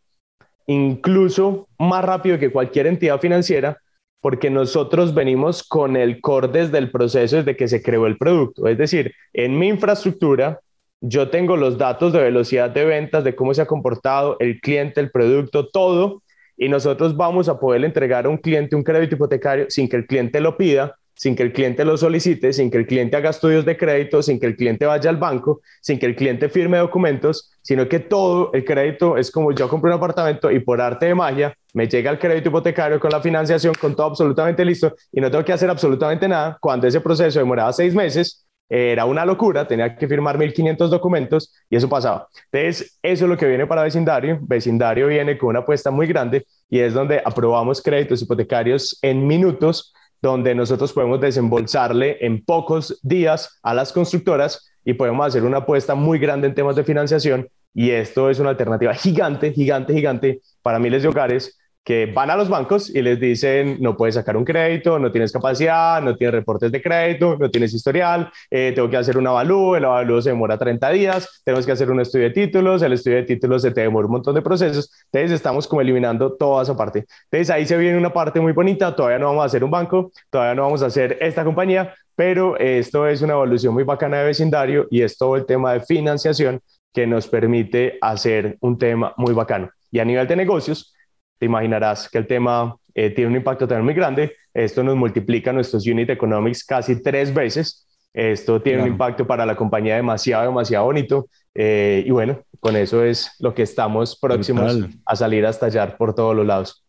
incluso 0.68 1.66
más 1.76 2.04
rápido 2.04 2.38
que 2.38 2.52
cualquier 2.52 2.87
entidad 2.87 3.18
financiera, 3.18 3.78
porque 4.20 4.48
nosotros 4.48 5.12
venimos 5.12 5.64
con 5.64 5.96
el 5.96 6.20
core 6.20 6.46
desde 6.46 6.78
el 6.78 6.92
proceso, 6.92 7.38
desde 7.38 7.56
que 7.56 7.66
se 7.66 7.82
creó 7.82 8.06
el 8.06 8.16
producto. 8.16 8.68
Es 8.68 8.78
decir, 8.78 9.12
en 9.32 9.59
mi 9.59 9.66
infraestructura, 9.66 10.61
yo 11.00 11.28
tengo 11.30 11.56
los 11.56 11.78
datos 11.78 12.12
de 12.12 12.22
velocidad 12.22 12.70
de 12.70 12.85
ventas, 12.85 13.24
de 13.24 13.35
cómo 13.35 13.54
se 13.54 13.62
ha 13.62 13.66
comportado 13.66 14.37
el 14.40 14.61
cliente, 14.61 15.00
el 15.00 15.11
producto, 15.11 15.68
todo, 15.68 16.22
y 16.56 16.68
nosotros 16.68 17.16
vamos 17.16 17.48
a 17.48 17.61
poder 17.61 17.85
entregar 17.85 18.26
a 18.26 18.28
un 18.28 18.38
cliente 18.38 18.76
un 18.76 18.82
crédito 18.82 19.14
hipotecario 19.16 19.66
sin 19.68 19.88
que 19.88 19.96
el 19.96 20.06
cliente 20.06 20.40
lo 20.40 20.56
pida, 20.56 20.96
sin 21.14 21.35
que 21.35 21.42
el 21.42 21.52
cliente 21.52 21.85
lo 21.85 21.96
solicite, 21.96 22.52
sin 22.52 22.70
que 22.70 22.76
el 22.76 22.87
cliente 22.87 23.16
haga 23.16 23.30
estudios 23.30 23.64
de 23.64 23.76
crédito, 23.76 24.22
sin 24.22 24.38
que 24.38 24.46
el 24.46 24.56
cliente 24.56 24.85
vaya 24.85 25.09
al 25.09 25.16
banco, 25.16 25.61
sin 25.80 25.98
que 25.98 26.06
el 26.06 26.14
cliente 26.14 26.48
firme 26.48 26.76
documentos, 26.78 27.52
sino 27.62 27.88
que 27.88 28.00
todo 28.00 28.50
el 28.52 28.64
crédito 28.64 29.16
es 29.16 29.30
como 29.30 29.52
yo 29.52 29.68
compré 29.68 29.90
un 29.90 29.96
apartamento 29.96 30.50
y 30.50 30.61
por 30.61 30.80
arte 30.80 31.06
de 31.06 31.14
magia 31.14 31.56
me 31.72 31.88
llega 31.88 32.11
el 32.11 32.18
crédito 32.18 32.50
hipotecario 32.50 33.00
con 33.00 33.11
la 33.11 33.20
financiación, 33.20 33.74
con 33.80 33.96
todo 33.96 34.09
absolutamente 34.09 34.64
listo 34.64 34.94
y 35.11 35.20
no 35.20 35.30
tengo 35.30 35.44
que 35.44 35.52
hacer 35.52 35.70
absolutamente 35.70 36.28
nada. 36.28 36.59
Cuando 36.61 36.87
ese 36.87 37.00
proceso 37.00 37.38
demoraba 37.38 37.72
seis 37.72 37.94
meses, 37.94 38.45
era 38.68 39.05
una 39.05 39.24
locura, 39.24 39.66
tenía 39.66 39.96
que 39.96 40.09
firmar 40.09 40.38
1.500 40.38 40.88
documentos 40.88 41.52
y 41.70 41.76
eso 41.76 41.88
pasaba. 41.88 42.29
Entonces, 42.50 42.98
eso 43.02 43.24
es 43.24 43.31
lo 43.31 43.37
que 43.37 43.46
viene 43.46 43.66
para 43.66 43.83
vecindario. 43.83 44.38
Vecindario 44.42 45.07
viene 45.07 45.38
con 45.38 45.50
una 45.50 45.61
apuesta 45.61 45.90
muy 45.90 46.07
grande 46.07 46.46
y 46.68 46.81
es 46.81 46.94
donde 46.94 47.22
aprobamos 47.24 47.81
créditos 47.81 48.22
hipotecarios 48.22 48.98
en 49.02 49.26
minutos 49.26 49.94
donde 50.20 50.55
nosotros 50.55 50.92
podemos 50.92 51.20
desembolsarle 51.20 52.18
en 52.20 52.44
pocos 52.44 52.98
días 53.02 53.59
a 53.62 53.74
las 53.74 53.92
constructoras 53.92 54.72
y 54.85 54.94
podemos 54.94 55.26
hacer 55.26 55.44
una 55.44 55.59
apuesta 55.59 55.94
muy 55.94 56.18
grande 56.18 56.48
en 56.48 56.55
temas 56.55 56.74
de 56.74 56.85
financiación. 56.85 57.48
Y 57.74 57.90
esto 57.90 58.31
es 58.31 58.38
una 58.38 58.50
alternativa 58.50 58.94
gigante, 58.94 59.52
gigante, 59.52 59.92
gigante 59.92 60.40
para 60.62 60.79
miles 60.79 61.02
de 61.02 61.09
hogares 61.09 61.59
que 61.87 62.07
van 62.07 62.31
a 62.31 62.37
los 62.37 62.49
bancos 62.49 62.90
y 62.90 63.01
les 63.01 63.20
dicen, 63.20 63.77
no 63.79 63.96
puedes 63.96 64.16
sacar 64.16 64.37
un 64.37 64.44
crédito, 64.44 64.99
no 64.99 65.12
tienes 65.12 65.31
capacidad, 65.31 66.03
no 66.03 66.16
tienes 66.16 66.35
reportes 66.35 66.72
de 66.72 66.83
crédito, 66.83 67.37
no 67.38 67.49
tienes 67.49 67.72
historial, 67.72 68.29
eh, 68.51 68.72
tengo 68.75 68.90
que 68.90 68.96
hacer 68.96 69.16
un 69.16 69.29
avalúo, 69.29 69.77
el 69.77 69.85
avalúo 69.85 70.20
se 70.20 70.31
demora 70.31 70.59
30 70.59 70.90
días, 70.90 71.42
tenemos 71.44 71.64
que 71.64 71.70
hacer 71.70 71.88
un 71.88 72.01
estudio 72.01 72.25
de 72.25 72.33
títulos, 72.33 72.83
el 72.83 72.92
estudio 72.92 73.18
de 73.18 73.22
títulos 73.22 73.62
se 73.62 73.70
te 73.70 73.83
demora 73.83 74.07
un 74.07 74.14
montón 74.14 74.35
de 74.35 74.42
procesos, 74.42 74.90
entonces 75.12 75.31
estamos 75.31 75.68
como 75.68 75.81
eliminando 75.81 76.33
toda 76.33 76.64
esa 76.64 76.77
parte. 76.77 77.07
Entonces 77.31 77.51
ahí 77.51 77.64
se 77.64 77.77
viene 77.77 77.96
una 77.96 78.12
parte 78.12 78.40
muy 78.40 78.53
bonita, 78.53 78.96
todavía 78.96 79.20
no 79.20 79.27
vamos 79.27 79.44
a 79.44 79.46
hacer 79.46 79.62
un 79.62 79.70
banco, 79.70 80.11
todavía 80.29 80.57
no 80.57 80.62
vamos 80.62 80.83
a 80.83 80.87
hacer 80.87 81.18
esta 81.20 81.44
compañía, 81.44 81.94
pero 82.16 82.59
esto 82.59 83.07
es 83.07 83.22
una 83.22 83.35
evolución 83.35 83.72
muy 83.72 83.85
bacana 83.85 84.18
de 84.18 84.25
vecindario 84.25 84.88
y 84.90 85.03
es 85.03 85.16
todo 85.16 85.37
el 85.37 85.46
tema 85.46 85.75
de 85.75 85.81
financiación 85.83 86.61
que 86.92 87.07
nos 87.07 87.29
permite 87.29 87.96
hacer 88.01 88.57
un 88.59 88.77
tema 88.77 89.14
muy 89.16 89.35
bacano. 89.35 89.70
Y 89.92 90.01
a 90.01 90.05
nivel 90.05 90.27
de 90.27 90.35
negocios, 90.35 90.95
te 91.38 91.46
imaginarás 91.46 92.09
que 92.09 92.18
el 92.18 92.27
tema 92.27 92.77
eh, 92.94 93.11
tiene 93.11 93.31
un 93.31 93.37
impacto 93.37 93.68
también 93.68 93.85
muy 93.85 93.94
grande. 93.94 94.37
Esto 94.55 94.83
nos 94.83 94.96
multiplica 94.96 95.53
nuestros 95.53 95.87
unit 95.87 96.11
economics 96.11 96.64
casi 96.64 97.03
tres 97.03 97.33
veces. 97.33 97.87
Esto 98.12 98.62
tiene 98.62 98.83
un 98.83 98.88
impacto 98.88 99.27
para 99.27 99.44
la 99.44 99.55
compañía 99.55 99.96
demasiado, 99.96 100.46
demasiado 100.46 100.87
bonito. 100.87 101.29
Eh, 101.55 102.03
y 102.07 102.11
bueno, 102.11 102.40
con 102.61 102.75
eso 102.75 103.05
es 103.05 103.33
lo 103.38 103.55
que 103.55 103.62
estamos 103.62 104.18
próximos 104.18 104.79
a 105.05 105.16
salir 105.16 105.44
a 105.44 105.51
estallar 105.51 105.99
por 105.99 106.14
todos 106.14 106.35
los 106.35 106.46
lados. 106.46 106.83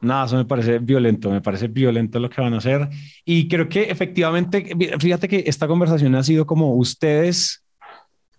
Nada, 0.00 0.26
eso 0.26 0.36
me 0.36 0.44
parece 0.44 0.78
violento, 0.78 1.30
me 1.30 1.40
parece 1.40 1.68
violento 1.68 2.18
lo 2.20 2.30
que 2.30 2.40
van 2.40 2.54
a 2.54 2.58
hacer. 2.58 2.88
Y 3.24 3.48
creo 3.48 3.68
que 3.68 3.90
efectivamente, 3.90 4.74
fíjate 4.98 5.28
que 5.28 5.44
esta 5.46 5.66
conversación 5.66 6.14
ha 6.14 6.22
sido 6.22 6.46
como 6.46 6.74
ustedes 6.76 7.64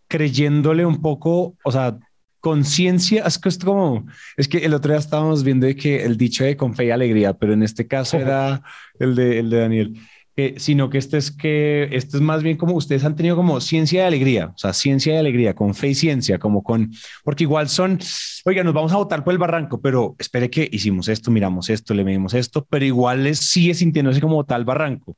creyéndole 0.08 0.86
un 0.86 1.02
poco, 1.02 1.56
o 1.64 1.72
sea, 1.72 1.98
conciencia, 2.42 3.24
es 3.26 3.38
que 3.40 3.50
es 3.50 3.58
como, 3.58 4.06
es 4.36 4.48
que 4.48 4.58
el 4.60 4.74
otro 4.74 4.92
día 4.92 5.00
estábamos 5.00 5.44
viendo 5.44 5.68
que 5.76 6.04
el 6.04 6.18
dicho 6.18 6.44
de 6.44 6.58
con 6.58 6.76
fe 6.76 6.86
y 6.86 6.92
alegría, 6.92 7.34
pero 7.34 7.54
en 7.54 7.64
este 7.64 7.88
caso 7.88 8.18
era 8.18 8.64
el 9.00 9.16
de, 9.16 9.40
el 9.40 9.50
de 9.50 9.58
Daniel, 9.58 9.94
sino 10.58 10.90
que 10.90 10.98
este 10.98 11.18
es 11.18 11.32
que, 11.32 11.88
este 11.92 12.18
es 12.18 12.22
más 12.22 12.42
bien 12.42 12.58
como 12.58 12.76
ustedes 12.76 13.06
han 13.06 13.16
tenido 13.16 13.36
como 13.36 13.62
ciencia 13.62 14.04
y 14.04 14.06
alegría, 14.08 14.48
o 14.48 14.58
sea, 14.58 14.74
ciencia 14.74 15.14
y 15.14 15.18
alegría, 15.18 15.54
con 15.54 15.76
fe 15.76 15.90
y 15.90 15.96
ciencia, 15.96 16.40
como 16.40 16.64
con, 16.64 16.92
porque 17.24 17.44
igual 17.44 17.70
son, 17.70 18.00
oiga, 18.46 18.64
nos 18.64 18.74
vamos 18.74 18.92
a 18.92 18.98
votar 18.98 19.24
por 19.24 19.34
el 19.34 19.38
barranco, 19.38 19.80
pero 19.82 20.16
espere 20.18 20.50
que 20.50 20.68
hicimos 20.72 21.08
esto, 21.10 21.32
miramos 21.32 21.70
esto, 21.70 21.94
le 21.94 22.04
medimos 22.04 22.34
esto, 22.34 22.66
pero 22.70 22.84
igual 22.86 23.28
es, 23.28 23.40
sigue 23.40 23.74
sintiéndose 23.74 24.20
como 24.20 24.44
tal 24.46 24.66
barranco. 24.66 25.16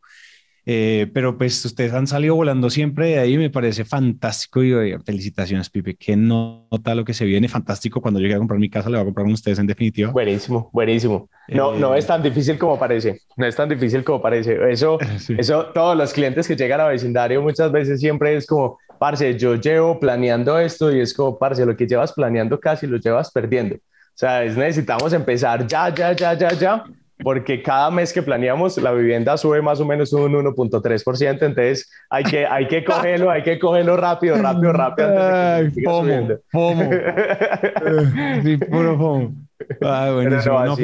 Eh, 0.65 1.11
pero 1.13 1.37
pues 1.37 1.63
ustedes 1.65 1.93
han 1.93 2.07
salido 2.07 2.35
volando 2.35 2.69
siempre 2.69 3.09
de 3.09 3.19
ahí, 3.19 3.37
me 3.37 3.49
parece 3.49 3.83
fantástico 3.83 4.63
y 4.63 4.97
felicitaciones, 5.05 5.69
Pipe, 5.69 5.95
que 5.95 6.15
nota 6.15 6.95
lo 6.95 7.03
que 7.03 7.13
se 7.13 7.25
viene, 7.25 7.49
fantástico. 7.49 8.01
Cuando 8.01 8.19
llegue 8.19 8.35
a 8.35 8.37
comprar 8.37 8.59
mi 8.59 8.69
casa, 8.69 8.89
le 8.89 8.95
voy 8.95 9.01
a 9.01 9.05
comprar 9.05 9.25
con 9.25 9.33
ustedes 9.33 9.59
en 9.59 9.67
definitiva. 9.67 10.11
Buenísimo, 10.11 10.69
buenísimo. 10.71 11.29
No, 11.49 11.73
no 11.75 11.93
eh, 11.93 11.99
es 11.99 12.07
tan 12.07 12.23
difícil 12.23 12.57
como 12.57 12.79
parece, 12.79 13.19
no 13.35 13.45
es 13.45 13.55
tan 13.55 13.67
difícil 13.67 14.03
como 14.03 14.21
parece. 14.21 14.57
Eso, 14.71 14.97
eso, 15.37 15.65
todos 15.73 15.97
los 15.97 16.13
clientes 16.13 16.47
que 16.47 16.55
llegan 16.55 16.79
a 16.79 16.87
vecindario 16.87 17.41
muchas 17.41 17.71
veces 17.71 17.99
siempre 17.99 18.35
es 18.35 18.47
como, 18.47 18.77
parce, 18.99 19.37
yo 19.37 19.55
llevo 19.55 19.99
planeando 19.99 20.57
esto 20.59 20.95
y 20.95 21.01
es 21.01 21.13
como, 21.13 21.37
parce, 21.37 21.65
lo 21.65 21.75
que 21.75 21.87
llevas 21.87 22.13
planeando 22.13 22.59
casi 22.59 22.87
lo 22.87 22.97
llevas 22.97 23.31
perdiendo. 23.31 23.75
O 23.75 24.15
sea, 24.15 24.43
es, 24.45 24.55
necesitamos 24.55 25.11
empezar 25.11 25.67
ya, 25.67 25.93
ya, 25.93 26.13
ya, 26.13 26.33
ya, 26.35 26.49
ya 26.53 26.85
porque 27.23 27.61
cada 27.61 27.89
mes 27.89 28.13
que 28.13 28.21
planeamos 28.21 28.77
la 28.77 28.91
vivienda 28.91 29.37
sube 29.37 29.61
más 29.61 29.79
o 29.79 29.85
menos 29.85 30.11
un 30.13 30.33
1.3%, 30.33 31.29
entonces 31.29 31.89
hay 32.09 32.23
que, 32.23 32.45
hay 32.45 32.67
que 32.67 32.83
cogerlo, 32.83 33.31
hay 33.31 33.43
que 33.43 33.57
cogerlo 33.57 33.97
rápido, 33.97 34.37
rápido, 34.37 34.73
rápido 34.73 35.07
antes 35.07 35.75
de 35.75 35.81
que 35.81 35.85
pomo, 35.85 36.01
subiendo. 36.01 36.39
Pomo. 36.51 36.89
sí, 38.43 38.57
puro 38.57 38.97
pomo. 38.97 39.33
Ah, 39.81 40.11
buenísimo. 40.13 40.65
No, 40.65 40.75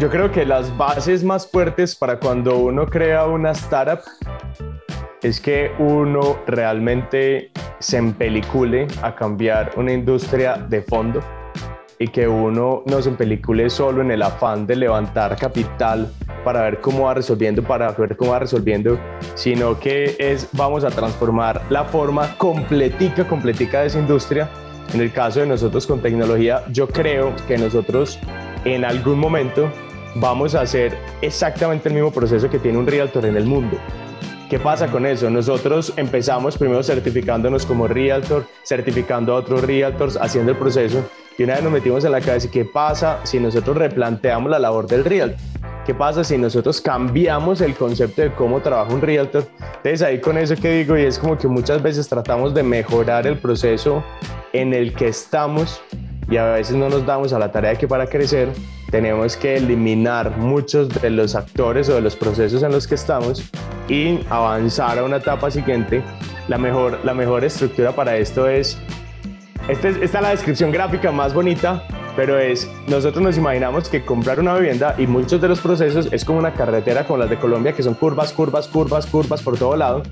Yo 0.00 0.08
creo 0.08 0.32
que 0.32 0.46
las 0.46 0.74
bases 0.78 1.22
más 1.22 1.46
fuertes 1.46 1.94
para 1.94 2.18
cuando 2.18 2.56
uno 2.56 2.86
crea 2.86 3.26
una 3.26 3.50
startup 3.50 4.00
es 5.22 5.40
que 5.40 5.70
uno 5.78 6.38
realmente 6.46 7.50
se 7.78 7.98
empelicule 7.98 8.86
a 9.02 9.14
cambiar 9.14 9.72
una 9.76 9.92
industria 9.92 10.56
de 10.56 10.82
fondo 10.82 11.20
y 11.98 12.08
que 12.08 12.26
uno 12.26 12.82
no 12.86 13.02
se 13.02 13.10
empelicule 13.10 13.68
solo 13.68 14.00
en 14.00 14.10
el 14.10 14.22
afán 14.22 14.66
de 14.66 14.76
levantar 14.76 15.36
capital 15.36 16.10
para 16.44 16.62
ver 16.62 16.80
cómo 16.80 17.04
va 17.04 17.14
resolviendo, 17.14 17.62
para 17.62 17.92
ver 17.92 18.16
cómo 18.16 18.30
va 18.30 18.38
resolviendo, 18.38 18.98
sino 19.34 19.78
que 19.78 20.16
es 20.18 20.48
vamos 20.52 20.84
a 20.84 20.90
transformar 20.90 21.60
la 21.68 21.84
forma 21.84 22.36
completica, 22.38 23.28
completica 23.28 23.82
de 23.82 23.88
esa 23.88 23.98
industria. 23.98 24.48
En 24.94 25.00
el 25.02 25.12
caso 25.12 25.40
de 25.40 25.46
nosotros 25.46 25.86
con 25.86 26.00
tecnología, 26.00 26.64
yo 26.72 26.88
creo 26.88 27.34
que 27.46 27.58
nosotros 27.58 28.18
en 28.64 28.86
algún 28.86 29.18
momento 29.18 29.70
vamos 30.14 30.54
a 30.54 30.62
hacer 30.62 30.96
exactamente 31.20 31.90
el 31.90 31.94
mismo 31.94 32.10
proceso 32.10 32.48
que 32.48 32.58
tiene 32.58 32.78
un 32.78 32.86
realtor 32.86 33.26
en 33.26 33.36
el 33.36 33.44
mundo. 33.44 33.76
¿Qué 34.50 34.58
pasa 34.58 34.88
con 34.88 35.06
eso? 35.06 35.30
Nosotros 35.30 35.92
empezamos 35.96 36.58
primero 36.58 36.82
certificándonos 36.82 37.64
como 37.64 37.86
realtor, 37.86 38.46
certificando 38.64 39.32
a 39.32 39.36
otros 39.36 39.62
realtors, 39.62 40.16
haciendo 40.16 40.50
el 40.50 40.58
proceso 40.58 41.08
y 41.38 41.44
una 41.44 41.54
vez 41.54 41.62
nos 41.62 41.72
metimos 41.72 42.04
en 42.04 42.10
la 42.10 42.20
cabeza, 42.20 42.50
¿qué 42.50 42.64
pasa 42.64 43.20
si 43.22 43.38
nosotros 43.38 43.76
replanteamos 43.76 44.50
la 44.50 44.58
labor 44.58 44.88
del 44.88 45.04
realtor? 45.04 45.38
¿Qué 45.86 45.94
pasa 45.94 46.24
si 46.24 46.36
nosotros 46.36 46.80
cambiamos 46.80 47.60
el 47.60 47.76
concepto 47.76 48.22
de 48.22 48.32
cómo 48.32 48.60
trabaja 48.60 48.92
un 48.92 49.00
realtor? 49.00 49.46
Entonces 49.76 50.02
ahí 50.02 50.20
con 50.20 50.36
eso 50.36 50.56
que 50.56 50.78
digo 50.78 50.98
y 50.98 51.02
es 51.02 51.20
como 51.20 51.38
que 51.38 51.46
muchas 51.46 51.80
veces 51.80 52.08
tratamos 52.08 52.52
de 52.52 52.64
mejorar 52.64 53.28
el 53.28 53.38
proceso 53.38 54.02
en 54.52 54.74
el 54.74 54.94
que 54.94 55.06
estamos 55.06 55.80
y 56.28 56.38
a 56.38 56.46
veces 56.46 56.74
no 56.74 56.88
nos 56.88 57.06
damos 57.06 57.32
a 57.32 57.38
la 57.38 57.52
tarea 57.52 57.76
que 57.76 57.86
para 57.86 58.08
crecer 58.08 58.48
tenemos 58.90 59.36
que 59.36 59.56
eliminar 59.56 60.36
muchos 60.36 60.88
de 60.88 61.10
los 61.10 61.34
actores 61.34 61.88
o 61.88 61.94
de 61.94 62.00
los 62.00 62.16
procesos 62.16 62.62
en 62.62 62.72
los 62.72 62.86
que 62.86 62.96
estamos 62.96 63.42
y 63.88 64.20
avanzar 64.28 64.98
a 64.98 65.04
una 65.04 65.16
etapa 65.16 65.50
siguiente. 65.50 66.02
La 66.48 66.58
mejor, 66.58 66.98
la 67.04 67.14
mejor 67.14 67.44
estructura 67.44 67.92
para 67.92 68.16
esto 68.16 68.48
es, 68.48 68.78
esta 69.68 69.88
es, 69.88 70.12
la 70.12 70.30
descripción 70.30 70.72
gráfica 70.72 71.12
más 71.12 71.32
bonita, 71.32 71.84
pero 72.16 72.38
es, 72.38 72.68
nosotros 72.88 73.22
nos 73.22 73.36
imaginamos 73.36 73.88
que 73.88 74.04
comprar 74.04 74.40
una 74.40 74.54
vivienda 74.54 74.94
y 74.98 75.06
muchos 75.06 75.40
de 75.40 75.48
los 75.48 75.60
procesos 75.60 76.08
es 76.10 76.24
como 76.24 76.38
una 76.38 76.52
carretera 76.54 77.06
como 77.06 77.18
las 77.18 77.30
de 77.30 77.38
Colombia, 77.38 77.72
que 77.72 77.82
son 77.82 77.94
curvas, 77.94 78.32
curvas, 78.32 78.66
curvas, 78.66 79.06
curvas 79.06 79.42
por 79.42 79.56
todo 79.56 79.76
lado. 79.76 80.02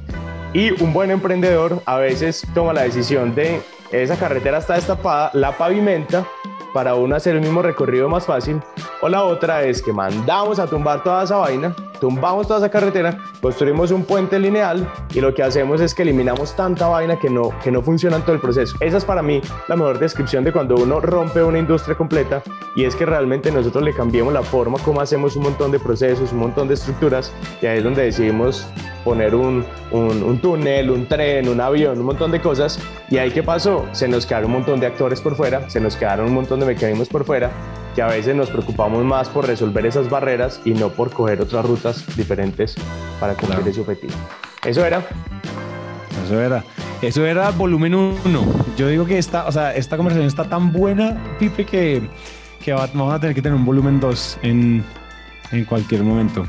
Y 0.54 0.70
un 0.82 0.92
buen 0.92 1.10
emprendedor 1.10 1.82
a 1.84 1.98
veces 1.98 2.46
toma 2.54 2.72
la 2.72 2.82
decisión 2.82 3.34
de 3.34 3.60
esa 3.90 4.16
carretera 4.16 4.58
está 4.58 4.74
destapada, 4.74 5.30
la 5.34 5.56
pavimenta 5.56 6.26
para 6.72 6.94
uno 6.94 7.16
hacer 7.16 7.36
el 7.36 7.42
mismo 7.42 7.62
recorrido 7.62 8.08
más 8.08 8.26
fácil. 8.26 8.60
O 9.00 9.08
la 9.08 9.22
otra 9.22 9.62
es 9.62 9.82
que 9.82 9.92
mandamos 9.92 10.58
a 10.58 10.66
tumbar 10.66 11.02
toda 11.02 11.24
esa 11.24 11.36
vaina, 11.36 11.74
tumbamos 12.00 12.46
toda 12.46 12.60
esa 12.60 12.70
carretera, 12.70 13.18
construimos 13.40 13.90
un 13.90 14.04
puente 14.04 14.38
lineal 14.38 14.90
y 15.14 15.20
lo 15.20 15.34
que 15.34 15.42
hacemos 15.42 15.80
es 15.80 15.94
que 15.94 16.02
eliminamos 16.02 16.54
tanta 16.54 16.88
vaina 16.88 17.18
que 17.18 17.30
no, 17.30 17.50
que 17.62 17.70
no 17.70 17.82
funciona 17.82 18.16
en 18.16 18.22
todo 18.22 18.34
el 18.34 18.40
proceso. 18.40 18.76
Esa 18.80 18.98
es 18.98 19.04
para 19.04 19.22
mí 19.22 19.40
la 19.68 19.76
mejor 19.76 19.98
descripción 19.98 20.44
de 20.44 20.52
cuando 20.52 20.76
uno 20.76 21.00
rompe 21.00 21.42
una 21.42 21.58
industria 21.58 21.96
completa 21.96 22.42
y 22.76 22.84
es 22.84 22.94
que 22.94 23.06
realmente 23.06 23.50
nosotros 23.50 23.84
le 23.84 23.94
cambiamos 23.94 24.32
la 24.32 24.42
forma 24.42 24.78
como 24.78 25.00
hacemos 25.00 25.36
un 25.36 25.44
montón 25.44 25.70
de 25.70 25.80
procesos, 25.80 26.32
un 26.32 26.38
montón 26.38 26.68
de 26.68 26.74
estructuras 26.74 27.32
y 27.60 27.66
ahí 27.66 27.78
es 27.78 27.84
donde 27.84 28.02
decidimos 28.02 28.66
poner 29.04 29.34
un, 29.34 29.64
un, 29.90 30.22
un, 30.22 30.40
túnel, 30.40 30.90
un 30.90 31.06
tren, 31.06 31.48
un 31.48 31.60
avión, 31.60 31.98
un 31.98 32.06
montón 32.06 32.30
de 32.30 32.40
cosas. 32.40 32.78
¿Y 33.10 33.16
ahí 33.18 33.30
qué 33.30 33.42
pasó? 33.42 33.86
Se 33.92 34.06
nos 34.06 34.26
quedaron 34.26 34.50
un 34.50 34.58
montón 34.58 34.80
de 34.80 34.86
actores 34.86 35.20
por 35.20 35.34
fuera, 35.34 35.68
se 35.70 35.80
nos 35.80 35.96
quedaron 35.96 36.26
un 36.26 36.34
montón 36.34 36.60
de 36.60 36.66
mecanismos 36.66 37.08
por 37.08 37.24
fuera, 37.24 37.50
que 37.98 38.02
a 38.02 38.06
veces 38.06 38.36
nos 38.36 38.48
preocupamos 38.48 39.04
más 39.04 39.28
por 39.28 39.44
resolver 39.44 39.84
esas 39.84 40.08
barreras 40.08 40.60
y 40.64 40.70
no 40.70 40.88
por 40.88 41.10
coger 41.10 41.40
otras 41.40 41.66
rutas 41.66 42.06
diferentes 42.16 42.76
para 43.18 43.34
cumplir 43.34 43.56
claro. 43.56 43.70
ese 43.72 43.80
objetivo. 43.80 44.12
Eso 44.64 44.86
era. 44.86 45.04
Eso 46.24 46.40
era. 46.40 46.62
Eso 47.02 47.26
era 47.26 47.50
volumen 47.50 47.96
1. 47.96 48.14
Yo 48.76 48.86
digo 48.86 49.04
que 49.04 49.18
esta, 49.18 49.48
o 49.48 49.50
sea, 49.50 49.74
esta 49.74 49.96
conversación 49.96 50.28
está 50.28 50.48
tan 50.48 50.72
buena, 50.72 51.20
Pipe, 51.40 51.66
que, 51.66 52.08
que 52.64 52.72
vamos 52.72 53.12
a 53.12 53.18
tener 53.18 53.34
que 53.34 53.42
tener 53.42 53.58
un 53.58 53.64
volumen 53.64 53.98
2 53.98 54.38
en, 54.42 54.84
en 55.50 55.64
cualquier 55.64 56.04
momento. 56.04 56.46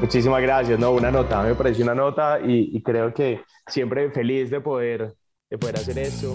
Muchísimas 0.00 0.40
gracias, 0.40 0.78
no, 0.78 0.92
una 0.92 1.10
nota, 1.10 1.42
me 1.42 1.56
pareció 1.56 1.82
una 1.82 1.96
nota 1.96 2.38
y, 2.38 2.76
y, 2.76 2.80
creo 2.80 3.12
que 3.12 3.40
siempre 3.66 4.08
feliz 4.12 4.50
de 4.50 4.60
poder, 4.60 5.16
de 5.50 5.58
poder 5.58 5.78
hacer 5.78 5.98
eso. 5.98 6.30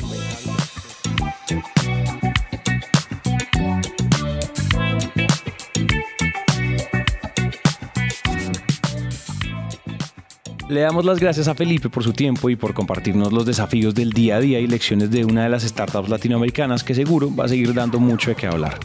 Le 10.72 10.80
damos 10.80 11.03
las 11.03 11.19
gracias 11.19 11.49
a 11.49 11.53
Felipe 11.53 11.89
por 11.89 12.01
su 12.01 12.13
tiempo 12.13 12.49
y 12.49 12.55
por 12.55 12.74
compartirnos 12.74 13.34
los 13.34 13.45
desafíos 13.45 13.93
del 13.93 14.11
día 14.11 14.38
a 14.38 14.39
día 14.39 14.57
y 14.61 14.67
lecciones 14.67 15.11
de 15.11 15.26
una 15.26 15.43
de 15.43 15.49
las 15.49 15.63
startups 15.63 16.07
latinoamericanas 16.07 16.86
que 16.86 16.95
seguro 16.95 17.30
va 17.36 17.43
a 17.43 17.49
seguir 17.49 17.74
dando 17.74 17.99
mucho 17.99 18.30
de 18.30 18.38
qué 18.38 18.47
hablar. 18.47 18.80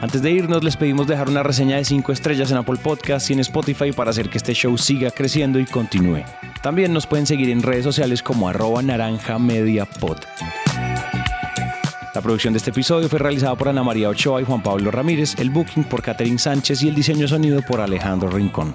Antes 0.00 0.20
de 0.20 0.32
irnos, 0.32 0.64
les 0.64 0.76
pedimos 0.76 1.06
dejar 1.06 1.28
una 1.28 1.44
reseña 1.44 1.76
de 1.76 1.84
5 1.84 2.10
estrellas 2.10 2.50
en 2.50 2.56
Apple 2.56 2.78
Podcasts 2.82 3.30
y 3.30 3.34
en 3.34 3.38
Spotify 3.38 3.92
para 3.92 4.10
hacer 4.10 4.28
que 4.30 4.38
este 4.38 4.52
show 4.52 4.76
siga 4.76 5.12
creciendo 5.12 5.60
y 5.60 5.66
continúe. 5.66 6.24
También 6.60 6.92
nos 6.92 7.06
pueden 7.06 7.24
seguir 7.28 7.50
en 7.50 7.62
redes 7.62 7.84
sociales 7.84 8.20
como 8.20 8.48
arroba 8.48 8.82
naranja 8.82 9.38
media 9.38 9.84
pod. 9.84 10.18
La 12.16 12.20
producción 12.20 12.52
de 12.52 12.56
este 12.56 12.70
episodio 12.70 13.08
fue 13.08 13.20
realizada 13.20 13.54
por 13.54 13.68
Ana 13.68 13.84
María 13.84 14.08
Ochoa 14.08 14.42
y 14.42 14.44
Juan 14.44 14.64
Pablo 14.64 14.90
Ramírez, 14.90 15.38
el 15.38 15.50
booking 15.50 15.84
por 15.84 16.02
Catherine 16.02 16.40
Sánchez 16.40 16.82
y 16.82 16.88
el 16.88 16.96
diseño 16.96 17.28
sonido 17.28 17.62
por 17.62 17.80
Alejandro 17.80 18.28
Rincón. 18.28 18.74